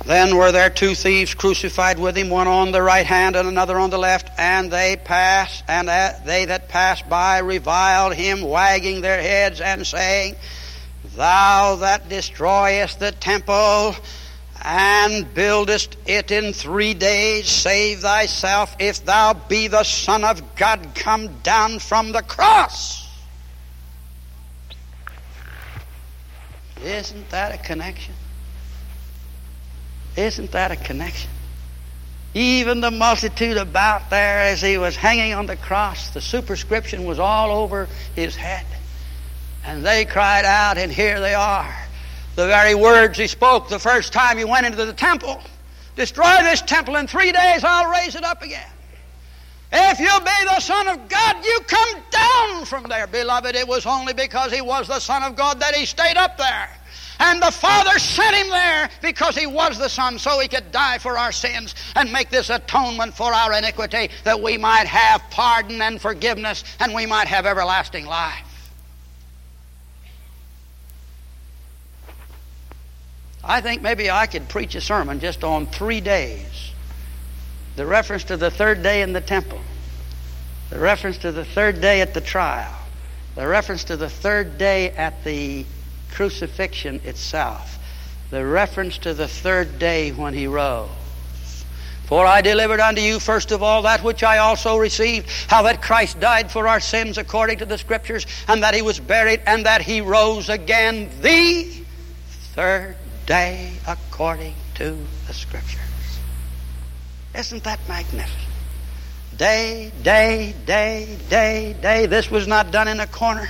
Then 0.06 0.36
were 0.36 0.52
there 0.52 0.70
two 0.70 0.96
thieves 0.96 1.36
crucified 1.36 2.00
with 2.00 2.18
him, 2.18 2.30
one 2.30 2.48
on 2.48 2.72
the 2.72 2.82
right 2.82 3.06
hand 3.06 3.36
and 3.36 3.48
another 3.48 3.78
on 3.78 3.92
the 3.92 4.00
left, 4.00 4.30
and 4.38 4.72
they 4.72 4.98
passed, 4.98 5.64
and 5.68 5.90
uh, 5.90 6.14
they 6.26 6.46
that 6.46 6.70
passed 6.70 7.08
by 7.08 7.40
reviled 7.40 8.14
him, 8.14 8.42
wagging 8.42 9.02
their 9.02 9.22
heads 9.22 9.62
and 9.62 9.86
saying, 9.86 10.36
Thou 11.16 11.76
that 11.78 12.10
destroyest 12.10 13.00
the 13.00 13.12
temple 13.12 13.96
and 14.64 15.32
buildest 15.34 15.98
it 16.06 16.32
in 16.32 16.54
three 16.54 16.94
days, 16.94 17.48
save 17.48 18.00
thyself. 18.00 18.76
If 18.80 19.06
thou 19.06 19.34
be 19.34 19.68
the 19.68 19.84
Son 19.84 20.24
of 20.24 20.56
God, 20.56 20.96
come 20.96 21.42
down 21.42 21.80
from 21.80 22.12
the 22.12 22.22
cross. 22.22 23.08
Isn't 26.84 27.30
that 27.30 27.54
a 27.54 27.58
connection? 27.60 28.16
Isn't 30.16 30.52
that 30.52 30.72
a 30.72 30.76
connection? 30.76 31.30
Even 32.34 32.82
the 32.82 32.92
multitude 32.92 33.58
about 33.58 34.10
there 34.10 34.40
as 34.40 34.62
he 34.62 34.78
was 34.78 34.96
hanging 34.96 35.34
on 35.34 35.46
the 35.46 35.58
cross, 35.58 36.12
the 36.12 36.22
superscription 36.22 37.06
was 37.06 37.20
all 37.20 37.52
over 37.52 37.88
his 38.16 38.36
head. 38.36 38.66
And 39.66 39.86
they 39.86 40.06
cried 40.06 40.46
out, 40.46 40.78
and 40.78 40.92
here 40.92 41.20
they 41.20 41.34
are. 41.34 41.76
The 42.36 42.48
very 42.48 42.74
words 42.74 43.18
he 43.18 43.28
spoke 43.28 43.68
the 43.68 43.80
first 43.80 44.14
time 44.14 44.38
he 44.38 44.46
went 44.46 44.66
into 44.66 44.86
the 44.86 44.94
temple 44.94 45.42
Destroy 45.96 46.38
this 46.44 46.62
temple 46.62 46.96
in 46.96 47.08
three 47.08 47.32
days, 47.32 47.64
I'll 47.64 47.92
raise 47.92 48.16
it 48.16 48.24
up 48.24 48.42
again. 48.42 48.70
If 49.74 50.00
you 50.00 50.20
be 50.20 50.46
the 50.46 50.60
Son 50.60 50.88
of 50.88 51.08
God, 51.08 51.46
you 51.46 51.60
come 51.68 51.96
down 52.10 52.66
from 52.66 52.84
there, 52.90 53.08
beloved. 53.08 53.56
It 53.56 53.68
was 53.68 53.86
only 53.86 54.14
because 54.14 54.52
he 54.52 54.62
was 54.62 54.88
the 54.88 55.00
Son 55.00 55.24
of 55.24 55.36
God 55.36 55.60
that 55.60 55.76
he 55.76 55.86
stayed 55.86 56.18
up 56.18 56.38
there. 56.38 56.70
And 57.24 57.40
the 57.40 57.52
Father 57.52 58.00
sent 58.00 58.36
him 58.36 58.50
there 58.50 58.90
because 59.04 59.38
he 59.38 59.46
was 59.46 59.78
the 59.78 59.90
Son, 59.90 60.18
so 60.18 60.40
he 60.40 60.48
could 60.48 60.72
die 60.72 60.98
for 60.98 61.20
our 61.20 61.32
sins 61.32 61.76
and 61.96 62.12
make 62.12 62.32
this 62.32 62.50
atonement 62.50 63.14
for 63.14 63.32
our 63.32 63.54
iniquity, 63.54 64.10
that 64.24 64.42
we 64.42 64.58
might 64.58 64.88
have 64.88 65.22
pardon 65.30 65.84
and 65.84 66.02
forgiveness 66.02 66.64
and 66.80 66.96
we 66.96 67.06
might 67.06 67.28
have 67.28 67.46
everlasting 67.46 68.08
life. 68.08 68.72
I 73.44 73.62
think 73.62 73.84
maybe 73.84 74.10
I 74.10 74.26
could 74.26 74.50
preach 74.50 74.74
a 74.74 74.82
sermon 74.82 75.20
just 75.20 75.44
on 75.44 75.68
three 75.68 76.02
days. 76.02 76.72
The 77.76 77.86
reference 77.86 78.24
to 78.26 78.38
the 78.38 78.50
third 78.50 78.82
day 78.82 79.04
in 79.04 79.14
the 79.14 79.22
temple, 79.22 79.62
the 80.72 80.80
reference 80.80 81.20
to 81.20 81.32
the 81.32 81.46
third 81.46 81.82
day 81.82 82.02
at 82.02 82.16
the 82.16 82.22
trial, 82.22 82.76
the 83.36 83.48
reference 83.48 83.84
to 83.86 83.96
the 83.96 84.10
third 84.10 84.58
day 84.58 84.90
at 84.90 85.24
the 85.24 85.66
crucifixion 86.12 87.02
itself, 87.04 87.78
the 88.30 88.46
reference 88.46 88.98
to 89.00 89.14
the 89.14 89.28
third 89.28 89.80
day 89.80 90.12
when 90.12 90.34
he 90.34 90.48
rose. 90.48 90.90
For 92.06 92.26
I 92.26 92.42
delivered 92.42 92.82
unto 92.82 93.02
you 93.02 93.20
first 93.20 93.52
of 93.52 93.64
all 93.64 93.84
that 93.84 94.04
which 94.04 94.22
I 94.22 94.40
also 94.40 94.78
received, 94.78 95.30
how 95.48 95.62
that 95.64 95.82
Christ 95.82 96.20
died 96.20 96.52
for 96.52 96.68
our 96.68 96.82
sins 96.82 97.18
according 97.18 97.60
to 97.60 97.66
the 97.66 97.78
Scriptures, 97.78 98.26
and 98.50 98.64
that 98.64 98.74
he 98.74 98.82
was 98.82 99.00
buried, 99.00 99.42
and 99.48 99.66
that 99.66 99.82
he 99.82 100.02
rose 100.02 100.50
again 100.50 101.10
the 101.22 101.72
third 102.54 102.98
day 103.26 103.72
according 103.88 104.56
to 104.76 104.98
the 105.28 105.34
Scriptures. 105.34 105.80
Isn't 107.34 107.64
that 107.64 107.80
magnificent? 107.88 108.38
Day, 109.38 109.92
day, 110.04 110.54
day, 110.66 111.18
day, 111.30 111.76
day. 111.82 112.06
This 112.08 112.30
was 112.30 112.46
not 112.46 112.72
done 112.72 112.90
in 112.90 113.00
a 113.00 113.08
corner. 113.08 113.50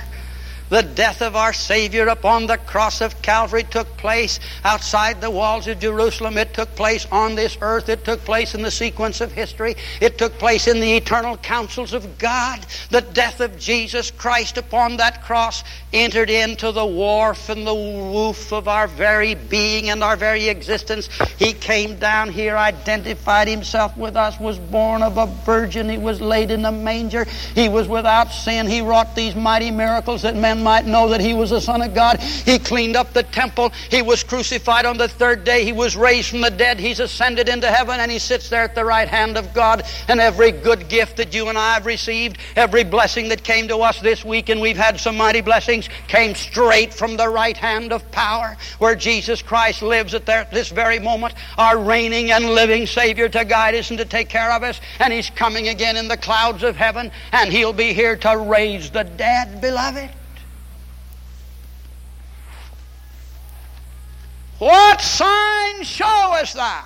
The 0.72 0.82
death 0.82 1.20
of 1.20 1.36
our 1.36 1.52
Savior 1.52 2.08
upon 2.08 2.46
the 2.46 2.56
cross 2.56 3.02
of 3.02 3.20
Calvary 3.20 3.62
took 3.62 3.94
place 3.98 4.40
outside 4.64 5.20
the 5.20 5.30
walls 5.30 5.68
of 5.68 5.80
Jerusalem. 5.80 6.38
It 6.38 6.54
took 6.54 6.74
place 6.76 7.06
on 7.12 7.34
this 7.34 7.58
earth. 7.60 7.90
It 7.90 8.06
took 8.06 8.24
place 8.24 8.54
in 8.54 8.62
the 8.62 8.70
sequence 8.70 9.20
of 9.20 9.32
history. 9.32 9.76
It 10.00 10.16
took 10.16 10.32
place 10.38 10.66
in 10.66 10.80
the 10.80 10.96
eternal 10.96 11.36
counsels 11.36 11.92
of 11.92 12.16
God. 12.16 12.64
The 12.88 13.02
death 13.02 13.40
of 13.40 13.58
Jesus 13.58 14.10
Christ 14.10 14.56
upon 14.56 14.96
that 14.96 15.22
cross 15.22 15.62
entered 15.92 16.30
into 16.30 16.72
the 16.72 16.86
warp 16.86 17.50
and 17.50 17.66
the 17.66 17.74
woof 17.74 18.50
of 18.50 18.66
our 18.66 18.86
very 18.86 19.34
being 19.34 19.90
and 19.90 20.02
our 20.02 20.16
very 20.16 20.48
existence. 20.48 21.10
He 21.38 21.52
came 21.52 21.98
down 21.98 22.30
here, 22.30 22.56
identified 22.56 23.46
himself 23.46 23.94
with 23.98 24.16
us, 24.16 24.40
was 24.40 24.58
born 24.58 25.02
of 25.02 25.18
a 25.18 25.26
virgin. 25.44 25.90
He 25.90 25.98
was 25.98 26.22
laid 26.22 26.50
in 26.50 26.64
a 26.64 26.72
manger. 26.72 27.26
He 27.54 27.68
was 27.68 27.88
without 27.88 28.32
sin. 28.32 28.66
He 28.68 28.80
wrought 28.80 29.14
these 29.14 29.36
mighty 29.36 29.70
miracles 29.70 30.22
that 30.22 30.34
men 30.34 30.61
might 30.62 30.86
know 30.86 31.08
that 31.08 31.20
he 31.20 31.34
was 31.34 31.50
the 31.50 31.60
Son 31.60 31.82
of 31.82 31.94
God. 31.94 32.20
He 32.20 32.58
cleaned 32.58 32.96
up 32.96 33.12
the 33.12 33.22
temple. 33.22 33.72
He 33.90 34.02
was 34.02 34.22
crucified 34.22 34.86
on 34.86 34.96
the 34.96 35.08
third 35.08 35.44
day. 35.44 35.64
He 35.64 35.72
was 35.72 35.96
raised 35.96 36.30
from 36.30 36.40
the 36.40 36.50
dead. 36.50 36.78
He's 36.78 37.00
ascended 37.00 37.48
into 37.48 37.66
heaven 37.66 38.00
and 38.00 38.10
he 38.10 38.18
sits 38.18 38.48
there 38.48 38.62
at 38.62 38.74
the 38.74 38.84
right 38.84 39.08
hand 39.08 39.36
of 39.36 39.52
God. 39.54 39.84
And 40.08 40.20
every 40.20 40.52
good 40.52 40.88
gift 40.88 41.16
that 41.16 41.34
you 41.34 41.48
and 41.48 41.58
I 41.58 41.74
have 41.74 41.86
received, 41.86 42.38
every 42.56 42.84
blessing 42.84 43.28
that 43.28 43.42
came 43.42 43.68
to 43.68 43.78
us 43.78 44.00
this 44.00 44.24
week, 44.24 44.48
and 44.48 44.60
we've 44.60 44.76
had 44.76 44.98
some 44.98 45.16
mighty 45.16 45.40
blessings, 45.40 45.88
came 46.08 46.34
straight 46.34 46.94
from 46.94 47.16
the 47.16 47.28
right 47.28 47.56
hand 47.56 47.92
of 47.92 48.08
power 48.10 48.56
where 48.78 48.94
Jesus 48.94 49.42
Christ 49.42 49.82
lives 49.82 50.14
at 50.14 50.26
this 50.26 50.68
very 50.68 50.98
moment, 50.98 51.34
our 51.58 51.78
reigning 51.78 52.30
and 52.30 52.50
living 52.50 52.86
Savior 52.86 53.28
to 53.28 53.44
guide 53.44 53.74
us 53.74 53.90
and 53.90 53.98
to 53.98 54.04
take 54.04 54.28
care 54.28 54.52
of 54.52 54.62
us. 54.62 54.80
And 54.98 55.12
he's 55.12 55.30
coming 55.30 55.68
again 55.68 55.96
in 55.96 56.08
the 56.08 56.16
clouds 56.16 56.62
of 56.62 56.76
heaven 56.76 57.10
and 57.32 57.50
he'll 57.52 57.72
be 57.72 57.92
here 57.92 58.16
to 58.16 58.38
raise 58.38 58.90
the 58.90 59.04
dead, 59.04 59.60
beloved. 59.60 60.10
What 64.62 65.00
sign 65.00 65.82
showest 65.82 66.54
thou, 66.54 66.84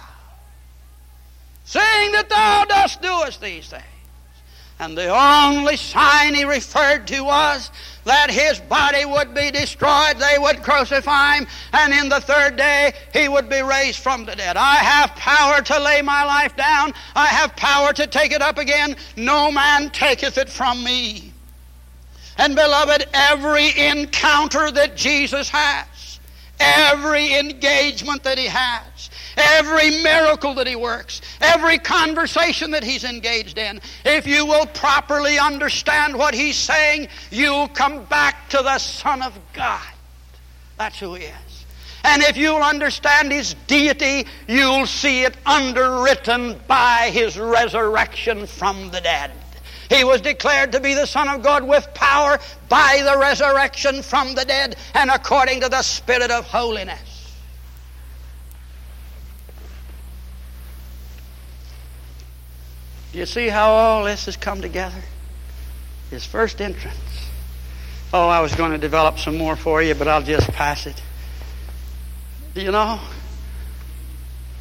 seeing 1.66 2.12
that 2.12 2.30
thou 2.30 2.64
dost 2.64 3.02
doest 3.02 3.42
these 3.42 3.68
things? 3.68 3.84
And 4.78 4.96
the 4.96 5.14
only 5.14 5.76
sign 5.76 6.34
he 6.34 6.46
referred 6.46 7.06
to 7.08 7.20
was 7.22 7.70
that 8.04 8.30
his 8.30 8.60
body 8.60 9.04
would 9.04 9.34
be 9.34 9.50
destroyed, 9.50 10.16
they 10.16 10.38
would 10.38 10.62
crucify 10.62 11.36
him, 11.36 11.46
and 11.74 11.92
in 11.92 12.08
the 12.08 12.22
third 12.22 12.56
day 12.56 12.94
he 13.12 13.28
would 13.28 13.50
be 13.50 13.60
raised 13.60 13.98
from 13.98 14.24
the 14.24 14.34
dead. 14.34 14.56
I 14.56 14.76
have 14.76 15.10
power 15.10 15.60
to 15.60 15.78
lay 15.78 16.00
my 16.00 16.24
life 16.24 16.56
down, 16.56 16.94
I 17.14 17.26
have 17.26 17.56
power 17.56 17.92
to 17.92 18.06
take 18.06 18.32
it 18.32 18.40
up 18.40 18.56
again. 18.56 18.96
No 19.16 19.52
man 19.52 19.90
taketh 19.90 20.38
it 20.38 20.48
from 20.48 20.82
me. 20.82 21.30
And 22.38 22.54
beloved, 22.54 23.06
every 23.12 23.78
encounter 23.88 24.70
that 24.70 24.96
Jesus 24.96 25.50
has, 25.50 25.86
every 26.58 27.34
engagement 27.34 28.22
that 28.24 28.38
he 28.38 28.46
has, 28.46 29.10
every 29.36 30.02
miracle 30.02 30.54
that 30.54 30.66
he 30.66 30.76
works, 30.76 31.20
every 31.40 31.78
conversation 31.78 32.70
that 32.72 32.84
he's 32.84 33.04
engaged 33.04 33.58
in, 33.58 33.80
if 34.04 34.26
you 34.26 34.46
will 34.46 34.66
properly 34.66 35.38
understand 35.38 36.16
what 36.16 36.34
he's 36.34 36.56
saying, 36.56 37.08
you'll 37.30 37.68
come 37.68 38.04
back 38.04 38.48
to 38.50 38.58
the 38.58 38.78
Son 38.78 39.22
of 39.22 39.38
God. 39.52 39.86
That's 40.78 40.98
who 40.98 41.14
he 41.14 41.24
is. 41.24 41.64
And 42.04 42.22
if 42.22 42.36
you'll 42.36 42.62
understand 42.62 43.32
his 43.32 43.54
deity, 43.66 44.26
you'll 44.46 44.86
see 44.86 45.24
it 45.24 45.36
underwritten 45.44 46.56
by 46.68 47.10
his 47.12 47.36
resurrection 47.36 48.46
from 48.46 48.90
the 48.90 49.00
dead. 49.00 49.32
He 49.88 50.04
was 50.04 50.20
declared 50.20 50.72
to 50.72 50.80
be 50.80 50.94
the 50.94 51.06
Son 51.06 51.28
of 51.28 51.42
God 51.42 51.62
with 51.62 51.92
power 51.94 52.38
by 52.68 53.02
the 53.04 53.18
resurrection 53.18 54.02
from 54.02 54.34
the 54.34 54.44
dead 54.44 54.76
and 54.94 55.10
according 55.10 55.60
to 55.60 55.68
the 55.68 55.82
Spirit 55.82 56.30
of 56.30 56.44
holiness. 56.46 57.34
Do 63.12 63.18
you 63.18 63.26
see 63.26 63.48
how 63.48 63.70
all 63.70 64.04
this 64.04 64.26
has 64.26 64.36
come 64.36 64.60
together? 64.60 65.02
His 66.10 66.24
first 66.24 66.60
entrance. 66.60 66.96
Oh, 68.12 68.28
I 68.28 68.40
was 68.40 68.54
going 68.54 68.72
to 68.72 68.78
develop 68.78 69.18
some 69.18 69.36
more 69.38 69.56
for 69.56 69.82
you, 69.82 69.94
but 69.94 70.08
I'll 70.08 70.22
just 70.22 70.48
pass 70.52 70.86
it. 70.86 71.00
You 72.54 72.72
know, 72.72 73.00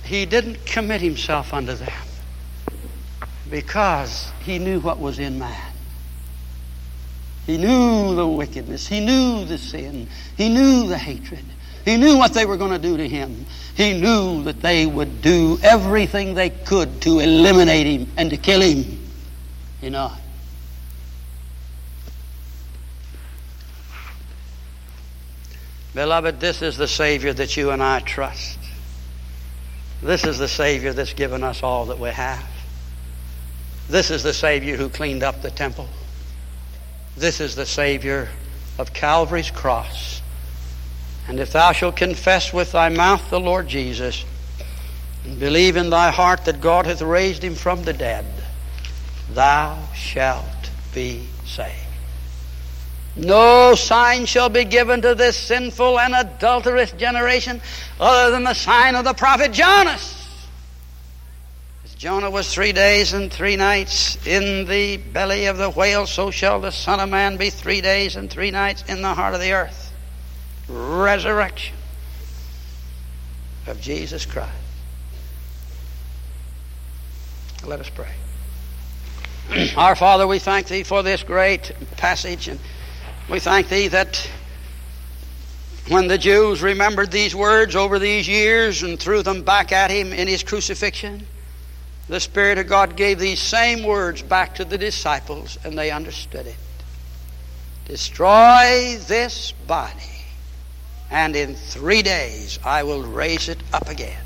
he 0.03 0.25
didn't 0.25 0.65
commit 0.65 1.01
himself 1.01 1.53
unto 1.53 1.73
them 1.73 1.93
because 3.49 4.31
he 4.43 4.59
knew 4.59 4.79
what 4.79 4.99
was 4.99 5.19
in 5.19 5.39
man. 5.39 5.73
He 7.45 7.57
knew 7.57 8.15
the 8.15 8.27
wickedness. 8.27 8.87
He 8.87 8.99
knew 8.99 9.45
the 9.45 9.57
sin. 9.57 10.07
He 10.35 10.49
knew 10.49 10.87
the 10.87 10.97
hatred. 10.97 11.43
He 11.83 11.97
knew 11.97 12.17
what 12.17 12.33
they 12.33 12.47
were 12.47 12.57
going 12.57 12.71
to 12.71 12.79
do 12.79 12.97
to 12.97 13.07
him. 13.07 13.45
He 13.75 13.99
knew 13.99 14.43
that 14.43 14.61
they 14.61 14.87
would 14.87 15.21
do 15.21 15.59
everything 15.61 16.33
they 16.33 16.49
could 16.49 17.01
to 17.01 17.19
eliminate 17.19 17.85
him 17.85 18.07
and 18.17 18.31
to 18.31 18.37
kill 18.37 18.61
him. 18.61 18.99
You 19.81 19.91
know. 19.91 20.11
Beloved, 25.93 26.39
this 26.39 26.63
is 26.63 26.75
the 26.75 26.87
Savior 26.87 27.31
that 27.33 27.55
you 27.55 27.69
and 27.69 27.81
I 27.83 27.99
trust. 27.99 28.57
This 30.01 30.25
is 30.25 30.39
the 30.39 30.47
Savior 30.47 30.91
that's 30.91 31.13
given 31.13 31.43
us 31.43 31.61
all 31.61 31.85
that 31.85 31.99
we 31.99 32.09
have. 32.09 32.43
This 33.89 34.09
is 34.09 34.23
the 34.23 34.33
Savior 34.33 34.77
who 34.77 34.89
cleaned 34.89 35.23
up 35.23 35.41
the 35.41 35.51
temple. 35.51 35.87
This 37.15 37.39
is 37.39 37.55
the 37.55 37.65
Savior 37.65 38.29
of 38.77 38.93
Calvary's 38.93 39.51
cross. 39.51 40.21
And 41.27 41.39
if 41.39 41.51
thou 41.53 41.71
shalt 41.71 41.95
confess 41.95 42.53
with 42.53 42.71
thy 42.71 42.89
mouth 42.89 43.29
the 43.29 43.39
Lord 43.39 43.67
Jesus, 43.67 44.25
and 45.23 45.39
believe 45.39 45.75
in 45.77 45.89
thy 45.89 46.11
heart 46.11 46.45
that 46.45 46.61
God 46.61 46.85
hath 46.85 47.01
raised 47.01 47.43
him 47.43 47.55
from 47.55 47.83
the 47.83 47.93
dead, 47.93 48.25
thou 49.31 49.79
shalt 49.93 50.45
be 50.93 51.27
saved. 51.45 51.71
No 53.15 53.75
sign 53.75 54.25
shall 54.25 54.49
be 54.49 54.65
given 54.65 55.01
to 55.01 55.15
this 55.15 55.37
sinful 55.37 55.99
and 55.99 56.13
adulterous 56.13 56.91
generation 56.91 57.61
other 57.99 58.31
than 58.31 58.43
the 58.43 58.53
sign 58.53 58.95
of 58.95 59.05
the 59.05 59.13
prophet 59.13 59.51
Jonas. 59.53 60.14
Jonah 62.05 62.29
was 62.29 62.53
three 62.53 62.71
days 62.71 63.13
and 63.13 63.33
three 63.33 63.55
nights 63.55 64.15
in 64.27 64.67
the 64.67 64.97
belly 64.97 65.47
of 65.47 65.57
the 65.57 65.71
whale, 65.71 66.05
so 66.05 66.29
shall 66.29 66.61
the 66.61 66.69
Son 66.69 66.99
of 66.99 67.09
Man 67.09 67.35
be 67.35 67.49
three 67.49 67.81
days 67.81 68.15
and 68.15 68.29
three 68.29 68.51
nights 68.51 68.83
in 68.87 69.01
the 69.01 69.11
heart 69.15 69.33
of 69.33 69.41
the 69.41 69.53
earth. 69.53 69.91
Resurrection 70.69 71.75
of 73.65 73.81
Jesus 73.81 74.23
Christ. 74.23 74.51
Let 77.65 77.79
us 77.79 77.89
pray. 77.89 78.11
Our 79.75 79.95
Father, 79.95 80.27
we 80.27 80.37
thank 80.37 80.67
Thee 80.67 80.83
for 80.83 81.01
this 81.01 81.23
great 81.23 81.71
passage, 81.97 82.47
and 82.47 82.59
we 83.31 83.39
thank 83.39 83.67
Thee 83.67 83.87
that 83.87 84.29
when 85.87 86.07
the 86.07 86.19
Jews 86.19 86.61
remembered 86.61 87.09
these 87.09 87.35
words 87.35 87.75
over 87.75 87.97
these 87.97 88.27
years 88.27 88.83
and 88.83 88.99
threw 88.99 89.23
them 89.23 89.41
back 89.41 89.71
at 89.71 89.89
Him 89.89 90.13
in 90.13 90.27
His 90.27 90.43
crucifixion, 90.43 91.25
the 92.07 92.19
Spirit 92.19 92.57
of 92.57 92.67
God 92.67 92.95
gave 92.95 93.19
these 93.19 93.39
same 93.39 93.83
words 93.83 94.21
back 94.21 94.55
to 94.55 94.65
the 94.65 94.77
disciples, 94.77 95.57
and 95.63 95.77
they 95.77 95.91
understood 95.91 96.45
it. 96.45 96.55
Destroy 97.85 98.97
this 99.07 99.53
body, 99.67 99.93
and 101.09 101.35
in 101.35 101.55
three 101.55 102.01
days 102.01 102.59
I 102.63 102.83
will 102.83 103.03
raise 103.03 103.49
it 103.49 103.59
up 103.73 103.89
again. 103.89 104.21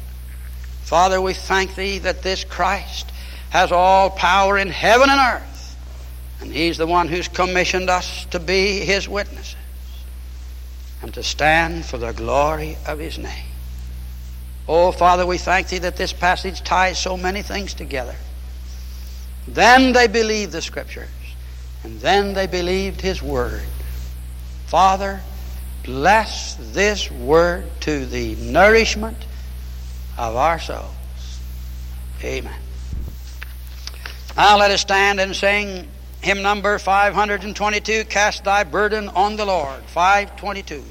Father, 0.84 1.22
we 1.22 1.34
thank 1.34 1.76
Thee 1.76 2.00
that 2.00 2.24
this 2.24 2.44
Christ 2.44 3.12
has 3.52 3.72
all 3.72 4.10
power 4.10 4.58
in 4.58 4.70
heaven 4.70 5.10
and 5.10 5.20
earth, 5.20 5.78
and 6.42 6.52
He's 6.52 6.78
the 6.78 6.88
one 6.88 7.08
who's 7.08 7.28
commissioned 7.28 7.90
us 7.90 8.26
to 8.26 8.40
be 8.40 8.80
His 8.80 9.08
witnesses 9.08 9.56
and 11.02 11.14
to 11.14 11.24
stand 11.24 11.86
for 11.86 11.98
the 11.98 12.12
glory 12.12 12.78
of 12.88 13.00
His 13.00 13.18
name. 13.18 13.49
Oh, 14.72 14.92
Father, 14.92 15.26
we 15.26 15.40
thank 15.40 15.70
Thee 15.70 15.80
that 15.80 15.98
this 15.98 16.14
passage 16.14 16.64
ties 16.64 17.00
so 17.00 17.18
many 17.18 17.42
things 17.42 17.74
together. 17.74 18.16
Then 19.48 19.94
they 19.94 20.06
believed 20.06 20.52
the 20.52 20.62
Scriptures, 20.62 21.10
and 21.84 22.00
then 22.02 22.36
they 22.36 22.46
believed 22.46 23.02
His 23.02 23.20
Word. 23.20 23.64
Father, 24.68 25.22
bless 25.84 26.54
this 26.72 27.10
Word 27.10 27.66
to 27.80 28.06
the 28.06 28.36
nourishment 28.36 29.18
of 30.20 30.36
our 30.36 30.60
souls. 30.60 30.94
Amen. 32.24 32.62
Now 34.38 34.60
let 34.60 34.70
us 34.70 34.82
stand 34.82 35.20
and 35.20 35.36
sing 35.36 35.88
hymn 36.22 36.44
number 36.44 36.78
522 36.78 38.04
Cast 38.04 38.44
Thy 38.44 38.64
Burden 38.64 39.10
on 39.10 39.36
the 39.36 39.46
Lord. 39.46 39.82
522. 39.88 40.84